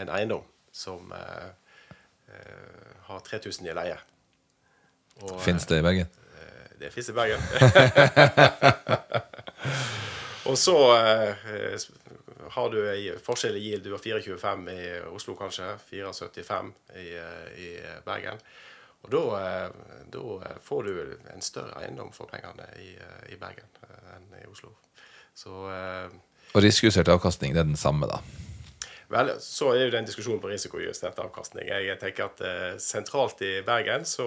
en 0.00 0.08
eiendom 0.08 0.44
som 0.72 1.12
har 3.06 3.20
3000 3.24 3.68
i 3.68 3.74
leie 3.76 3.96
Fins 5.40 5.66
det 5.68 5.78
i 5.80 5.84
Bergen? 5.84 6.08
Det 6.80 6.92
fins 6.92 7.08
i 7.08 7.12
Bergen. 7.16 7.40
og 10.50 10.58
så 10.60 10.76
har 12.50 12.70
du 12.70 12.78
en 12.90 13.20
forskjell 13.22 13.56
i 13.56 13.64
GIL. 13.64 13.82
Du 13.84 13.92
har 13.92 14.02
4,25 14.02 14.70
i 14.72 14.86
Oslo, 15.10 15.34
kanskje. 15.38 15.74
4,75 15.90 16.72
i, 17.02 17.10
i 17.66 17.68
Bergen. 18.06 18.40
Og 19.06 19.12
da, 19.12 19.22
eh, 19.38 19.70
da 20.10 20.54
får 20.62 20.88
du 20.88 21.18
en 21.34 21.44
større 21.44 21.78
eiendom 21.82 22.10
for 22.14 22.30
pengene 22.30 22.66
i, 22.82 22.90
i 23.30 23.38
Bergen 23.38 23.68
eh, 23.86 24.16
enn 24.16 24.26
i 24.40 24.46
Oslo. 24.50 24.72
Så 25.36 25.52
eh, 25.70 26.16
Og 26.54 26.64
risikojustert 26.64 27.12
avkastning, 27.14 27.54
det 27.54 27.62
er 27.62 27.70
den 27.70 27.78
samme, 27.78 28.08
da. 28.10 28.18
Vel, 29.12 29.30
så 29.38 29.70
er 29.70 29.84
jo 29.84 29.92
det 29.94 30.00
en 30.00 30.08
diskusjon 30.08 30.40
på 30.42 30.50
risikojustert 30.50 31.18
avkastning. 31.22 31.68
Jeg 31.70 31.98
tenker 32.00 32.26
at 32.26 32.40
sentralt 32.82 33.42
i 33.46 33.60
Bergen 33.62 34.02
så 34.08 34.26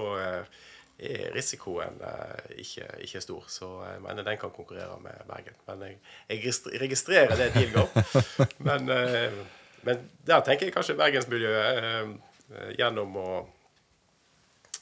er 1.00 1.30
risikoen 1.36 2.02
eh, 2.06 2.56
ikke, 2.64 2.88
ikke 3.06 3.22
stor. 3.24 3.46
Så 3.52 3.70
jeg 3.88 4.02
mener 4.04 4.26
den 4.28 4.40
kan 4.42 4.52
konkurrere 4.56 4.98
med 5.04 5.22
Bergen. 5.30 5.56
Men 5.68 5.86
jeg, 5.86 6.42
jeg 6.44 6.82
registrerer 6.82 7.36
det 7.40 7.54
deal 7.56 7.72
går. 7.76 7.94
Men, 8.68 8.90
eh, 8.94 9.40
men 9.88 10.02
der 10.28 10.42
tenker 10.44 10.68
jeg 10.68 10.76
kanskje 10.76 10.98
bergensmiljøet 11.00 11.78
eh, 11.80 12.10
eh, 12.52 12.72
gjennom 12.76 13.14
å 13.16 13.30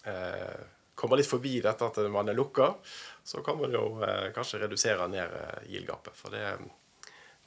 eh, 0.09 0.63
komme 0.97 1.19
litt 1.19 1.29
forbi 1.29 1.59
dette 1.61 1.85
at 1.85 1.99
man 2.09 2.31
er 2.31 2.37
lukka, 2.37 2.71
så 3.21 3.43
kan 3.45 3.59
man 3.59 3.75
jo 3.77 3.83
eh, 4.01 4.31
kanskje 4.33 4.63
redusere 4.63 5.05
ned 5.11 5.35
eh, 5.37 5.67
yield-gapet. 5.69 6.17
For 6.17 6.33
det, 6.33 6.47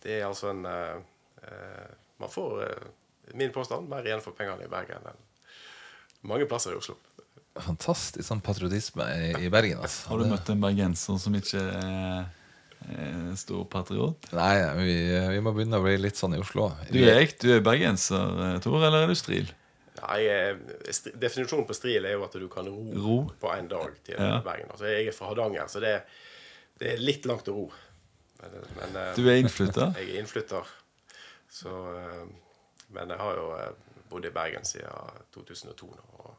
det 0.05 0.21
er 0.21 0.29
altså 0.29 0.53
en 0.53 0.63
eh, 0.71 1.01
eh, 1.49 1.91
Man 2.21 2.29
får, 2.31 2.63
eh, 2.69 3.35
min 3.41 3.53
påstand, 3.53 3.89
mer 3.89 4.05
igjen 4.05 4.21
for 4.21 4.37
pengene 4.37 4.67
i 4.67 4.71
Bergen 4.71 5.07
enn 5.09 5.27
mange 6.29 6.45
plasser 6.45 6.75
i 6.75 6.77
Oslo. 6.77 6.99
Fantastisk 7.59 8.23
sånn 8.29 8.41
patriotisme 8.45 9.07
i, 9.11 9.31
i 9.47 9.49
Bergen. 9.51 9.81
Altså. 9.83 10.09
Har 10.13 10.21
du 10.23 10.29
møtt 10.31 10.51
en 10.53 10.61
bergenser 10.63 11.17
som 11.19 11.35
ikke 11.35 11.59
er, 11.61 12.29
stor 13.37 13.65
patriot? 13.69 14.29
Nei, 14.33 14.53
vi, 14.79 14.95
vi 15.35 15.41
må 15.45 15.53
begynne 15.57 15.81
å 15.81 15.85
bli 15.85 15.97
litt 16.01 16.17
sånn 16.21 16.37
i 16.37 16.41
Oslo. 16.41 16.69
Du 16.89 17.01
er 17.03 17.27
du 17.43 17.49
er 17.57 17.65
bergenser, 17.67 18.39
eh, 18.47 18.55
Tor, 18.65 18.79
eller 18.87 19.05
er 19.05 19.11
du 19.11 19.19
stril? 19.19 19.51
Nei, 20.01 20.21
eh, 20.31 20.57
Definisjonen 21.21 21.67
på 21.69 21.77
stril 21.77 22.07
er 22.09 22.15
jo 22.17 22.25
at 22.25 22.39
du 22.41 22.47
kan 22.53 22.71
ro, 22.71 22.85
Ro. 23.03 23.17
på 23.43 23.51
en 23.53 23.69
dag 23.69 23.99
til 24.07 24.17
Ja. 24.17 24.39
Bergen. 24.47 24.71
Altså, 24.73 24.87
jeg 24.89 25.11
er 25.11 25.17
fra 25.17 25.29
Hardanger, 25.33 25.67
så 25.69 25.83
det, 25.83 25.97
det 26.81 26.95
er 26.95 27.03
litt 27.03 27.27
langt 27.29 27.51
å 27.53 27.57
ro. 27.59 27.67
Men, 28.41 28.55
men 28.79 28.97
eh, 29.03 29.11
Du 29.19 29.27
er 29.29 29.43
innflytter? 29.43 29.93
jeg 30.01 30.15
er 30.15 30.23
innflytter. 30.23 30.71
Så, 31.51 31.75
men 32.95 33.11
jeg 33.11 33.19
har 33.21 33.43
jo 33.43 33.51
bodd 34.09 34.25
i 34.31 34.33
Bergen 34.35 34.65
siden 34.65 35.19
2002 35.35 35.91
nå, 35.91 36.07
og 36.23 36.37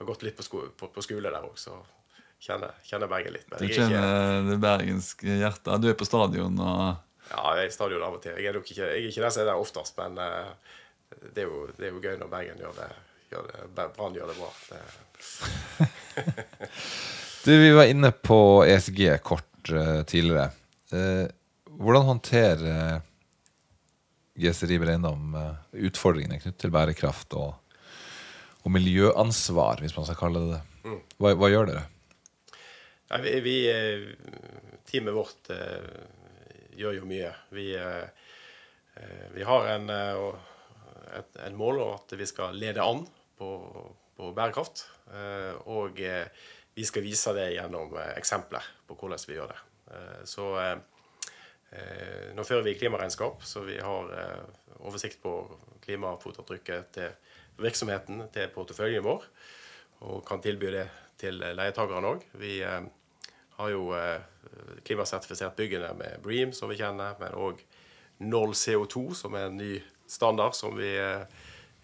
har 0.00 0.08
gått 0.08 0.24
litt 0.26 0.36
på, 0.38 0.46
sko 0.46 0.64
på, 0.76 0.88
på 0.94 1.04
skole 1.04 1.30
der 1.30 1.44
òg, 1.44 1.56
så 1.60 1.76
kjenner, 2.40 2.74
kjenner 2.86 3.10
Bergen 3.10 3.36
litt. 3.36 3.46
Men 3.50 3.60
Du 3.60 3.66
jeg 3.66 3.76
er 3.76 3.76
ikke, 3.76 3.88
kjenner 3.94 4.48
det 4.48 4.58
bergenske 4.62 5.38
hjertet. 5.42 5.72
Du 5.82 5.88
er 5.90 5.98
på 6.00 6.08
stadion 6.08 6.56
og 6.58 6.82
ja, 7.30 7.42
jeg 7.54 7.62
er 7.62 7.68
i 7.68 7.74
stadion 7.74 8.02
av 8.02 8.16
og 8.16 8.22
til. 8.24 8.38
Jeg 8.40 8.50
er, 8.50 8.56
nok 8.56 8.70
ikke, 8.72 8.86
jeg 8.88 9.04
er 9.04 9.10
ikke 9.12 9.22
den 9.22 9.34
som 9.34 9.42
er 9.44 9.50
der 9.52 9.60
oftest, 9.62 9.98
men 10.00 10.16
uh, 10.18 10.50
det, 11.28 11.44
er 11.44 11.46
jo, 11.46 11.60
det 11.76 11.86
er 11.86 11.92
jo 11.92 12.02
gøy 12.02 12.16
når 12.18 12.32
Bergen 12.32 12.64
gjør 12.64 12.74
det. 12.80 12.88
Gjør 13.30 13.44
det 13.76 13.84
Brann 13.94 14.16
gjør 14.16 14.32
det 14.32 14.38
bra. 14.40 14.50
Det, 14.70 14.80
Du, 17.40 17.52
vi 17.56 17.70
var 17.72 17.88
inne 17.88 18.10
på 18.12 18.40
ESG 18.68 19.04
kort 19.24 19.70
uh, 19.72 20.02
tidligere. 20.08 20.50
Uh, 20.92 21.30
hvordan 21.78 22.08
håndterer 22.08 22.66
uh, 22.66 22.98
GC 24.40 24.66
Riber 24.70 24.94
Eiendom 24.94 25.34
eh, 25.36 25.56
utfordringene 25.86 26.38
knyttet 26.40 26.62
til 26.62 26.72
bærekraft 26.72 27.34
og, 27.38 27.54
og 28.64 28.74
miljøansvar, 28.74 29.80
hvis 29.80 29.96
man 29.96 30.06
skal 30.08 30.18
kalle 30.20 30.42
det 30.44 30.58
det? 30.58 30.62
Hva, 31.20 31.32
hva 31.36 31.48
gjør 31.52 31.70
dere? 31.70 31.84
Ja, 33.10 33.18
vi, 33.24 33.32
vi 33.44 33.56
eh, 33.70 34.04
Teamet 34.86 35.14
vårt 35.14 35.50
eh, 35.50 35.86
gjør 36.78 37.00
jo 37.00 37.08
mye. 37.10 37.32
Vi, 37.54 37.72
eh, 37.74 38.28
vi 39.34 39.46
har 39.46 39.66
en, 39.72 39.90
et, 39.90 41.40
en 41.46 41.58
mål 41.58 41.80
om 41.82 41.96
at 41.96 42.14
vi 42.18 42.28
skal 42.28 42.54
lede 42.58 42.84
an 42.84 43.02
på, 43.38 43.50
på 44.16 44.30
bærekraft. 44.36 44.84
Og 45.72 45.98
vi 45.98 46.84
skal 46.86 47.02
vise 47.02 47.32
det 47.34 47.48
gjennom 47.56 47.96
eksempler 48.14 48.66
på 48.86 48.94
hvordan 48.98 49.24
vi 49.26 49.38
gjør 49.38 49.50
det. 49.50 49.60
Så 50.28 50.46
nå 52.36 52.44
fører 52.46 52.66
vi 52.66 52.76
klimaregnskap, 52.78 53.42
så 53.42 53.64
vi 53.66 53.78
har 53.82 54.12
oversikt 54.78 55.18
på 55.22 55.34
klimafotavtrykket 55.86 56.92
til 56.98 57.16
virksomheten, 57.58 58.22
til 58.32 58.50
porteføljen 58.54 59.04
vår, 59.04 59.24
og 60.06 60.22
kan 60.26 60.42
tilby 60.44 60.70
det 60.72 60.86
til 61.20 61.40
leietakerne 61.40 62.14
òg. 62.14 62.24
Vi 62.40 62.58
eh, 62.64 62.82
har 63.58 63.72
jo 63.72 63.90
eh, 63.96 64.20
klimasertifisert 64.86 65.56
byggene 65.58 65.92
med 65.98 66.20
Bream, 66.24 66.54
som 66.56 66.70
vi 66.72 66.78
kjenner, 66.80 67.18
men 67.20 67.36
òg 67.36 67.60
null 68.24 68.54
CO2, 68.56 69.10
som 69.16 69.36
er 69.36 69.48
en 69.48 69.60
ny 69.60 69.74
standard 70.10 70.56
som 70.56 70.76
vi 70.78 70.94
eh, 70.96 71.26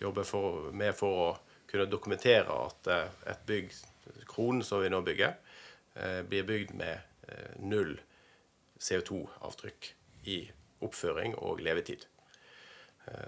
jobber 0.01 0.29
for, 0.29 0.71
med 0.73 0.97
for 0.97 1.23
å 1.27 1.29
kunne 1.67 1.89
dokumentere 1.91 2.53
at 2.53 2.89
et 3.27 3.47
bygg, 3.49 3.73
kronen 4.31 4.63
som 4.65 4.83
vi 4.85 4.91
nå 4.93 5.01
bygger, 5.03 5.33
blir 6.29 6.45
bygd 6.47 6.75
med 6.77 7.57
null 7.65 7.97
CO2-avtrykk 8.79 9.89
i 10.31 10.37
oppføring 10.85 11.35
og 11.41 11.63
levetid. 11.65 12.05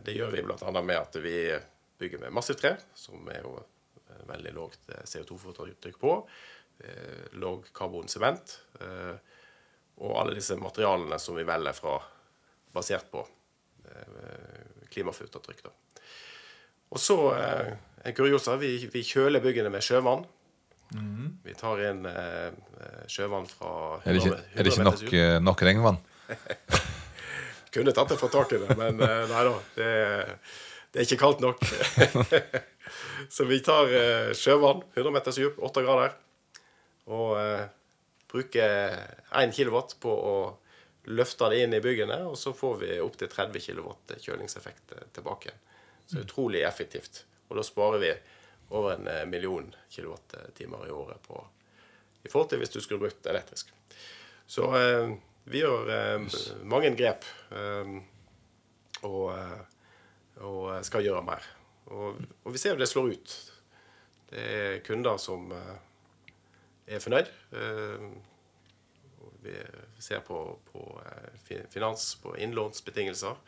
Det 0.04 0.14
gjør 0.14 0.36
vi 0.36 0.44
bl.a. 0.44 0.70
med 0.76 0.94
at 1.00 1.18
vi 1.24 1.34
bygger 1.98 2.22
med 2.22 2.34
massivt 2.36 2.60
tre, 2.62 2.74
som 2.94 3.26
er 3.32 3.42
jo 3.42 3.56
eh, 3.58 4.22
veldig 4.28 4.52
lågt 4.56 4.92
eh, 4.94 5.02
CO2-fotavtrykk 5.08 5.98
på. 6.02 6.14
Lav 6.78 7.40
Låg 7.42 7.64
karbonsement. 7.74 8.52
eh, 8.80 9.16
Og 9.98 10.12
alle 10.20 10.36
disse 10.36 10.54
materialene 10.54 11.18
som 11.18 11.34
vi 11.34 11.42
velger 11.42 11.74
fra 11.74 11.96
basert 12.74 13.08
på 13.10 13.24
eh, 13.84 14.86
klimafotavtrykk. 14.94 15.64
Og 16.94 17.00
så 17.02 17.16
eh, 17.34 17.72
en 18.06 18.14
kuriosa. 18.14 18.54
Vi, 18.62 18.76
vi 18.92 19.02
kjøler 19.02 19.42
byggene 19.42 19.72
med 19.74 19.82
sjøvann. 19.82 20.22
Vi 21.44 21.52
tar 21.58 21.82
inn 21.90 22.06
eh, 22.08 22.54
sjøvann 23.10 23.44
fra 23.50 23.98
Er 24.06 24.14
det 24.14 24.22
ikke, 24.22 24.38
100 24.38 24.54
er 24.54 24.62
det 24.64 24.72
ikke 24.72 24.86
nok, 24.86 25.02
meters 25.02 25.18
eh, 25.18 25.40
nok 25.44 25.66
regnvann? 25.68 25.98
Kunne 27.74 27.92
tatt 27.92 28.14
det 28.14 28.16
fra 28.22 28.30
taket, 28.32 28.64
men 28.78 29.02
eh, 29.04 29.24
nei 29.28 29.42
da. 29.50 29.56
Det, 29.76 29.90
det 30.92 31.00
er 31.00 31.06
ikke 31.06 31.20
kaldt 31.20 31.42
nok. 31.44 31.64
så 33.34 33.46
vi 33.48 33.60
tar 33.64 33.92
eh, 33.92 34.30
sjøvann, 34.36 34.84
100 34.94 35.14
meters 35.14 35.40
dyp, 35.40 35.60
8 35.68 35.84
grader, 35.84 36.16
og 37.12 37.34
eh, 37.40 37.66
bruker 38.28 38.96
1 39.42 39.54
kW 39.56 39.78
på 40.00 40.12
å 40.12 40.34
løfte 41.08 41.48
det 41.52 41.62
inn 41.64 41.76
i 41.76 41.82
byggene, 41.84 42.20
og 42.28 42.36
så 42.40 42.52
får 42.56 42.80
vi 42.82 42.98
opptil 43.00 43.30
30 43.32 43.64
kW 43.64 44.18
kjølingseffekt 44.24 44.96
eh, 44.96 45.06
tilbake. 45.16 45.54
Så 46.08 46.22
utrolig 46.24 46.64
effektivt. 46.64 47.24
Og 47.48 47.56
da 47.60 47.64
sparer 47.64 48.00
vi 48.00 48.12
over 48.68 48.96
en 48.96 49.08
eh, 49.08 49.24
million 49.28 49.74
kilowattimer 49.88 50.88
i 50.88 50.92
året 50.92 51.20
på, 51.24 51.40
i 52.24 52.28
forhold 52.28 52.52
til 52.52 52.62
hvis 52.62 52.72
du 52.74 52.80
skulle 52.80 53.06
brukt 53.06 53.26
elektrisk. 53.28 53.72
Så 54.48 54.68
eh, 54.76 55.16
vi 55.48 55.62
gjør 55.62 55.92
eh, 55.92 56.38
mange 56.68 56.92
grep 56.96 57.24
eh, 57.52 57.84
eh, 57.84 57.98
og 59.08 59.28
skal 60.86 61.06
gjøre 61.06 61.24
mer. 61.26 61.44
Og, 61.88 62.18
og 62.44 62.52
vi 62.52 62.60
ser 62.60 62.74
jo 62.74 62.80
det 62.80 62.88
slår 62.90 63.14
ut. 63.14 63.36
Det 64.28 64.44
er 64.44 64.82
kunder 64.84 65.16
som 65.20 65.48
eh, 65.56 65.76
er 66.96 67.00
fornøyd. 67.00 67.30
Eh, 67.56 68.08
vi 69.42 69.54
ser 70.02 70.20
på, 70.26 70.42
på 70.72 70.84
eh, 71.04 71.62
finans, 71.72 72.10
på 72.22 72.34
innlånsbetingelser. 72.36 73.40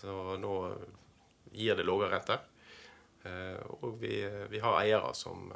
Så 0.00 0.36
nå 0.40 0.54
gir 1.52 1.76
det 1.76 1.86
lavere 1.86 2.16
rente. 2.16 2.40
Og 3.80 3.94
vi, 4.02 4.18
vi 4.52 4.58
har 4.60 4.74
eiere 4.82 5.14
som, 5.16 5.46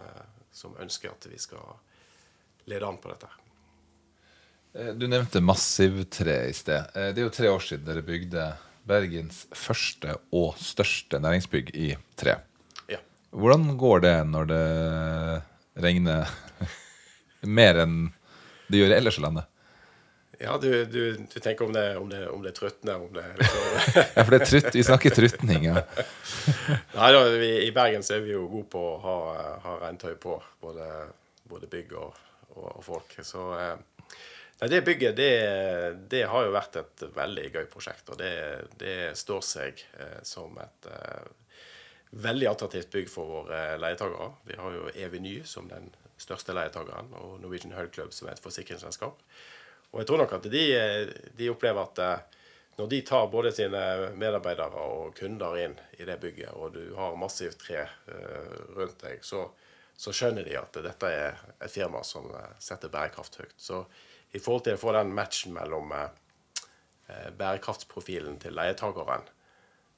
som 0.56 0.76
ønsker 0.80 1.10
at 1.10 1.26
vi 1.28 1.36
skal 1.36 1.74
lede 2.70 2.86
an 2.88 2.96
på 3.02 3.10
dette. 3.10 3.28
Du 4.96 5.04
nevnte 5.10 5.42
massivtre 5.44 6.38
i 6.48 6.54
sted. 6.56 6.94
Det 6.94 7.20
er 7.20 7.26
jo 7.26 7.34
tre 7.34 7.50
år 7.52 7.66
siden 7.66 7.84
dere 7.84 8.06
bygde 8.06 8.46
Bergens 8.88 9.44
første 9.56 10.16
og 10.34 10.56
største 10.62 11.20
næringsbygg 11.20 11.74
i 11.76 11.90
tre. 12.18 12.38
Ja. 12.88 13.02
Hvordan 13.30 13.68
går 13.80 14.04
det 14.06 14.16
når 14.30 14.48
det 14.48 14.64
regner 15.84 16.32
mer 17.58 17.84
enn 17.84 18.00
det 18.68 18.82
gjør 18.82 18.96
ellers 18.98 19.20
i 19.20 19.24
landet? 19.24 19.48
Ja, 20.38 20.54
du, 20.62 20.84
du, 20.86 21.16
du 21.18 21.40
tenker 21.42 21.66
om 21.66 21.72
det, 21.74 21.96
om 21.98 22.10
det, 22.10 22.20
om 22.30 22.42
det 22.44 22.52
er 22.52 22.56
trøttende, 22.60 22.94
om 22.94 23.10
det 23.14 23.24
liksom 23.40 23.62
Ja, 24.16 24.22
for 24.22 24.30
det 24.30 24.38
er 24.38 24.46
trutt, 24.46 24.68
vi 24.76 24.84
snakker 24.86 25.14
trutning, 25.16 25.64
ja. 25.66 25.82
Nei 26.94 27.08
da, 27.16 27.22
vi, 27.40 27.48
i 27.66 27.72
Bergen 27.74 28.06
så 28.06 28.18
er 28.18 28.22
vi 28.22 28.36
jo 28.36 28.44
gode 28.46 28.68
på 28.70 28.82
å 28.92 28.96
ha, 29.02 29.16
ha 29.64 29.74
regntøy 29.82 30.14
på, 30.22 30.36
både, 30.62 30.86
både 31.50 31.70
bygg 31.72 31.96
og, 31.98 32.20
og, 32.54 32.68
og 32.76 32.84
folk. 32.86 33.16
Så 33.26 33.48
eh, 33.58 33.74
nei, 34.60 34.70
det 34.72 34.80
bygget, 34.86 35.16
det, 35.16 35.32
det 36.10 36.24
har 36.30 36.46
jo 36.46 36.54
vært 36.54 36.80
et 36.80 37.04
veldig 37.16 37.46
gøy 37.54 37.66
prosjekt. 37.72 38.08
Og 38.12 38.20
det, 38.20 38.32
det 38.80 38.98
står 39.18 39.44
seg 39.46 39.84
eh, 39.98 40.18
som 40.26 40.56
et 40.62 40.90
eh, 40.92 41.28
veldig 42.10 42.50
attraktivt 42.50 42.90
bygg 42.94 43.12
for 43.12 43.30
våre 43.38 43.62
leietakere. 43.80 44.32
Vi 44.48 44.58
har 44.58 44.76
jo 44.76 44.90
Eveny 44.96 45.38
som 45.46 45.68
den 45.70 45.90
største 46.18 46.56
leietakeren, 46.56 47.12
og 47.14 47.38
Norwegian 47.42 47.76
Hull 47.76 47.90
Club 47.94 48.14
som 48.14 48.28
er 48.28 48.36
et 48.36 48.42
forsikringsselskap. 48.42 49.20
Og 49.92 50.02
jeg 50.02 50.08
tror 50.08 50.20
nok 50.22 50.34
at 50.36 50.50
de, 50.52 50.64
de 51.38 51.48
opplever 51.52 51.84
at 51.84 52.02
eh, 52.04 52.42
når 52.78 52.86
de 52.92 53.00
tar 53.02 53.30
både 53.32 53.50
sine 53.50 53.80
medarbeidere 54.14 54.82
og 54.86 55.16
kunder 55.18 55.56
inn 55.58 55.72
i 55.98 56.04
det 56.06 56.18
bygget, 56.22 56.52
og 56.54 56.76
du 56.76 56.92
har 56.94 57.16
massivt 57.18 57.58
tre 57.64 57.80
eh, 57.82 58.52
rundt 58.76 59.00
deg, 59.02 59.24
så, 59.26 59.48
så 59.98 60.14
skjønner 60.14 60.46
de 60.46 60.54
at 60.60 60.78
dette 60.84 61.10
er 61.10 61.40
et 61.58 61.72
firma 61.72 62.04
som 62.06 62.28
eh, 62.30 62.52
setter 62.62 62.92
bærekraft 62.92 63.40
høyt. 63.40 63.56
Så 63.56 63.82
i 64.32 64.40
forhold 64.42 64.64
til 64.66 64.76
å 64.76 64.80
få 64.80 64.92
den 64.96 65.14
matchen 65.16 65.54
mellom 65.56 65.92
eh, 65.96 66.08
eh, 67.08 67.28
bærekraftsprofilen 67.38 68.36
til 68.42 68.56
leietakeren, 68.58 69.24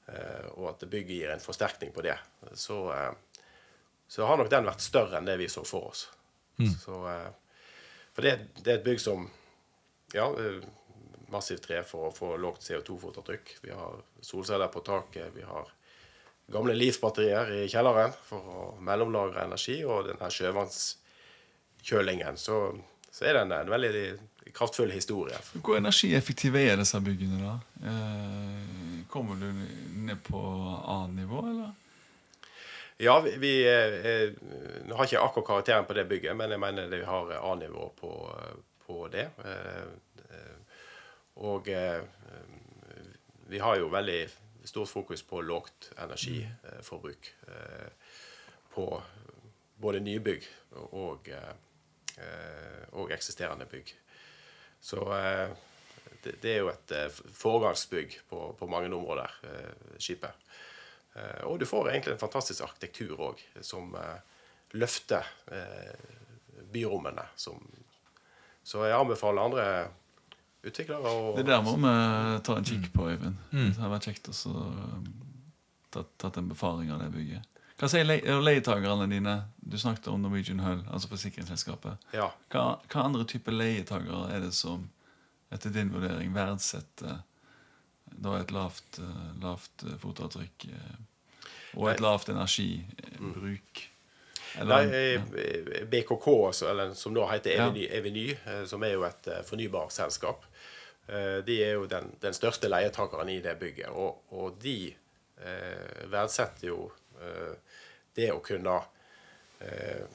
eh, 0.07 0.47
og 0.55 0.65
at 0.73 0.87
bygget 0.87 1.17
gir 1.17 1.33
en 1.33 1.43
forsterkning 1.43 1.91
på 1.95 2.01
det, 2.05 2.17
så, 2.53 2.79
eh, 2.95 3.11
så 4.07 4.27
har 4.27 4.37
nok 4.39 4.51
den 4.51 4.67
vært 4.67 4.83
større 4.83 5.17
enn 5.19 5.27
det 5.27 5.37
vi 5.41 5.49
så 5.51 5.63
for 5.67 5.91
oss. 5.91 6.01
Så, 6.79 6.95
eh, 7.09 7.31
for 8.13 8.21
det, 8.27 8.33
det 8.61 8.71
er 8.71 8.77
et 8.79 8.85
bygg 8.85 8.99
som 9.01 9.25
ja, 10.13 10.27
eh, 10.29 10.61
massivt 11.31 11.63
tre 11.65 11.83
for 11.87 12.09
å 12.09 12.15
få 12.15 12.37
lågt 12.37 12.61
CO2-fotavtrykk. 12.67 13.57
Vi 13.63 13.71
har 13.75 13.93
solceller 14.21 14.67
på 14.71 14.79
taket. 14.85 15.33
Vi 15.35 15.41
har 15.47 15.65
gamle 16.51 16.73
Leaf-batterier 16.75 17.51
i 17.61 17.67
kjelleren 17.71 18.13
for 18.27 18.41
å 18.41 18.75
mellomlagre 18.83 19.43
energi. 19.47 19.85
Og 19.87 20.07
denne 20.09 20.29
sjøvannskjølingen. 20.35 22.37
Så, 22.37 22.55
så 23.11 23.25
er 23.27 23.33
det 23.37 23.41
en, 23.45 23.51
en 23.51 23.69
veldig 23.71 24.03
kraftfull 24.55 24.91
historie. 24.91 25.37
Hvor 25.61 25.77
energieffektive 25.77 26.61
er 26.63 26.79
disse 26.81 26.99
byggene, 27.03 27.39
da? 27.43 27.55
Eh, 27.87 29.05
kommer 29.11 29.35
du 29.39 29.49
ned 30.07 30.19
på 30.25 30.41
A-nivå, 30.87 31.43
eller? 31.51 31.71
Ja, 33.01 33.19
vi, 33.25 33.35
vi 33.41 33.53
eh, 33.67 34.33
har 34.95 35.07
ikke 35.07 35.19
akkurat 35.23 35.47
karakteren 35.47 35.85
på 35.89 35.93
det 35.97 36.07
bygget, 36.09 36.35
men 36.37 36.51
jeg 36.53 36.59
mener 36.61 36.87
vi 36.91 37.03
har 37.05 37.33
A-nivå 37.39 37.91
på, 37.99 38.13
på 38.87 39.07
det. 39.11 39.27
Eh, 39.45 39.89
Og 41.41 41.65
vi 43.49 43.59
har 43.59 43.77
jo 43.79 43.87
veldig 43.89 44.27
stort 44.67 44.89
fokus 44.91 45.23
på 45.23 45.39
lågt 45.41 45.87
energiforbruk 45.97 47.29
på 48.75 48.85
både 49.81 49.99
nybygg 50.03 50.43
og, 50.91 51.29
eh, 51.31 51.53
og 52.97 53.11
eksisterende 53.15 53.67
bygg. 53.69 53.93
Så 54.81 55.01
eh, 55.15 55.53
det, 56.23 56.35
det 56.41 56.53
er 56.55 56.59
jo 56.63 56.71
et 56.71 56.93
eh, 56.97 57.21
foregangsbygg 57.37 58.17
på, 58.29 58.41
på 58.59 58.69
mange 58.69 58.89
områder, 58.93 59.31
eh, 59.47 59.95
skipet. 60.01 60.49
Eh, 61.13 61.43
og 61.47 61.59
du 61.59 61.67
får 61.69 61.91
egentlig 61.91 62.15
en 62.15 62.21
fantastisk 62.21 62.65
arkitektur 62.65 63.19
òg, 63.29 63.41
som 63.65 63.95
eh, 63.99 64.19
løfter 64.77 65.27
eh, 65.51 65.95
byrommene. 66.73 67.25
Som, 67.35 67.61
så 68.63 68.85
jeg 68.87 68.97
anbefaler 68.97 69.43
andre 69.45 69.67
utviklere 70.61 71.09
å 71.09 71.35
Det 71.37 71.47
der 71.47 71.63
må 71.65 71.75
vi 71.81 71.93
ta 72.45 72.57
en 72.57 72.67
kikk 72.67 72.91
på, 72.93 73.09
Øyvind. 73.09 73.39
Det 73.51 73.79
hadde 73.79 73.93
vært 73.95 74.09
kjekt 74.11 74.29
å 74.31 74.35
tatt, 75.91 76.11
tatt 76.21 76.37
en 76.39 76.51
befaring 76.51 76.93
av 76.93 77.01
det 77.01 77.09
bygget. 77.15 77.50
Hva 77.81 77.87
sier 77.89 78.05
le 78.05 78.19
leietakerne 78.45 79.07
dine? 79.09 79.35
Du 79.57 79.77
snakket 79.81 80.11
om 80.11 80.21
Norwegian 80.21 80.59
Hull, 80.61 80.83
altså 80.93 81.09
forsikringsselskapet. 81.09 82.03
Ja. 82.13 82.27
Hva, 82.53 82.65
hva 82.85 83.05
andre 83.07 83.25
typer 83.25 83.55
leietakere 83.55 84.27
er 84.35 84.43
det 84.45 84.51
som 84.53 84.83
etter 85.51 85.73
din 85.73 85.89
vurdering 85.89 86.29
verdsetter 86.35 87.23
da 88.11 88.35
et 88.37 88.51
lavt, 88.53 88.99
eh, 89.01 89.31
lavt 89.41 89.87
eh, 89.87 89.97
fotavtrykk 89.97 90.67
eh, 90.69 91.49
og 91.79 91.89
et 91.89 92.03
lavt 92.03 92.29
energibruk? 92.29 93.81
Nei, 94.67 94.81
eh, 94.85 95.83
BKK, 95.89 96.27
altså, 96.51 96.69
eller, 96.69 96.93
som 96.93 97.13
nå 97.15 97.25
heter 97.31 97.55
Ja. 97.55 97.67
Eveny, 97.69 97.87
Eveny 97.89 98.25
eh, 98.35 98.63
som 98.67 98.83
er 98.83 98.93
jo 98.97 99.05
et 99.07 99.27
eh, 99.31 99.43
fornybarselskap, 99.47 100.45
eh, 101.07 101.37
de 101.47 101.61
er 101.63 101.77
jo 101.79 101.85
den, 101.89 102.11
den 102.21 102.35
største 102.35 102.69
leietakeren 102.69 103.31
i 103.31 103.41
det 103.41 103.57
bygget. 103.59 103.89
Og, 103.89 104.21
og 104.35 104.59
de 104.61 104.91
eh, 104.91 106.09
verdsetter 106.11 106.67
jo 106.67 106.91
eh, 107.21 107.55
det 108.17 108.29
å 108.33 108.41
kunne 108.43 108.77
eh, 109.63 110.05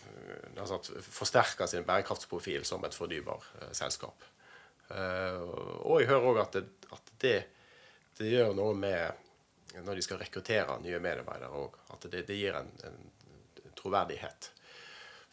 altså 0.57 0.81
forsterke 1.01 1.69
sin 1.71 1.87
bærekraftsprofil 1.87 2.65
som 2.69 2.85
et 2.87 2.97
fornybarselskap. 2.97 4.27
Eh, 4.91 5.39
og 5.83 6.01
jeg 6.01 6.11
hører 6.11 6.31
òg 6.33 6.43
at, 6.43 6.59
det, 6.59 6.91
at 6.95 7.15
det, 7.23 7.37
det 8.19 8.33
gjør 8.33 8.55
noe 8.59 8.75
med 8.79 9.23
når 9.85 9.99
de 9.99 10.05
skal 10.05 10.21
rekruttere 10.21 10.79
nye 10.85 11.01
medarbeidere 11.03 11.63
òg. 11.65 11.81
At 11.93 12.07
det, 12.11 12.27
det 12.29 12.39
gir 12.39 12.57
en, 12.57 12.71
en 12.87 13.73
troverdighet. 13.77 14.51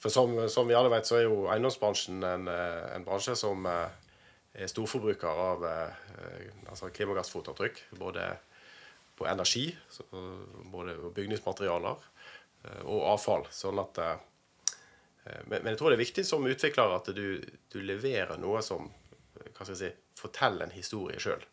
For 0.04 0.12
som, 0.12 0.36
som 0.52 0.68
vi 0.68 0.76
alle 0.76 0.92
vet, 0.92 1.08
så 1.08 1.20
er 1.20 1.28
jo 1.30 1.46
eiendomsbransjen 1.52 2.24
en, 2.28 2.50
eh, 2.52 2.88
en 2.96 3.06
bransje 3.08 3.38
som 3.40 3.64
eh, 3.70 4.02
er 4.54 4.72
storforbruker 4.72 5.44
av 5.46 5.64
eh, 5.70 6.50
altså 6.68 6.92
klimagassfotavtrykk. 6.94 7.86
Både 8.02 8.26
på 9.14 9.28
energi, 9.30 9.68
både 10.74 10.98
bygningsmaterialer 11.14 12.02
eh, 12.02 12.10
og 12.84 13.08
avfall. 13.14 13.48
Sånn 13.52 13.82
at 13.82 14.00
eh, 14.04 14.16
men, 15.46 15.62
men 15.62 15.72
jeg 15.74 15.80
tror 15.80 15.92
det 15.92 15.98
er 15.98 16.06
viktig 16.06 16.26
som 16.28 16.46
utvikler 16.48 16.98
at 16.98 17.10
du, 17.16 17.40
du 17.72 17.80
leverer 17.84 18.40
noe 18.42 18.62
som 18.66 18.90
hva 19.34 19.66
skal 19.66 19.74
jeg 19.74 19.80
si, 19.80 19.92
forteller 20.20 20.68
en 20.68 20.76
historie 20.76 21.20
sjøl. 21.22 21.44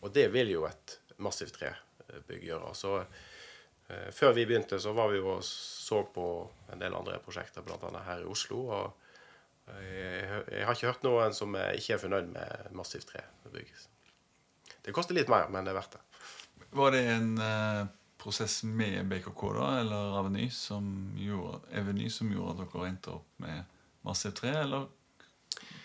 Og 0.00 0.12
det 0.12 0.28
vil 0.32 0.52
jo 0.52 0.66
et 0.68 0.98
massivt 1.22 1.58
trebygg 1.58 2.44
gjøre. 2.48 2.72
Så 2.76 2.92
eh, 3.00 4.08
før 4.14 4.36
vi 4.36 4.46
begynte, 4.48 4.78
så 4.80 4.92
var 4.96 5.10
vi 5.12 5.20
jo 5.20 5.36
og 5.36 5.44
så 5.44 6.02
på 6.12 6.28
en 6.72 6.80
del 6.80 6.96
andre 6.96 7.18
prosjekter, 7.24 7.64
bl.a. 7.66 7.90
her 8.06 8.24
i 8.24 8.30
Oslo. 8.30 8.62
Og 8.72 9.72
jeg, 9.82 10.42
jeg 10.52 10.64
har 10.66 10.76
ikke 10.76 10.92
hørt 10.92 11.06
noen 11.06 11.36
som 11.36 11.54
eh, 11.58 11.74
ikke 11.80 11.96
er 11.96 12.02
fornøyd 12.02 12.32
med 12.32 12.72
massivt 12.78 13.12
trebygg. 13.12 13.72
Det 14.86 14.94
koster 14.94 15.16
litt 15.18 15.30
mer, 15.32 15.48
men 15.50 15.66
det 15.66 15.74
er 15.74 15.80
verdt 15.80 15.98
det. 15.98 16.02
Var 16.76 16.92
det 16.94 17.02
en 17.10 17.32
eh, 17.42 17.86
prosess 18.26 18.64
med 18.66 19.06
BKK 19.06 19.42
da, 19.54 19.66
eller 19.80 20.16
Aveny 20.18 20.48
som 20.50 20.88
som 22.10 22.32
gjorde 22.32 22.56
at 22.56 22.72
dere 22.74 22.88
endte 22.88 23.14
opp 23.14 23.28
med 23.42 23.62
Massiv 24.06 24.34
3, 24.34 24.50
eller 24.64 24.88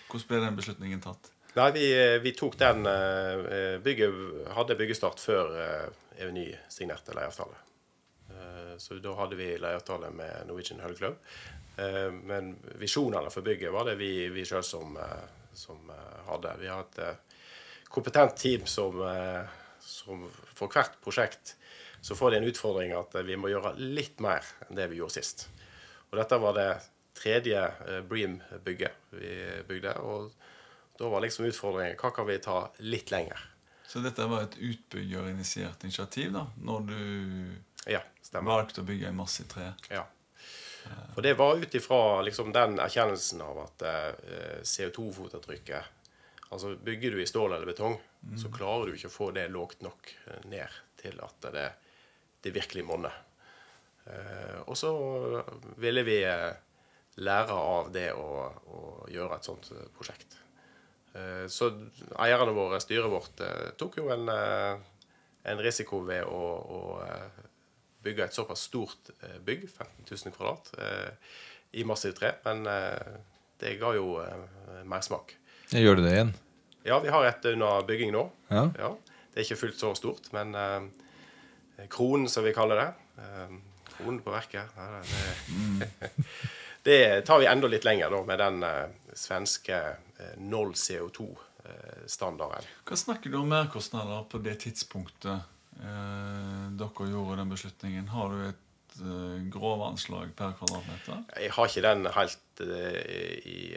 hvordan 0.10 0.28
ble 0.28 0.39
den 0.42 0.58
beslutningen 0.58 1.02
tatt? 1.02 1.30
Nei, 1.56 1.70
vi, 1.76 1.86
vi 2.24 2.32
tok 2.38 2.56
den 2.60 2.86
eh, 2.88 3.78
bygget, 3.84 4.20
Hadde 4.56 4.78
byggestart 4.80 5.20
før 5.20 5.52
eh, 5.60 5.88
Eveny 6.24 6.46
signerte 6.72 7.16
leieavtale. 7.16 7.58
Eh, 8.32 8.76
Så 8.80 8.98
da 9.04 9.16
hadde 9.20 9.36
vi 9.39 9.50
leieavtale 9.60 10.12
med 10.16 10.48
Norwegian 10.48 10.80
Hull 10.84 10.96
Club. 10.96 11.18
Eh, 11.78 12.08
Men 12.12 12.54
visjonene 12.80 13.32
for 13.34 13.44
bygget 13.44 13.74
var 13.74 13.89
det 13.89 13.98
vi, 14.00 14.30
vi 14.32 14.46
sjøl 14.48 14.64
som, 14.64 14.96
eh, 14.98 15.26
som 15.54 15.92
eh, 15.92 16.22
hadde. 16.30 16.56
Vi 16.62 16.72
har 16.72 16.86
et 16.88 17.02
eh, 17.04 17.42
kompetent 17.92 18.38
team 18.39 18.64
som, 18.66 19.02
eh, 19.12 19.44
som 19.84 20.24
for 20.56 20.72
hvert 20.72 20.96
prosjekt 21.04 21.58
så 22.02 22.16
får 22.18 22.32
de 22.32 22.41
en 22.41 22.49
utfordring 22.49 22.95
at 22.97 23.16
eh, 23.16 23.28
vi 23.28 23.38
må 23.38 23.52
gjøre 23.52 23.76
litt 23.78 24.22
mer 24.24 24.45
enn 24.68 24.78
det 24.80 24.89
vi 24.91 25.02
gjorde 25.02 25.20
sist. 25.20 25.47
Og 26.10 26.18
dette 26.20 26.39
var 26.41 26.58
det 26.58 26.70
tredje 27.18 27.62
eh, 27.62 28.02
Bream-bygget 28.08 29.14
vi 29.18 29.36
bygde. 29.68 29.97
og 30.02 30.32
da 31.02 31.10
var 31.10 31.24
liksom 31.24 31.47
utfordringen 31.49 31.97
hva 31.97 32.12
kan 32.14 32.28
vi 32.28 32.38
ta 32.43 32.58
litt 32.86 33.12
lenger. 33.12 33.39
Så 33.88 33.99
dette 33.99 34.26
var 34.30 34.45
et 34.45 34.58
utbyggerinitiert 34.62 35.84
initiativ 35.84 36.32
da, 36.36 36.45
når 36.62 36.84
du 36.88 37.91
Ja, 37.91 38.04
valgte 38.32 38.84
å 38.84 38.88
bygge 38.88 39.10
en 39.10 39.18
masse 39.18 39.43
tre. 39.49 39.72
Ja. 39.89 40.06
For 41.16 41.26
det 41.26 41.34
var 41.39 41.58
ut 41.58 41.76
ifra 41.76 42.22
liksom 42.22 42.54
den 42.54 42.80
erkjennelsen 42.80 43.41
av 43.41 43.64
at 43.66 43.84
eh, 43.86 44.62
CO2-fotavtrykket 44.64 45.97
Altså 46.52 46.74
bygger 46.76 47.14
du 47.16 47.22
i 47.24 47.28
stål 47.30 47.54
eller 47.54 47.70
betong, 47.70 47.93
så 48.36 48.49
klarer 48.52 48.89
du 48.89 48.97
ikke 48.97 49.08
å 49.08 49.14
få 49.14 49.30
det 49.32 49.45
lågt 49.54 49.86
nok 49.86 50.10
eh, 50.28 50.41
ned 50.52 50.80
til 50.99 51.16
at 51.24 51.47
det, 51.54 51.68
det 52.44 52.54
virkelig 52.56 52.84
monner. 52.88 53.14
Eh, 54.06 54.60
og 54.66 54.78
så 54.78 54.92
ville 55.82 56.04
vi 56.08 56.20
eh, 56.26 56.52
lære 57.22 57.54
av 57.58 57.92
det 57.94 58.08
å, 58.18 58.28
å 58.72 58.80
gjøre 59.12 59.38
et 59.38 59.46
sånt 59.50 59.70
eh, 59.76 59.84
prosjekt. 59.98 60.38
Eh, 61.14 61.46
Så 61.52 61.70
eierne 62.18 62.56
våre, 62.56 62.80
styret 62.82 63.12
vårt, 63.12 63.44
tok 63.78 64.00
jo 64.02 64.10
en, 64.14 64.26
en 64.32 65.62
risiko 65.66 66.02
ved 66.08 66.24
å, 66.26 66.42
å 66.62 66.82
bygge 68.02 68.26
et 68.26 68.34
såpass 68.38 68.64
stort 68.72 69.12
bygg, 69.46 69.68
15 69.70 70.08
000 70.10 70.34
kvadrat, 70.34 70.72
i 71.78 71.84
massivt 71.88 72.18
tre. 72.18 72.32
Men 72.48 72.64
det 73.62 73.76
ga 73.80 73.92
jo 73.94 74.16
mersmak. 74.89 75.36
Gjør 75.72 76.00
du 76.00 76.02
det 76.08 76.16
igjen? 76.16 76.32
Ja, 76.88 76.98
vi 77.04 77.12
har 77.14 77.28
et 77.30 77.46
under 77.52 77.86
bygging 77.86 78.10
nå. 78.16 78.24
Ja. 78.50 78.64
Det 78.72 79.38
er 79.38 79.46
ikke 79.46 79.60
fullt 79.62 79.78
så 79.80 79.92
stort, 79.96 80.32
men 80.34 80.56
eh, 81.82 81.88
kronen, 81.88 82.30
som 82.30 82.44
vi 82.44 82.54
kaller 82.54 82.76
det. 82.76 82.94
Eh, 83.18 83.54
kronen 83.98 84.22
på 84.22 84.32
verket. 84.32 84.64
Det, 84.76 85.88
det 86.84 87.22
tar 87.22 87.40
vi 87.40 87.46
enda 87.46 87.68
litt 87.68 87.86
lenger 87.86 88.12
da, 88.12 88.24
med 88.24 88.40
den 88.40 88.64
eh, 88.64 89.14
svenske 89.14 89.82
null 90.38 90.74
CO2-standarden. 90.78 92.68
Hva 92.86 92.98
snakker 92.98 93.34
du 93.34 93.40
om 93.42 93.50
merkostnader 93.50 94.28
på 94.30 94.38
det 94.46 94.60
tidspunktet 94.68 95.48
dere 95.82 97.06
gjorde 97.10 97.40
den 97.40 97.50
beslutningen? 97.50 98.12
Har 98.14 98.30
du 98.30 98.44
et 98.52 99.00
grovanslag 99.50 100.36
per 100.38 100.54
kvadratmeter? 100.60 101.24
Jeg 101.42 101.56
har 101.56 101.72
ikke 101.72 101.84
den 101.88 102.06
helt 102.14 102.62
i, 102.62 103.74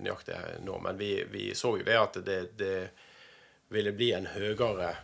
nøyaktig 0.00 0.38
nå, 0.64 0.78
men 0.80 0.96
vi, 0.96 1.10
vi 1.28 1.50
så 1.58 1.74
jo 1.76 1.84
det 1.84 1.98
at 2.00 2.16
det, 2.24 2.38
det 2.56 2.78
ville 3.68 3.92
bli 3.92 4.14
en 4.16 4.30
høyere 4.32 4.94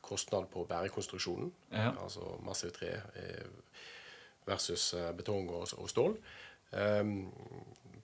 kostnad 0.00 0.48
på 0.52 0.64
bærekonstruksjonen, 0.68 1.52
Ja. 1.72 1.92
altså 2.02 2.38
massiv 2.44 2.70
tre 2.76 2.90
eh, 3.16 3.46
versus 4.46 4.94
eh, 4.94 5.12
betong 5.16 5.48
og, 5.50 5.68
og 5.78 5.90
stål. 5.90 6.16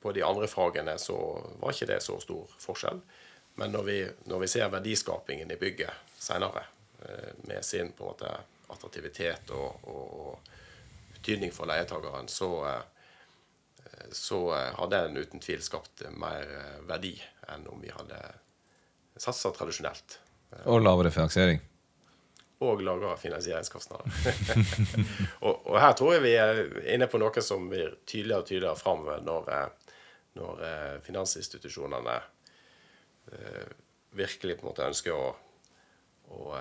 På 0.00 0.12
de 0.12 0.24
andre 0.24 0.48
fagene 0.48 0.98
så 0.98 1.16
var 1.60 1.72
ikke 1.72 1.86
det 1.92 2.02
så 2.04 2.18
stor 2.20 2.46
forskjell. 2.60 3.00
Men 3.58 3.72
når 3.74 3.82
vi, 3.82 3.96
når 4.30 4.38
vi 4.44 4.46
ser 4.52 4.68
verdiskapingen 4.70 5.50
i 5.50 5.56
bygget 5.58 5.90
senere, 6.20 6.62
eh, 7.02 7.32
med 7.48 7.64
sin 7.64 7.92
på 7.92 8.04
en 8.04 8.12
måte 8.12 8.30
attraktivitet 8.70 9.50
og, 9.50 9.80
og, 9.88 10.20
og 10.20 10.40
betydning 11.16 11.52
for 11.52 11.66
leietakeren, 11.66 12.28
så, 12.28 12.50
eh, 12.68 14.12
så 14.12 14.38
eh, 14.54 14.70
har 14.78 14.92
den 14.92 15.16
uten 15.16 15.40
tvil 15.42 15.62
skapt 15.64 16.04
mer 16.14 16.46
eh, 16.46 16.78
verdi 16.86 17.16
enn 17.48 17.66
om 17.72 17.80
vi 17.82 17.90
hadde 17.90 18.20
satsa 19.18 19.50
tradisjonelt. 19.50 20.20
Og 20.64 20.80
lavere 20.80 21.10
finansiering. 21.12 21.60
Og 22.64 22.80
lavere 22.82 23.16
finansieringskostnader. 23.20 24.08
og, 25.46 25.66
og 25.68 25.76
her 25.80 25.92
tror 25.98 26.16
jeg 26.16 26.24
vi 26.24 26.32
er 26.40 26.62
inne 26.94 27.06
på 27.10 27.20
noe 27.20 27.44
som 27.44 27.68
blir 27.70 28.00
tydeligere 28.08 28.42
og 28.42 28.48
tydeligere 28.48 28.80
framover 28.80 29.20
når, 29.26 29.50
eh, 29.54 29.92
når 30.40 30.64
eh, 30.68 30.94
finansinstitusjonene 31.06 32.16
eh, 33.32 33.68
virkelig 34.18 34.58
på 34.58 34.66
en 34.66 34.70
måte 34.70 34.88
ønsker 34.88 35.14
å, 35.14 35.28
å 36.34 36.54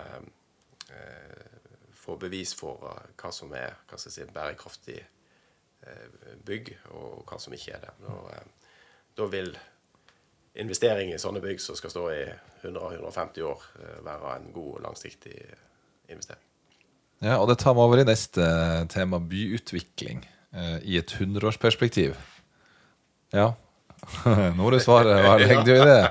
få 1.97 2.15
bevis 2.19 2.53
for 2.55 2.83
hva 3.19 3.31
som 3.35 3.51
er 3.57 3.73
hva 3.89 3.97
si, 3.99 4.23
bærekraftig 4.23 4.99
bygg, 6.47 6.69
og 6.95 7.23
hva 7.27 7.39
som 7.39 7.55
ikke 7.55 7.73
er 7.75 7.83
det. 7.83 7.91
Da, 8.03 8.39
da 9.17 9.27
vil 9.31 9.51
investering 10.57 11.11
i 11.13 11.19
sånne 11.21 11.41
bygg 11.43 11.61
som 11.61 11.77
skal 11.77 11.91
stå 11.93 12.05
i 12.13 12.23
100-150 12.63 13.45
år, 13.45 13.61
eh, 13.81 13.99
være 14.05 14.35
en 14.39 14.49
god 14.55 14.71
og 14.79 14.81
langsiktig 14.87 15.35
investering. 16.09 16.41
Ja, 17.21 17.37
og 17.41 17.47
det 17.49 17.57
tar 17.63 17.73
meg 17.73 17.87
over 17.87 18.01
i 18.01 18.05
neste 18.05 18.43
tema, 18.93 19.17
byutvikling, 19.19 20.25
eh, 20.53 20.77
i 20.85 20.97
et 20.99 21.15
hundreårsperspektiv. 21.17 22.17
Ja. 23.33 23.53
Nå 24.25 24.61
må 24.61 24.69
du 24.71 24.77
svare. 24.79 25.15
Hva 25.25 25.37
legger 25.41 25.63
du 25.65 25.71
i 25.73 25.85
det? 25.87 26.01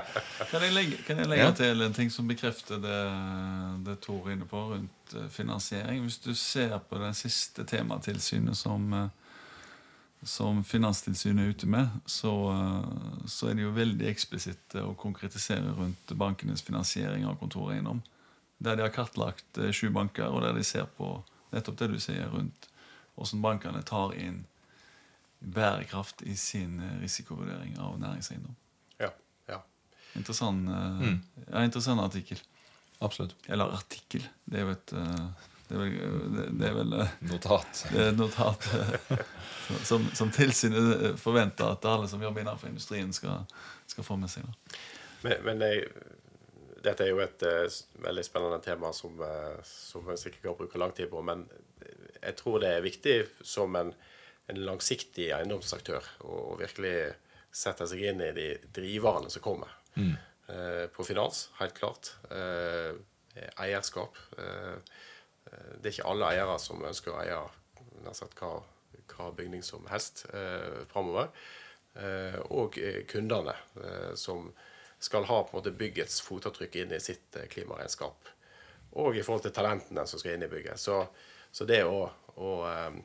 Kan 0.51 0.63
jeg 0.63 0.73
legge, 0.75 0.97
kan 1.07 1.21
jeg 1.21 1.29
legge 1.31 1.45
Ja. 1.47 1.53
til 1.55 1.81
en 1.85 1.93
ting 1.95 2.11
som 2.11 2.27
bekrefter 2.27 2.79
det, 2.83 2.97
det 3.87 3.95
Tor 4.03 4.27
er 4.27 4.35
inne 4.35 4.47
på 4.47 4.59
rundt 4.73 5.15
eh, 5.15 5.29
finansiering? 5.31 6.01
Hvis 6.03 6.19
du 6.23 6.33
ser 6.35 6.75
på 6.89 6.99
det 7.01 7.13
siste 7.19 7.63
tematilsynet 7.67 8.59
som, 8.59 8.91
eh, 8.93 9.07
som 10.27 10.59
Finanstilsynet 10.63 11.43
er 11.43 11.53
ute 11.55 11.69
med, 11.71 11.89
så, 12.05 12.33
eh, 12.51 13.25
så 13.25 13.49
er 13.49 13.57
de 13.57 13.63
jo 13.65 13.73
veldig 13.75 14.09
eksplisitte 14.09 14.83
og 14.83 14.97
konkretiserer 14.99 15.71
rundt 15.77 16.11
bankenes 16.19 16.61
finansiering 16.67 17.25
av 17.25 17.37
kontoreiendom. 17.39 18.01
Der 18.57 18.75
de 18.75 18.83
har 18.83 18.93
kartlagt 18.93 19.57
eh, 19.57 19.71
sju 19.71 19.89
banker, 19.95 20.27
og 20.27 20.43
der 20.43 20.57
de 20.57 20.65
ser 20.67 20.89
på 20.97 21.13
nettopp 21.53 21.79
det 21.79 21.91
du 21.93 21.99
sier 22.03 22.27
rundt 22.33 22.67
hvordan 23.15 23.41
bankene 23.41 23.81
tar 23.87 24.13
inn 24.19 24.43
bærekraft 25.39 26.21
i 26.27 26.35
sin 26.35 26.79
eh, 26.83 26.99
risikovurdering 27.01 27.77
av 27.79 27.95
næringseiendom. 28.01 28.55
Ja, 28.99 29.13
ja. 29.47 29.61
Interessant, 30.19 30.67
mm. 30.67 31.19
ja, 31.47 31.63
interessant 31.63 32.03
artikkel. 32.03 32.41
Absolutt. 32.99 33.35
Eller 33.45 33.73
artikkel. 33.77 34.25
Det 34.45 34.59
er 34.59 34.65
jo 34.65 34.73
et 34.73 34.93
eh, 34.97 35.47
Det 35.67 35.75
er 35.75 35.81
vel, 35.81 36.35
det, 36.59 36.67
er 36.67 36.75
vel 36.77 36.93
eh, 37.01 37.15
Notat. 37.27 37.81
det 37.91 38.03
er 38.05 38.13
notat 38.15 38.67
eh, 38.77 39.23
som, 39.83 40.05
som 40.15 40.31
tilsynet 40.31 41.17
forventer 41.19 41.73
at 41.73 41.87
alle 41.89 42.07
som 42.07 42.23
jobber 42.23 42.43
innenfor 42.43 42.71
industrien, 42.71 43.11
skal, 43.13 43.43
skal 43.91 44.07
få 44.07 44.15
med 44.21 44.31
seg. 44.31 44.47
Men, 45.25 45.41
men 45.43 45.65
jeg, 45.65 45.89
dette 46.85 47.03
er 47.03 47.11
jo 47.11 47.19
et 47.23 47.43
eh, 47.43 47.79
veldig 48.05 48.25
spennende 48.25 48.61
tema 48.63 48.93
som, 48.95 49.19
eh, 49.23 49.57
som 49.67 50.07
jeg 50.13 50.23
sikkert 50.23 50.45
kan 50.45 50.59
bruke 50.61 50.81
lang 50.81 50.95
tid 50.95 51.11
på. 51.11 51.23
Men 51.25 51.43
jeg 52.21 52.37
tror 52.39 52.61
det 52.63 52.71
er 52.77 52.85
viktig 52.85 53.17
som 53.45 53.75
en, 53.79 53.91
en 54.47 54.63
langsiktig 54.69 55.31
eiendomsaktør 55.35 56.05
å 56.23 56.55
virkelig 56.61 56.95
sette 57.51 57.87
seg 57.89 58.05
inn 58.11 58.23
i 58.23 58.31
de 58.35 58.47
driverne 58.75 59.31
som 59.33 59.43
kommer. 59.43 59.75
Eh, 59.97 60.87
på 60.93 61.03
finans, 61.03 61.49
helt 61.59 61.75
klart. 61.75 62.13
Eh, 62.31 62.95
eierskap. 63.65 64.17
Eh, 64.37 64.45
eh, 64.45 65.03
det 65.77 65.89
er 65.89 65.95
ikke 65.95 66.09
alle 66.11 66.31
eiere 66.33 66.57
som 66.61 66.83
ønsker 66.85 67.13
å 67.13 67.21
eie 67.21 67.37
hva, 68.39 68.51
hva 69.13 69.29
bygning 69.35 69.63
som 69.65 69.85
helst 69.91 70.25
eh, 70.33 70.83
framover. 70.91 71.31
Eh, 71.97 72.39
og 72.53 72.77
eh, 72.77 73.03
kundene, 73.09 73.55
eh, 73.81 74.13
som 74.15 74.51
skal 74.99 75.25
ha 75.29 75.41
måte 75.51 75.73
byggets 75.73 76.21
fotavtrykk 76.25 76.75
inn 76.81 76.93
i 76.93 77.01
sitt 77.01 77.35
eh, 77.37 77.47
klimaregnskap. 77.49 78.29
Og 79.01 79.17
i 79.17 79.23
forhold 79.25 79.45
til 79.45 79.55
talentene 79.55 80.05
som 80.09 80.21
skal 80.21 80.35
inn 80.35 80.45
i 80.45 80.51
bygget. 80.51 80.79
Så, 80.81 80.99
så 81.51 81.65
det 81.69 81.83
å, 81.85 82.05
å 82.37 82.53
eh, 82.69 83.01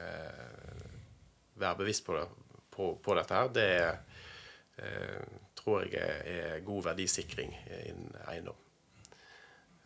eh, 0.00 0.88
være 1.60 1.80
bevisst 1.82 2.06
på, 2.06 2.16
det, 2.16 2.26
på, 2.72 2.94
på 3.04 3.16
dette 3.18 3.38
her, 3.38 3.52
det 3.52 3.70
eh, 4.80 5.38
tror 5.58 5.86
jeg 5.86 5.94
er, 6.26 6.60
god 6.66 6.88
verdisikring 6.90 7.54
innen 7.84 8.16
eiendom. 8.26 8.58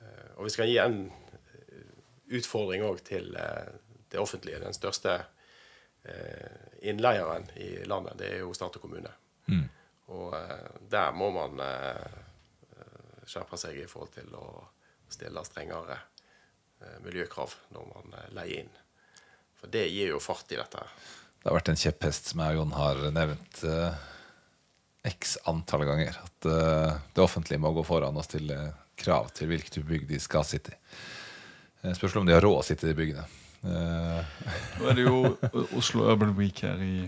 Eh, 0.01 0.31
og 0.37 0.47
vi 0.47 0.55
skal 0.55 0.71
gi 0.71 0.79
en 0.83 1.01
eh, 1.11 1.26
utfordring 2.27 2.85
òg 2.87 3.03
til 3.07 3.35
eh, 3.39 3.73
det 4.11 4.21
offentlige. 4.21 4.63
Den 4.63 4.77
største 4.77 5.15
eh, 6.05 6.71
innleieren 6.87 7.49
i 7.57 7.85
landet, 7.85 8.19
det 8.21 8.33
er 8.33 8.45
jo 8.45 8.55
stat 8.57 8.79
og 8.79 8.87
kommune. 8.87 9.13
Og 10.15 10.35
eh, 10.39 10.81
der 10.91 11.15
må 11.15 11.33
man 11.35 11.59
skjerpe 13.27 13.59
seg 13.59 13.81
i 13.83 13.89
forhold 13.91 14.13
til 14.15 14.35
å 14.39 14.47
stille 15.11 15.43
strengere 15.47 15.99
miljøkrav 17.03 17.55
når 17.75 17.87
man 17.91 18.19
leier 18.37 18.63
inn. 18.63 18.75
For 19.57 19.73
det 19.73 19.89
gir 19.91 20.13
jo 20.13 20.21
fart 20.23 20.53
i 20.53 20.59
dette. 20.61 20.83
Det 21.47 21.51
har 21.51 21.61
vært 21.61 21.69
en 21.73 21.79
kjepphest 21.79 22.33
som 22.33 22.41
jeg 22.43 22.57
og 22.57 22.59
Jon 22.59 22.73
har 22.75 23.01
nevnt 23.15 23.61
eh, 23.71 23.99
x 25.07 25.37
antall 25.47 25.85
ganger. 25.87 26.17
At 26.19 26.49
eh, 26.51 26.97
det 27.15 27.23
offentlige 27.23 27.63
må 27.63 27.71
gå 27.77 27.85
foran 27.87 28.19
og 28.19 28.27
stille 28.27 28.57
krav 28.99 29.29
til 29.37 29.53
hvilket 29.53 29.85
bygg 29.87 30.09
de 30.11 30.19
skal 30.23 30.47
sitte 30.49 30.75
i. 30.75 30.81
Eh, 31.87 31.95
Spørsmål 31.95 32.21
om 32.21 32.27
de 32.27 32.35
har 32.35 32.43
råd 32.43 32.59
å 32.61 32.65
sitte 32.67 32.91
i 32.91 32.97
byggene. 32.97 33.25
Eh, 33.67 34.35
Nå 34.81 34.89
er 34.91 34.99
det 34.99 35.05
jo 35.07 35.21
Oslo 35.79 36.07
Urban 36.11 36.35
Week 36.39 36.63
her 36.67 36.81
i, 36.83 37.07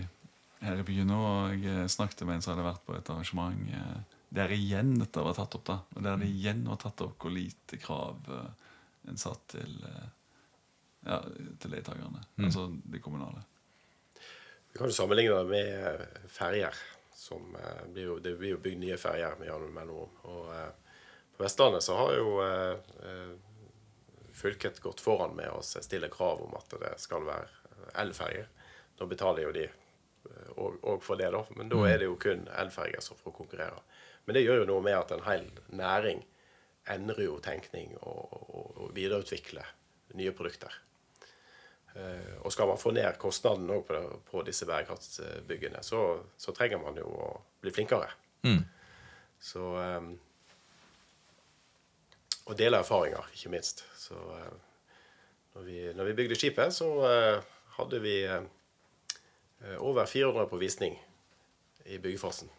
her 0.63 0.79
i 0.79 0.85
byen 0.87 1.09
nå, 1.11 1.19
og 1.19 1.55
jeg 1.55 1.73
eh, 1.83 1.89
snakket 1.91 2.23
med 2.27 2.37
en 2.37 2.45
som 2.45 2.53
hadde 2.53 2.67
vært 2.67 2.85
på 2.87 2.95
et 2.97 3.11
arrangement 3.11 3.59
der 4.29 4.51
igjen 4.53 4.93
dette 4.99 5.23
var 5.25 5.33
tatt 5.33 5.55
opp. 5.57 5.65
da, 5.65 5.79
og 5.95 6.03
Der 6.05 6.19
det 6.21 6.29
igjen 6.29 6.61
var 6.69 6.77
tatt 6.77 7.01
opp 7.01 7.15
hvor 7.23 7.33
lite 7.33 7.79
krav 7.81 8.27
en 9.09 9.17
satt 9.17 9.55
til, 9.55 9.71
ja, 11.01 11.17
til 11.57 11.73
leietakerne. 11.73 12.21
Altså 12.37 12.67
de 12.69 13.01
kommunale. 13.01 13.41
Vi 14.69 14.77
kan 14.77 14.85
jo 14.91 14.93
sammenligne 14.93 15.39
det 15.39 15.49
med 15.49 16.29
ferjer. 16.29 16.77
Som, 17.17 17.49
blir 17.89 18.05
jo, 18.05 18.19
det 18.21 18.35
blir 18.37 18.53
jo 18.53 18.61
bygd 18.61 18.83
nye 18.83 18.99
ferjer 19.01 19.33
med 19.41 19.49
jevne 19.49 19.73
mellomrom. 19.73 20.13
Og 20.29 20.53
på 21.33 21.41
Vestlandet 21.47 21.81
så 21.87 21.97
har 21.97 22.13
jo 22.19 22.29
fylket 24.39 24.79
gått 24.83 25.03
foran 25.03 25.35
med 25.37 25.51
å 25.51 25.61
stille 25.63 26.09
krav 26.11 26.41
om 26.45 26.55
at 26.57 26.73
det 26.81 26.95
skal 27.01 27.27
være 27.27 27.93
elferger. 27.99 28.49
Da 28.99 29.07
betaler 29.09 29.45
jo 29.47 29.53
de 29.55 29.65
eh, 29.67 30.51
og, 30.55 30.79
og 30.83 31.03
for 31.03 31.19
det, 31.19 31.31
da. 31.35 31.43
Men 31.55 31.71
da 31.71 31.85
er 31.89 32.01
det 32.01 32.09
jo 32.09 32.19
kun 32.19 32.47
elferger 32.59 33.03
som 33.03 33.19
får 33.19 33.35
konkurrere. 33.35 33.81
Men 34.25 34.37
det 34.37 34.45
gjør 34.45 34.63
jo 34.63 34.69
noe 34.73 34.85
med 34.85 34.97
at 34.97 35.15
en 35.15 35.25
hel 35.25 35.47
næring 35.73 36.23
endrer 36.89 37.25
jo 37.27 37.39
tenkning 37.43 37.95
og, 37.99 38.37
og, 38.49 38.77
og 38.83 38.93
videreutvikler 38.95 39.75
nye 40.19 40.33
produkter. 40.35 40.73
Eh, 41.95 42.35
og 42.43 42.53
skal 42.53 42.69
man 42.69 42.81
få 42.81 42.93
ned 42.95 43.17
kostnaden 43.21 43.69
på, 43.85 44.01
på 44.29 44.43
disse 44.47 44.67
bærekraftsbyggene, 44.69 45.83
så, 45.85 46.03
så 46.37 46.53
trenger 46.55 46.81
man 46.83 46.97
jo 46.99 47.07
å 47.09 47.29
bli 47.61 47.73
flinkere. 47.73 48.11
Så 49.39 49.71
eh, 49.81 50.11
Og 52.49 52.57
dele 52.57 52.79
erfaringer, 52.81 53.25
ikke 53.35 53.51
minst. 53.53 53.83
Så 53.99 54.17
eh, 54.17 54.53
når, 55.55 55.65
vi, 55.67 55.81
når 55.95 56.07
vi 56.09 56.15
bygde 56.17 56.37
skipet, 56.39 56.73
så 56.73 56.87
eh, 57.05 57.43
hadde 57.77 57.99
vi 58.01 58.15
eh, 58.25 58.41
over 59.77 60.05
400 60.09 60.47
på 60.49 60.57
visning 60.61 60.95
i 61.85 61.97
byggefasen. 62.01 62.49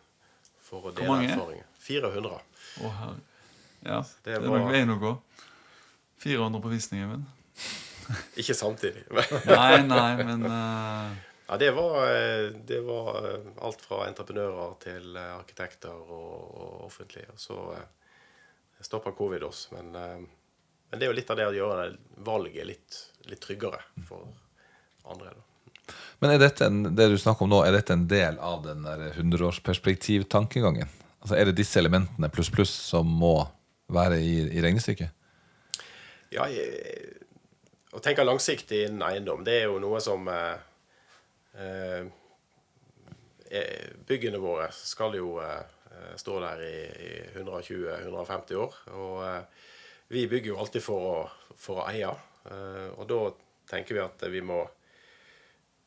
for 0.71 0.87
å 0.87 0.93
dele 0.95 1.17
erfaringer. 1.27 1.67
400. 1.83 2.37
Oh. 2.87 3.01
Ja, 3.83 3.99
det, 4.23 4.29
Det 4.29 4.37
er 4.37 4.45
var- 4.47 4.61
nok 4.63 4.71
veien 4.71 4.95
å 4.95 4.99
gå. 5.03 5.15
400 6.23 6.61
på 6.63 6.69
visning, 6.71 7.03
Even. 7.09 7.27
Ikke 8.41 8.55
samtidig. 8.55 9.03
Nei, 9.51 9.83
nei, 9.89 10.11
men 10.23 10.45
uh... 10.47 11.11
Ja, 11.51 11.57
det 11.59 11.73
var, 11.75 12.05
det 12.69 12.79
var 12.87 13.17
alt 13.67 13.81
fra 13.83 14.05
entreprenører 14.07 14.77
til 14.85 15.17
arkitekter 15.19 15.91
og, 15.91 16.53
og 16.55 16.85
offentlige. 16.87 17.27
Og 17.35 17.41
så 17.43 17.57
stoppa 18.81 19.13
covid 19.17 19.43
oss. 19.49 19.69
Men, 19.73 19.95
eh, 19.95 20.19
men 20.91 21.01
det 21.01 21.07
er 21.07 21.13
jo 21.13 21.19
litt 21.19 21.31
av 21.31 21.39
det 21.41 21.49
å 21.51 21.55
gjøre 21.55 21.85
det 21.85 22.25
valget 22.27 22.67
litt, 22.67 22.99
litt 23.31 23.43
tryggere 23.45 23.83
for 24.09 24.27
andre. 25.11 25.35
Da. 25.37 25.95
Men 26.21 26.35
er 26.35 26.43
dette 26.43 26.67
en, 26.67 26.83
det 26.97 27.09
du 27.11 27.19
snakker 27.19 27.47
om 27.47 27.53
nå, 27.53 27.63
er 27.65 27.75
dette 27.79 27.95
en 27.97 28.09
del 28.11 28.39
av 28.39 28.63
den 28.67 28.85
der 28.87 29.11
100-årsperspektiv-tankegangen? 29.13 30.91
Altså 31.21 31.37
Er 31.37 31.49
det 31.49 31.59
disse 31.59 31.79
elementene 31.81 32.31
pluss 32.33 32.51
pluss 32.53 32.73
som 32.73 33.09
må 33.09 33.35
være 33.93 34.21
i, 34.23 34.37
i 34.57 34.63
regnestykket? 34.65 35.17
Ja, 36.31 36.47
jeg, 36.47 37.21
å 37.93 38.01
tenke 38.03 38.25
langsiktig 38.25 38.85
innen 38.87 39.03
eiendom, 39.03 39.43
det 39.45 39.57
er 39.59 39.69
jo 39.69 39.81
noe 39.83 40.01
som 40.03 40.29
eh, 40.31 40.57
eh, 41.59 42.07
Byggene 44.07 44.39
våre 44.39 44.69
skal 44.75 45.17
jo 45.19 45.41
eh, 45.43 45.65
stå 46.17 46.41
der 46.41 46.65
i, 46.65 46.75
i 47.07 47.13
120-150 47.39 48.55
år. 48.61 48.75
Og 48.97 49.17
eh, 49.27 49.71
vi 50.11 50.27
bygger 50.29 50.53
jo 50.53 50.59
alltid 50.63 50.85
for 50.85 51.07
å, 51.07 51.17
for 51.59 51.83
å 51.83 51.89
eie. 51.91 52.11
Eh, 52.51 52.89
og 52.97 53.07
da 53.11 53.23
tenker 53.71 53.97
vi 53.97 54.05
at 54.05 54.29
vi 54.33 54.43
må 54.45 54.63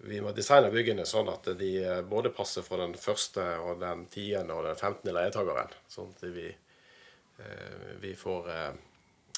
vi 0.03 0.19
må 0.19 0.33
designe 0.35 0.71
byggene 0.71 1.05
sånn 1.07 1.29
at 1.31 1.47
de 1.59 1.69
eh, 1.79 2.01
både 2.03 2.33
passer 2.35 2.65
for 2.65 2.81
den 2.81 2.95
første 2.99 3.43
og 3.63 3.79
den 3.79 4.05
tiende 4.11 4.55
og 4.55 4.65
den 4.67 4.79
femtende 4.79 5.15
leietakeren. 5.15 5.71
Sånn 5.87 6.11
at 6.11 6.25
vi, 6.33 6.49
eh, 6.51 7.85
vi 8.03 8.11
får 8.19 8.49
eh, 8.51 8.81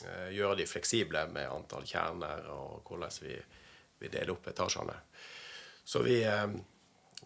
eh, 0.07 0.29
gjøre 0.33 0.57
de 0.61 0.69
fleksible 0.69 1.27
med 1.35 1.51
antall 1.51 1.85
kjerner 1.85 2.49
og 2.55 2.87
hvordan 2.87 3.13
vi, 3.27 3.35
vi 4.01 4.09
deler 4.09 4.33
opp 4.33 4.49
etasjene. 4.49 4.97
Så 5.85 6.01
vi, 6.07 6.23
eh, 6.25 6.47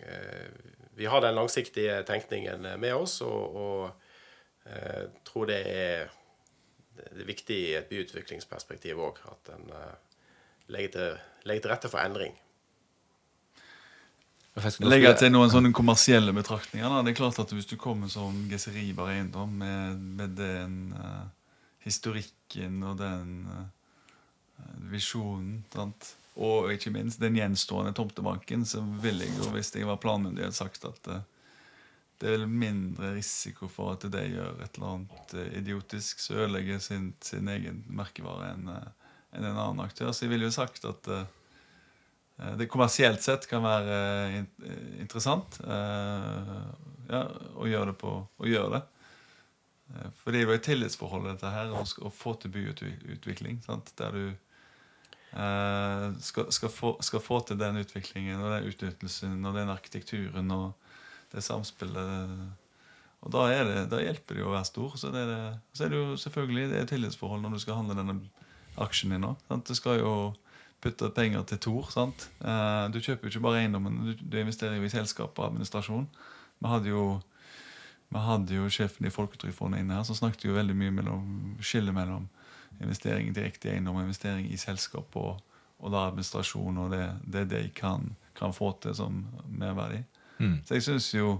eh, 0.03 0.51
vi 0.99 1.07
har 1.07 1.21
den 1.23 1.37
langsiktige 1.37 2.01
tenkningen 2.03 2.65
med 2.79 2.91
oss, 2.91 3.21
og, 3.23 3.55
og 3.55 4.67
eh, 4.67 5.05
tror 5.23 5.47
det 5.47 5.59
er, 5.71 6.11
det 6.97 7.23
er 7.23 7.29
viktig 7.29 7.59
i 7.69 7.73
et 7.79 7.87
byutviklingsperspektiv 7.87 8.99
òg 8.99 9.21
at 9.31 9.53
en 9.55 9.71
eh, 9.71 9.95
legger, 10.75 10.91
til, 10.97 11.17
legger 11.47 11.65
til 11.65 11.73
rette 11.73 11.91
for 11.93 12.03
endring. 12.03 12.35
Legger 14.83 15.15
til 15.15 15.31
noen 15.31 15.51
sånne 15.53 15.71
kommersielle 15.71 16.33
betraktninger. 16.35 16.91
Da. 16.91 17.01
Det 17.05 17.13
er 17.13 17.19
klart 17.21 17.39
at 17.39 17.55
Hvis 17.55 17.69
du 17.69 17.77
kommer 17.79 18.11
som 18.11 18.43
Geseribar 18.51 19.13
eiendom 19.13 19.55
med, 19.61 19.99
med 20.19 20.35
den 20.35 20.73
uh, 20.99 21.29
historikken 21.85 22.81
og 22.83 22.97
den 22.99 23.45
uh, 23.47 24.89
visjonen 24.91 25.61
sant? 25.71 26.15
Og 26.37 26.69
ikke 26.73 26.91
minst 26.93 27.19
den 27.19 27.35
gjenstående 27.35 27.93
tomtebanken, 27.97 28.65
så 28.65 28.83
ville 29.01 29.25
jeg 29.25 29.37
jo, 29.39 29.49
hvis 29.55 29.73
jeg 29.75 29.87
var 29.89 29.97
planmyndighet, 30.03 30.55
sagt 30.55 30.85
at 30.85 31.07
eh, 31.11 31.23
det 32.19 32.33
er 32.35 32.45
mindre 32.51 33.13
risiko 33.15 33.67
for 33.71 33.93
at 33.95 34.05
de 34.11 34.21
gjør 34.35 34.61
et 34.63 34.77
eller 34.77 34.93
annet 34.93 35.33
eh, 35.39 35.57
idiotisk 35.59 36.19
som 36.23 36.37
ødelegger 36.43 36.79
sin, 36.83 37.13
sin 37.23 37.47
egen 37.51 37.83
merkevare 37.87 38.53
enn 38.53 38.71
eh, 38.75 38.87
enn 39.29 39.45
en 39.45 39.59
annen 39.61 39.83
aktør. 39.83 40.09
Så 40.09 40.25
jeg 40.25 40.31
ville 40.31 40.47
jo 40.47 40.55
sagt 40.55 40.85
at 40.89 41.05
Det 42.57 42.65
kommersielt 42.71 43.21
sett 43.21 43.43
kan 43.45 43.61
være 43.61 43.97
in- 44.39 44.47
interessant 45.03 45.59
ja, 45.61 47.19
å 47.53 47.67
gjøre 47.69 47.91
det. 47.91 47.97
på, 48.01 48.13
å 48.25 48.47
gjøre 48.49 48.71
det. 48.73 48.81
For 50.23 50.31
det 50.33 50.39
er 50.39 50.47
jo 50.47 50.55
et 50.55 50.65
tillitsforhold 50.65 51.27
dette 51.29 51.51
her, 51.53 51.69
å, 51.77 52.09
få 52.09 52.33
til 52.41 52.55
byutvikling. 52.55 53.61
Sant? 53.67 53.93
Der 54.01 54.17
du 54.17 54.23
skal, 55.29 56.47
skal, 56.49 56.71
få, 56.73 56.95
skal 57.05 57.21
få 57.21 57.37
til 57.45 57.59
den 57.59 57.77
utviklingen 57.83 58.41
og 58.41 58.49
den 58.55 58.69
utnyttelsen 58.71 59.35
og 59.45 59.53
den 59.53 59.69
arkitekturen 59.69 60.49
og 60.55 60.71
det 61.29 61.43
samspillet. 61.45 62.33
Og 63.19 63.33
da, 63.35 63.45
det, 63.67 63.85
da 63.91 64.01
hjelper 64.01 64.37
det 64.37 64.43
jo 64.43 64.49
å 64.49 64.55
være 64.55 64.69
stor. 64.69 64.95
Så, 64.97 65.11
det 65.13 65.25
er 65.25 65.29
det, 65.29 65.41
så 65.75 65.85
er 65.85 65.93
det 65.93 65.99
jo 65.99 66.19
selvfølgelig 66.23 66.67
det 66.71 66.81
er 66.81 66.89
tillitsforhold 66.89 67.43
når 67.43 67.55
du 67.55 67.63
skal 67.65 67.81
handle 67.81 67.97
denne 67.99 68.17
aksjen 68.79 69.13
din. 69.13 69.27
òg. 69.27 69.49
Du 69.67 69.75
skal 69.77 69.99
jo 69.99 70.13
putte 70.79 71.09
penger 71.15 71.43
til 71.47 71.59
Tor. 71.59 71.89
sant? 71.91 72.29
Eh, 72.39 72.85
du 72.93 73.01
kjøper 73.03 73.27
jo 73.27 73.33
ikke 73.33 73.43
bare 73.43 73.63
eiendommen, 73.63 73.97
du, 74.07 74.13
du 74.21 74.37
investerer 74.39 74.79
jo 74.79 74.87
i 74.87 74.93
selskap 74.93 75.35
og 75.39 75.49
administrasjon. 75.49 76.07
Vi 76.59 76.71
hadde 76.71 76.93
jo, 76.93 77.03
vi 78.09 78.23
hadde 78.23 78.55
jo 78.55 78.69
sjefen 78.71 79.07
i 79.07 79.13
Folketrygdfondet 79.13 79.83
inne 79.83 79.99
her, 79.99 80.07
som 80.07 80.17
snakket 80.17 80.47
jo 80.47 80.55
veldig 80.55 80.77
mye 80.79 80.95
mellom 80.95 81.25
skillet 81.63 81.95
mellom 81.95 82.29
investering 82.79 83.33
direkte 83.33 83.69
i 83.69 83.73
eiendom 83.75 83.99
investering 84.01 84.47
i 84.51 84.57
selskap 84.57 85.15
og, 85.19 85.39
og 85.79 85.93
da 85.93 86.05
administrasjon 86.09 86.77
og 86.85 86.93
det, 86.93 87.05
det 87.23 87.45
de 87.51 87.63
kan, 87.75 88.11
kan 88.37 88.55
få 88.55 88.71
til 88.83 88.95
som 88.95 89.23
merverdi. 89.47 90.03
Mm. 90.39 90.59
Så 90.65 90.77
jeg 90.77 90.85
syns 90.87 91.13
jo 91.13 91.39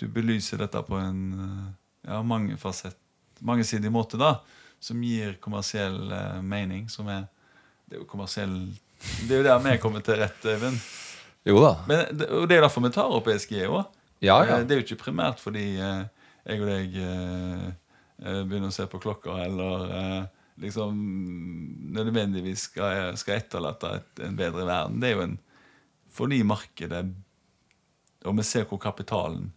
du 0.00 0.08
belyser 0.08 0.62
dette 0.62 0.80
på 0.86 0.96
en 0.96 1.20
eh, 1.44 1.66
ja, 2.08 2.22
mangefasett, 2.24 2.96
mangesidig 3.44 3.92
måte, 3.92 4.16
da, 4.20 4.38
som 4.80 5.02
gir 5.04 5.34
kommersiell 5.44 5.98
uh, 6.08 6.40
mening. 6.40 6.88
som 6.88 7.08
er 7.08 7.26
Det 7.84 7.98
er 7.98 8.00
jo 8.00 8.06
kommersiell 8.08 8.54
Det 9.28 9.34
er 9.34 9.42
jo 9.42 9.44
der 9.44 9.58
vi 9.64 9.76
kommer 9.78 10.00
til 10.00 10.16
rett, 10.16 10.44
Øyvind. 10.44 10.80
Jo 11.44 11.60
da. 11.60 11.74
Men 11.88 12.16
det, 12.16 12.28
og 12.28 12.48
det 12.48 12.56
er 12.56 12.64
derfor 12.64 12.84
vi 12.84 12.92
tar 12.94 13.12
opp 13.12 13.28
ESG 13.28 13.52
òg. 13.66 13.84
Ja, 14.20 14.38
ja. 14.44 14.62
Det 14.64 14.72
er 14.72 14.80
jo 14.80 14.86
ikke 14.86 15.04
primært 15.04 15.40
fordi 15.40 15.76
eh, 15.80 16.04
jeg 16.46 16.60
og 16.60 16.68
deg 16.68 16.96
eh, 18.24 18.42
begynner 18.44 18.70
å 18.70 18.74
se 18.74 18.86
på 18.90 19.00
klokka, 19.02 19.36
eller 19.44 19.94
eh, 19.98 20.24
liksom 20.64 20.98
nødvendigvis 21.96 22.68
skal, 22.70 23.14
skal 23.20 23.40
etterlate 23.40 23.94
et, 24.00 24.12
en 24.26 24.36
bedre 24.38 24.66
verden. 24.68 25.00
Det 25.00 25.10
er 25.10 25.16
jo 25.16 25.24
en 25.28 25.38
fordi 26.10 26.40
markedet 26.42 27.04
Og 28.26 28.34
vi 28.36 28.42
ser 28.42 28.64
hvor 28.68 28.80
kapitalen 28.82 29.52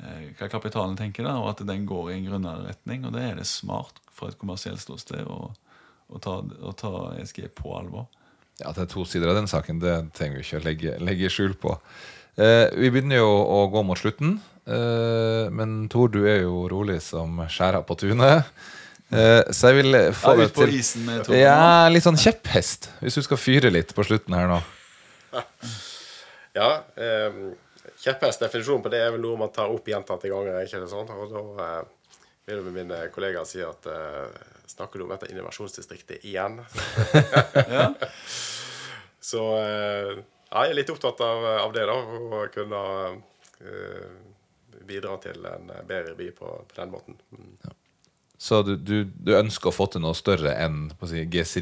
eh, 0.00 0.32
hva 0.36 0.48
kapitalen 0.52 0.96
tenker, 0.98 1.24
da, 1.24 1.38
og 1.40 1.54
at 1.54 1.62
den 1.66 1.86
går 1.88 2.10
i 2.10 2.16
en 2.18 2.26
grunnere 2.28 2.66
retning. 2.68 3.06
Og 3.06 3.14
det 3.14 3.22
er 3.24 3.38
det 3.38 3.46
smart 3.48 4.02
fra 4.12 4.28
et 4.28 4.38
kommersielt 4.40 4.82
ståsted 4.82 5.24
å, 5.24 5.52
å, 6.08 6.20
ta, 6.20 6.40
å 6.42 6.72
ta 6.76 6.92
ESG 7.20 7.46
på 7.56 7.72
alvor. 7.78 8.10
Ja, 8.60 8.74
det 8.76 8.84
er 8.84 8.90
to 8.92 9.06
sider 9.08 9.32
av 9.32 9.38
den 9.38 9.48
saken, 9.48 9.80
det 9.80 9.94
trenger 10.16 10.40
vi 10.40 10.44
ikke 10.44 10.60
å 10.60 10.64
legge, 10.66 10.96
legge 11.00 11.32
skjul 11.32 11.54
på. 11.56 11.78
Eh, 12.36 12.66
vi 12.76 12.90
begynner 12.92 13.22
jo 13.22 13.30
å 13.30 13.60
gå 13.72 13.82
mot 13.86 13.98
slutten. 13.98 14.36
Eh, 14.70 15.46
men 15.54 15.88
Tor, 15.92 16.10
du 16.12 16.20
er 16.30 16.42
jo 16.44 16.64
rolig 16.70 17.00
som 17.02 17.40
skjæra 17.50 17.82
på 17.86 17.96
tunet. 17.98 18.48
Eh, 19.10 19.42
så 19.50 19.72
jeg 19.72 19.80
vil 19.80 19.96
få 20.14 20.36
Ja, 20.36 20.38
deg 20.38 20.50
ut 20.52 20.58
til 20.60 20.74
isen 20.78 21.02
med 21.08 21.24
Tor, 21.26 21.34
Ja, 21.34 21.88
litt 21.90 22.04
sånn 22.06 22.18
kjepphest, 22.20 22.90
hvis 23.02 23.18
du 23.18 23.24
skal 23.26 23.40
fyre 23.42 23.72
litt 23.74 23.90
på 23.96 24.04
slutten 24.06 24.36
her 24.38 24.46
nå. 24.52 24.60
Ja, 26.54 26.70
eh, 26.98 27.42
Kjepphest 28.00 28.40
definisjonen 28.40 28.80
på 28.84 28.88
det 28.92 29.02
er 29.04 29.10
vel 29.12 29.20
noe 29.20 29.36
man 29.36 29.50
tar 29.52 29.68
opp 29.68 29.84
gjentatte 29.90 30.30
ganger. 30.30 30.62
ikke 30.64 30.80
det 30.80 30.88
sånn? 30.88 31.10
Og 31.12 31.34
da 31.34 31.66
eh, 31.66 31.82
vil 32.48 32.62
mine 32.72 33.02
kollegaer 33.14 33.44
si 33.48 33.60
at 33.66 33.86
eh, 33.90 34.30
Snakker 34.70 35.00
du 35.00 35.04
om 35.04 35.10
dette 35.10 35.26
innovasjonsdistriktet 35.32 36.22
igjen? 36.24 36.60
Ja. 37.74 37.90
Så 39.20 39.42
eh, 39.58 40.14
ja, 40.16 40.62
jeg 40.64 40.70
er 40.72 40.76
litt 40.78 40.90
opptatt 40.94 41.20
av, 41.26 41.44
av 41.66 41.74
det, 41.74 41.82
da. 41.90 41.96
Å 42.38 42.44
kunne 42.54 42.80
eh, 43.60 44.06
bidra 44.90 45.16
til 45.22 45.46
en 45.46 45.70
bedre 45.88 46.16
by 46.18 46.30
på, 46.36 46.50
på 46.68 46.80
den 46.80 46.92
måten. 46.92 47.20
Mm. 47.30 47.54
Så 48.40 48.62
du, 48.64 48.74
du, 48.76 49.04
du 49.04 49.34
ønsker 49.36 49.68
å 49.68 49.74
få 49.74 49.86
til 49.92 50.00
noe 50.04 50.16
større 50.16 50.54
enn 50.62 50.86
si, 51.04 51.26
GC 51.28 51.60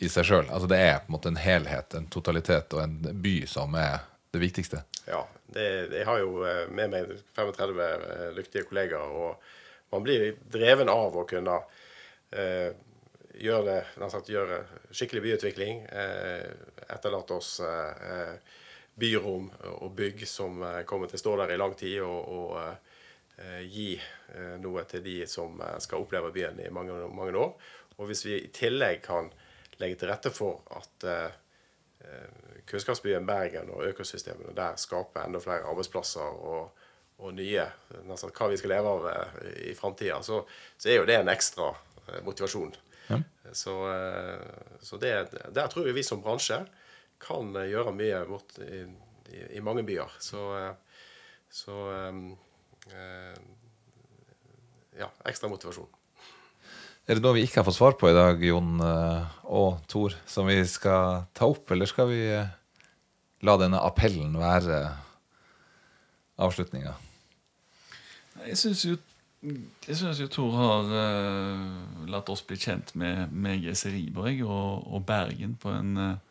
i 0.00 0.08
seg 0.08 0.26
sjøl? 0.28 0.48
Altså 0.48 0.68
det 0.68 0.80
er 0.80 0.98
på 1.00 1.10
en 1.10 1.16
måte 1.16 1.32
en 1.32 1.40
helhet, 1.40 1.96
en 1.96 2.08
totalitet 2.12 2.76
og 2.76 2.82
en 2.84 2.98
by 3.24 3.34
som 3.48 3.74
er 3.80 4.02
det 4.32 4.42
viktigste? 4.42 4.82
Ja. 5.08 5.24
Det, 5.50 5.64
jeg 5.90 6.06
har 6.06 6.20
jo 6.22 6.44
eh, 6.46 6.68
med 6.70 6.92
meg 6.92 7.08
35 7.34 7.72
lyktige 7.74 8.34
dyktige 8.36 8.68
kollegaer, 8.68 9.10
og 9.10 9.90
man 9.90 10.04
blir 10.04 10.36
dreven 10.52 10.92
av 10.92 11.16
å 11.18 11.24
kunne 11.26 11.56
eh, 12.30 12.70
gjøre, 13.40 13.64
det, 13.66 14.10
sagt, 14.12 14.30
gjøre 14.30 14.60
skikkelig 14.94 15.24
byutvikling. 15.24 15.82
Eh, 15.90 16.46
etterlate 16.86 17.40
oss 17.40 17.56
eh, 17.66 18.04
eh, 18.12 18.59
byrom 19.00 19.50
og 19.80 19.92
bygg 19.96 20.26
som 20.28 20.62
eh, 20.62 20.82
kommer 20.88 21.10
til 21.10 21.18
å 21.18 21.24
stå 21.24 21.36
der 21.42 21.54
i 21.54 21.60
lang 21.60 21.76
tid, 21.78 22.00
og, 22.04 22.20
og 22.28 22.56
uh, 22.60 23.60
gi 23.64 23.94
eh, 23.96 24.56
noe 24.60 24.84
til 24.88 25.02
de 25.04 25.22
som 25.28 25.60
eh, 25.64 25.78
skal 25.80 26.04
oppleve 26.04 26.32
byen 26.34 26.60
i 26.60 26.68
mange, 26.74 26.96
mange 27.08 27.36
år. 27.40 27.70
Og 27.96 28.10
hvis 28.10 28.24
vi 28.26 28.36
i 28.36 28.50
tillegg 28.52 29.00
kan 29.04 29.30
legge 29.80 30.00
til 30.00 30.10
rette 30.10 30.32
for 30.32 30.60
at 30.76 31.06
eh, 31.08 31.38
eh, 32.04 32.60
kunnskapsbyen 32.68 33.26
Bergen 33.28 33.72
og 33.74 33.86
økosystemene 33.88 34.54
der 34.56 34.76
skaper 34.80 35.24
enda 35.24 35.40
flere 35.42 35.68
arbeidsplasser 35.70 36.44
og, 36.52 36.84
og 37.20 37.34
nye 37.36 37.66
nesten 38.08 38.32
hva 38.36 38.50
vi 38.52 38.60
skal 38.60 38.74
leve 38.76 38.94
av 38.94 39.08
eh, 39.10 39.48
i 39.70 39.74
framtida, 39.76 40.20
så, 40.26 40.42
så 40.76 40.92
er 40.92 41.00
jo 41.00 41.08
det 41.08 41.18
en 41.20 41.32
ekstra 41.32 41.72
eh, 42.06 42.20
motivasjon. 42.26 42.76
Så, 43.56 43.72
eh, 43.90 44.76
så 44.86 45.00
det, 45.02 45.14
der 45.50 45.72
tror 45.72 45.88
jeg 45.88 45.96
vi 45.96 46.06
som 46.06 46.22
bransje 46.22 46.60
kan 47.22 47.54
eh, 47.56 47.70
gjøre 47.72 47.94
mye 47.96 48.20
bort 48.28 48.58
i, 48.64 48.84
i, 49.30 49.46
i 49.58 49.64
mange 49.64 49.84
byer. 49.86 50.18
Så, 50.22 50.44
eh, 50.58 51.06
Så 51.50 51.74
um, 51.74 52.36
uh, 52.92 53.38
ja, 54.94 55.08
ekstra 55.26 55.48
motivasjon. 55.50 55.88
Er 57.10 57.18
det 57.18 57.24
noe 57.24 57.34
vi 57.34 57.42
ikke 57.42 57.58
har 57.58 57.66
fått 57.66 57.80
svar 57.80 57.96
på 57.98 58.06
i 58.06 58.14
dag, 58.14 58.38
Jon 58.38 58.78
og 58.78 59.80
Tor, 59.90 60.14
som 60.30 60.46
vi 60.46 60.60
skal 60.70 61.24
ta 61.34 61.48
opp, 61.50 61.72
eller 61.74 61.90
skal 61.90 62.06
vi 62.06 62.20
la 63.42 63.56
denne 63.58 63.80
appellen 63.82 64.36
være 64.38 64.78
avslutninga? 66.38 66.94
Jeg 68.46 68.60
syns 68.62 68.84
jo 68.86 68.94
jeg 69.40 69.96
synes 69.96 70.18
jo 70.20 70.28
Tor 70.28 70.52
har 70.52 70.90
uh, 70.92 72.08
latt 72.12 72.28
oss 72.28 72.42
bli 72.44 72.58
kjent 72.60 72.92
med, 73.00 73.30
med 73.32 73.62
GC 73.64 73.88
Riberg 73.94 74.42
og, 74.44 74.84
og, 74.84 75.04
Bergen 75.08 75.54
på 75.60 75.72
en, 75.72 75.94
uh, 75.96 76.29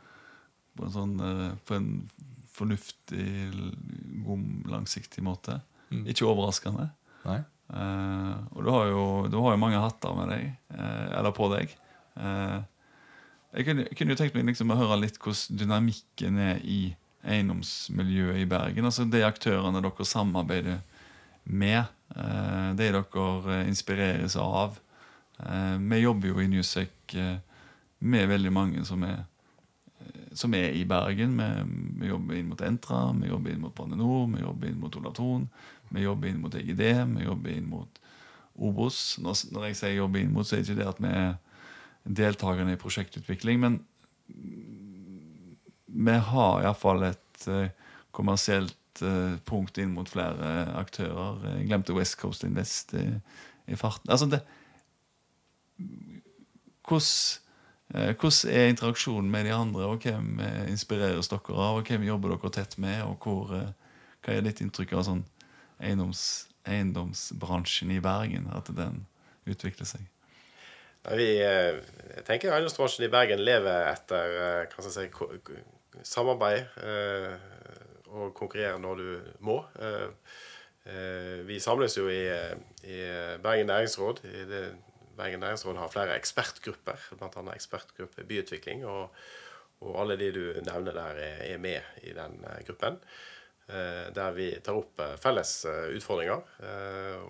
på 0.78 0.88
en 0.88 0.94
sånn 0.94 1.16
uh, 1.22 1.52
På 1.68 1.78
en 1.78 1.92
fornuftig, 2.60 3.26
god, 4.26 4.48
langsiktig 4.68 5.24
måte. 5.24 5.62
Mm. 5.94 6.04
Ikke 6.12 6.28
overraskende. 6.28 6.90
og 8.52 8.60
du 8.66 8.70
har, 8.74 8.90
jo, 8.90 9.04
du 9.32 9.38
har, 9.40 9.54
jo, 9.54 9.62
mange 9.62 9.80
hatter 9.80 10.18
med 10.18 10.28
deg, 10.34 10.50
eller 11.16 11.32
på 11.38 11.48
deg. 11.54 11.76
jeg 12.18 13.68
kunne, 13.68 13.86
kunne, 13.94 14.12
jo 14.12 14.20
tenkt 14.20 14.36
meg 14.36 14.50
liksom 14.50 14.74
å 14.74 14.80
høre 14.82 14.98
litt 15.06 15.22
hvordan 15.24 15.62
dynamikken 15.62 16.42
er 16.50 16.60
i 16.68 16.82
eiendomsmiljøet 17.24 18.44
i 18.44 18.50
Bergen. 18.50 18.88
Altså 18.90 19.08
de 19.08 19.24
aktørene 19.24 19.80
dere 19.84 20.08
samarbeider 20.08 20.82
med. 21.44 21.84
Eh, 22.16 22.70
det 22.78 22.92
dere 22.94 23.56
eh, 23.60 23.68
inspireres 23.68 24.36
av. 24.40 24.80
Eh, 25.40 25.76
vi 25.78 26.04
jobber 26.04 26.32
jo 26.32 26.42
i 26.42 26.50
Newsec 26.52 27.16
med 28.00 28.30
veldig 28.30 28.52
mange 28.54 28.86
som 28.88 29.04
er, 29.04 29.26
som 30.38 30.54
er 30.54 30.76
i 30.78 30.86
Bergen. 30.86 31.38
Vi, 32.00 32.08
jobber 32.10 32.38
inn 32.38 32.50
mot 32.52 32.62
Entra, 32.62 33.02
vi 33.18 33.30
jobber 33.32 33.54
inn 33.54 33.62
mot 33.64 33.76
Bane 33.76 33.98
Nor, 34.00 34.28
vi 34.34 34.44
jobber 34.44 34.70
inn 34.70 34.80
mot 34.82 34.98
Olav 35.00 35.16
Thon, 35.18 35.48
vi 35.90 36.06
jobber 36.06 36.30
inn 36.30 36.42
mot 36.44 36.56
EGD, 36.56 36.84
vi 37.16 37.26
jobber 37.26 37.56
inn 37.56 37.70
mot 37.72 38.02
Obos. 38.60 39.18
Når, 39.24 39.46
når 39.56 39.70
jeg 39.70 39.80
sier 39.80 39.96
jobber 39.98 40.24
inn 40.24 40.34
mot, 40.36 40.48
så 40.48 40.58
er 40.58 40.62
det 40.64 40.70
ikke 40.70 40.82
det 40.82 40.92
at 40.92 41.02
vi 41.04 41.14
er 41.14 41.32
deltakerne 42.20 42.76
i 42.76 42.82
prosjektutvikling. 42.82 43.62
Men 43.64 43.80
vi 45.90 46.20
har 46.30 46.64
iallfall 46.64 47.08
et 47.10 47.50
kommersielt 48.16 49.04
uh, 49.04 49.38
punkt 49.48 49.80
inn 49.82 49.94
mot 49.96 50.10
flere 50.10 50.68
aktører. 50.78 51.42
Jeg 51.58 51.70
glemte 51.70 51.96
West 51.98 52.20
Coast 52.22 52.46
Invest 52.46 52.94
i, 53.00 53.06
i 53.70 53.78
farten. 53.80 54.12
Altså 54.12 54.30
det 54.30 54.44
hvordan, 56.90 57.42
hvordan 57.90 58.54
er 58.54 58.70
interaksjonen 58.70 59.32
med 59.32 59.48
de 59.48 59.54
andre, 59.56 59.88
og 59.90 60.04
hvem 60.06 60.38
uh, 60.42 60.66
inspireres 60.70 61.32
dere 61.32 61.56
av? 61.56 61.80
og 61.80 61.90
Hvem 61.90 62.06
jobber 62.06 62.36
dere 62.36 62.54
tett 62.54 62.78
med, 62.78 63.02
og 63.06 63.26
hvor, 63.26 63.56
hva 64.26 64.36
er 64.36 64.46
ditt 64.46 64.62
inntrykk 64.62 64.94
av 65.00 65.08
sånn 65.08 65.26
eiendoms, 65.82 66.24
eiendomsbransjen 66.70 67.96
i 67.96 68.02
Bergen? 68.04 68.50
At 68.54 68.70
den 68.78 69.06
utvikler 69.50 69.90
seg? 69.90 70.06
Vi 71.16 71.30
jeg 71.40 72.26
tenker 72.28 72.54
eiendomsbransjen 72.54 73.08
i 73.08 73.12
Bergen 73.14 73.42
lever 73.42 73.88
etter 73.90 74.36
hva 74.70 74.84
skal 74.84 75.06
jeg 75.08 75.14
si, 75.16 75.62
samarbeid 76.06 76.68
og 78.10 78.34
konkurrere 78.38 78.80
når 78.82 79.02
du 79.02 79.10
må. 79.46 79.58
Eh, 79.80 80.08
eh, 80.90 81.40
vi 81.48 81.60
samles 81.62 81.98
jo 81.98 82.08
i, 82.10 82.24
i 82.84 83.00
Bergen 83.44 83.70
næringsråd. 83.70 84.24
I 84.26 84.46
det, 84.50 84.64
Bergen 85.20 85.44
næringsråd 85.44 85.80
har 85.80 85.92
flere 85.94 86.16
ekspertgrupper, 86.18 87.10
bl.a. 87.20 87.44
ekspertgruppe 87.54 88.26
byutvikling. 88.30 88.86
Og, 88.88 89.12
og, 89.84 89.92
alle 90.02 90.18
de 90.20 90.32
du 90.36 90.42
nevner 90.64 90.96
der, 90.96 91.20
er, 91.26 91.44
er 91.54 91.62
med 91.62 92.06
i 92.08 92.16
den 92.16 92.40
eh, 92.48 92.64
gruppen. 92.68 93.02
Der 93.70 94.32
vi 94.34 94.48
tar 94.66 94.80
opp 94.80 94.98
felles 95.22 95.52
utfordringer 95.70 96.40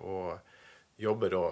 og 0.08 0.38
jobber 0.96 1.34
da 1.34 1.42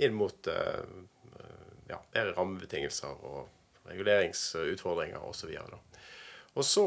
inn 0.00 0.14
mot 0.16 0.48
ja, 0.48 1.98
bedre 2.14 2.32
rammebetingelser 2.38 3.12
og 3.28 3.90
reguleringsutfordringer 3.90 5.22
osv. 5.22 5.52
Og, 6.54 6.64
så 6.64 6.86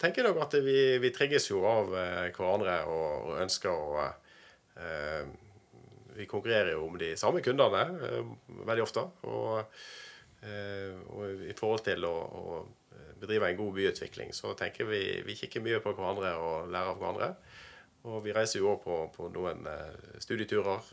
tenker 0.00 0.22
jeg 0.22 0.30
nok 0.32 0.46
at 0.46 0.58
vi, 0.64 0.78
vi 1.02 1.12
trigges 1.14 1.50
jo 1.50 1.62
av 1.68 1.92
eh, 1.96 2.28
hverandre 2.36 2.78
og, 2.90 3.34
ønsker 3.44 3.72
å 3.72 4.06
eh, 4.06 5.28
Vi 6.16 6.26
konkurrerer 6.26 6.72
jo 6.72 6.86
om 6.86 6.96
de 6.98 7.12
samme 7.18 7.42
kundene 7.44 7.84
eh, 8.08 8.32
veldig 8.66 8.84
ofte. 8.84 9.04
Og, 9.28 9.78
eh, 10.42 10.96
og, 11.12 11.46
i 11.46 11.54
forhold 11.56 11.84
til 11.86 12.08
å, 12.08 12.16
å, 12.16 12.64
bedrive 13.16 13.48
en 13.48 13.56
god 13.56 13.72
byutvikling, 13.78 14.32
så 14.36 14.50
tenker 14.58 14.88
vi 14.90 15.00
vi 15.24 15.36
kikker 15.38 15.62
mye 15.64 15.80
på 15.80 15.94
hverandre 15.96 16.34
og 16.36 16.68
lærer 16.72 16.92
av 16.92 16.98
hverandre. 17.00 17.30
Og 18.06 18.20
vi 18.22 18.34
reiser 18.36 18.60
jo 18.60 18.74
òg 18.74 18.82
på, 18.84 18.98
på, 19.14 19.30
noen 19.34 19.64
eh, 19.70 20.20
studieturer. 20.22 20.92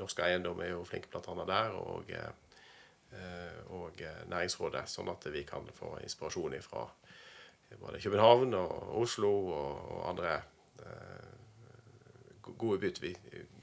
Norsk 0.00 0.24
Eiendom 0.24 0.62
er 0.64 0.72
jo 0.72 0.86
flink 0.88 1.10
bl.a. 1.12 1.44
der. 1.44 1.78
og 1.78 2.10
og 3.70 4.00
Næringsrådet, 4.26 4.88
sånn 4.90 5.06
at 5.12 5.22
vi 5.30 5.44
kan 5.46 5.68
få 5.76 5.92
inspirasjon 6.02 6.56
fra 6.64 6.80
både 7.78 8.00
København 8.02 8.56
og 8.58 8.88
Oslo 9.04 9.30
og, 9.54 10.00
andre 10.08 10.32
gode, 12.58 12.92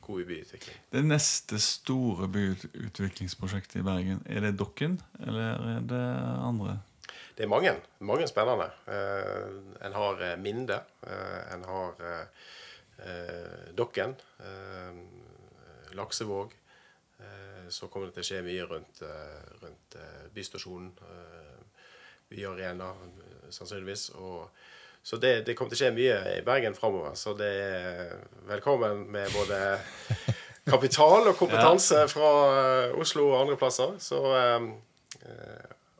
by, 0.01 0.07
gode 0.07 0.25
byutvikling. 0.25 0.77
Det 0.91 1.03
neste 1.05 1.59
store 1.59 2.27
byutviklingsprosjektet 2.27 3.79
i 3.79 3.83
Bergen, 3.85 4.23
er 4.25 4.41
det 4.41 4.57
Dokken, 4.59 4.99
eller 5.19 5.77
er 5.77 5.85
det 5.87 6.05
andre? 6.41 6.79
Det 7.37 7.43
er 7.43 7.49
mange. 7.49 7.75
Mange 7.99 8.27
spennende. 8.27 8.67
Eh, 8.87 9.85
en 9.85 9.93
har 9.93 10.21
eh, 10.21 10.37
Minde. 10.37 10.81
Eh, 11.07 11.53
en 11.53 11.63
har 11.63 12.03
eh, 12.09 12.25
eh 13.07 13.75
Dokken. 13.77 14.15
Laksevåg. 15.93 16.53
så 17.69 17.87
kommer 17.87 18.07
det 18.07 18.13
til 18.13 18.21
å 18.21 18.27
skje 18.27 18.43
mye 18.43 18.63
rundt, 18.67 19.01
rundt 19.61 19.95
bystasjonen. 20.33 20.91
Byarena, 22.29 22.93
sannsynligvis. 23.49 24.09
Og, 24.15 24.49
så 25.03 25.17
det, 25.17 25.41
det, 25.45 25.55
kommer 25.57 25.73
til 25.73 25.79
å 25.79 25.81
skje 25.81 25.95
mye 25.95 26.17
i 26.35 26.41
Bergen 26.45 26.75
framover. 26.77 27.15
Så 27.17 27.33
det 27.37 27.49
er 27.49 28.11
velkommen 28.49 29.07
med 29.09 29.31
både 29.33 29.57
kapital 30.69 31.31
og 31.31 31.37
kompetanse 31.39 32.03
fra 32.11 32.33
eh, 32.57 32.99
Oslo 33.01 33.31
og 33.31 33.39
andre 33.39 33.57
plasser. 33.57 33.95
Så, 34.01 34.19
eh, 34.37 34.67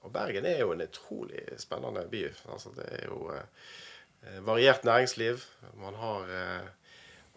og 0.05 0.13
Bergen 0.13 0.45
er 0.45 0.61
jo 0.61 0.75
en 0.75 0.85
utrolig 0.85 1.47
spennende 1.61 2.05
by. 2.11 2.27
Altså, 2.53 2.73
det 2.77 2.85
er 2.99 3.09
jo 3.09 3.31
eh, 3.33 4.37
variert 4.45 4.85
næringsliv. 4.85 5.41
Man 5.81 5.97
har 5.97 6.29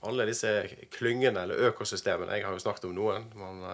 alle 0.05 0.27
disse 0.29 0.51
klyngene 0.93 1.47
eller 1.47 1.65
økosystemene. 1.71 2.37
Jeg 2.37 2.45
har 2.45 2.53
jo 2.53 2.61
snakket 2.61 2.91
om 2.91 2.93
noen. 2.93 3.31
Man, 3.41 3.65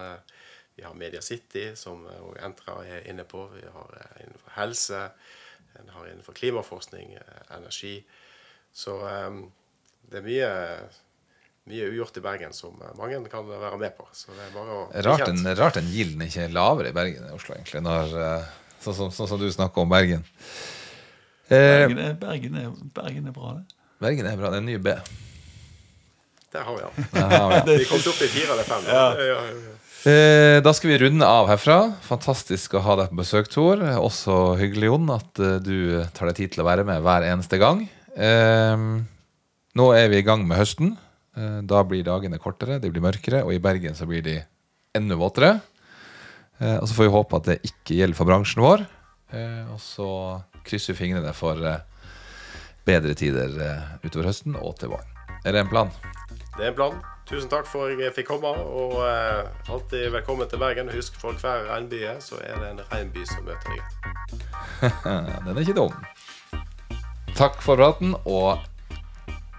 vi 0.77 0.85
har 0.87 0.95
Media 0.95 1.19
City, 1.19 1.73
som 1.75 2.05
Entra 2.39 2.77
er 2.87 3.03
inne 3.11 3.27
på. 3.27 3.49
Vi 3.51 3.67
har 3.67 3.97
innenfor 4.23 4.55
helse. 4.55 5.01
En 5.79 5.89
har 5.89 6.09
innenfor 6.09 6.33
klimaforskning, 6.37 7.13
eh, 7.13 7.55
energi. 7.57 7.95
Så 8.73 8.97
um, 9.01 9.43
det 10.11 10.21
er 10.21 10.25
mye, 10.25 10.51
mye 11.71 11.87
ugjort 11.91 12.19
i 12.19 12.23
Bergen 12.25 12.53
som 12.55 12.75
eh, 12.81 12.93
mange 12.99 13.19
kan 13.31 13.47
være 13.47 13.79
med 13.81 13.95
på. 13.97 14.07
Så 14.15 14.35
det 14.35 14.47
er 14.47 14.53
bare 14.55 14.77
å 14.77 14.83
rart, 15.07 15.27
en, 15.29 15.43
rart 15.57 15.79
en 15.81 15.89
gilden 15.91 16.23
ikke 16.27 16.45
er 16.47 16.55
lavere 16.55 16.91
i 16.91 16.97
Bergen 16.97 17.25
enn 17.25 17.33
i 17.33 17.39
Oslo, 17.39 17.55
egentlig, 17.55 17.83
når, 17.87 18.15
sånn, 18.83 18.97
som, 18.97 19.15
sånn, 19.15 19.31
som 19.33 19.41
du 19.41 19.49
snakker 19.51 19.85
om 19.85 19.91
Bergen. 19.91 20.23
Bergen 21.51 21.99
er, 21.99 22.15
Bergen, 22.19 22.55
er, 22.55 22.71
Bergen 22.95 23.27
er, 23.27 23.35
bra, 23.35 23.57
det. 23.59 23.81
Bergen 24.01 24.29
er 24.29 24.39
bra. 24.39 24.53
Det 24.53 24.61
er 24.61 24.63
en 24.63 24.71
ny 24.71 24.79
B. 24.79 24.95
Der 26.51 26.63
har 26.67 26.75
vi 26.75 26.81
den. 26.83 27.77
vi 27.79 27.85
kom 27.87 27.99
opp 27.99 28.21
i 28.23 28.27
fire 28.27 28.55
eller 28.55 28.67
fem. 28.67 28.87
Ja. 28.87 29.03
Ja, 29.15 29.27
ja, 29.27 29.70
Eh, 29.70 29.70
da 30.01 30.71
skal 30.73 30.89
vi 30.89 30.99
runde 31.03 31.27
av 31.27 31.49
herfra. 31.51 31.79
Fantastisk 32.07 32.73
å 32.77 32.83
ha 32.85 32.95
deg 32.97 33.11
på 33.11 33.19
besøk, 33.21 33.51
Tor. 33.53 33.83
Også 34.01 34.57
hyggelig, 34.57 34.89
Jon, 34.89 35.09
at 35.13 35.41
uh, 35.43 35.59
du 35.61 36.01
tar 36.15 36.31
deg 36.31 36.39
tid 36.39 36.55
til 36.55 36.63
å 36.63 36.67
være 36.67 36.85
med 36.87 37.03
hver 37.05 37.27
eneste 37.29 37.59
gang. 37.61 37.83
Eh, 38.15 38.85
nå 39.77 39.87
er 39.95 40.09
vi 40.11 40.19
i 40.19 40.25
gang 40.25 40.43
med 40.47 40.59
høsten. 40.59 40.95
Eh, 41.37 41.59
da 41.63 41.83
blir 41.87 42.03
dagene 42.03 42.39
kortere, 42.41 42.79
de 42.81 42.91
blir 42.91 43.03
mørkere, 43.03 43.43
og 43.45 43.53
i 43.55 43.61
Bergen 43.63 43.95
så 43.95 44.07
blir 44.09 44.23
de 44.25 44.39
enda 44.97 45.15
våtere. 45.19 45.59
Eh, 46.59 46.77
og 46.77 46.87
så 46.89 46.97
får 46.97 47.07
vi 47.07 47.15
håpe 47.15 47.39
at 47.39 47.47
det 47.47 47.61
ikke 47.69 48.01
gjelder 48.01 48.19
for 48.19 48.29
bransjen 48.29 48.65
vår. 48.65 48.83
Eh, 49.31 49.63
og 49.71 49.79
så 49.79 50.09
krysser 50.67 50.93
vi 50.93 51.05
fingrene 51.05 51.31
for 51.33 51.61
bedre 52.85 53.15
tider 53.17 53.55
utover 54.03 54.27
høsten 54.31 54.57
og 54.59 54.75
til 54.81 54.91
våren. 54.91 55.07
Er 55.45 55.55
det 55.55 55.63
en 55.63 55.71
plan? 55.71 55.89
Det 56.57 56.65
er 56.65 56.73
en 56.73 56.77
plan. 56.77 56.99
Tusen 57.31 57.47
takk 57.47 57.67
for 57.71 57.87
at 57.87 57.99
jeg 58.01 58.11
fikk 58.11 58.27
komme. 58.27 58.49
Og 58.51 58.97
eh, 59.07 59.47
alltid 59.71 60.09
velkommen 60.11 60.49
til 60.51 60.59
Bergen. 60.59 60.89
Husk 60.91 61.15
for 61.21 61.37
hver 61.39 61.63
regnby 61.69 62.01
så 62.19 62.41
er 62.43 62.59
det 62.59 62.71
en 62.73 62.81
regnby 62.91 63.23
som 63.29 63.45
møter 63.47 63.71
deg. 63.71 63.85
Den 65.45 65.53
er 65.55 65.61
ikke 65.63 65.77
dum. 65.77 65.95
Takk 67.37 67.61
for 67.63 67.79
praten, 67.79 68.17
og 68.27 68.59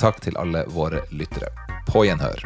takk 0.02 0.20
til 0.20 0.36
alle 0.36 0.66
våre 0.68 1.00
lyttere. 1.16 1.48
På 1.88 2.04
gjenhør. 2.04 2.44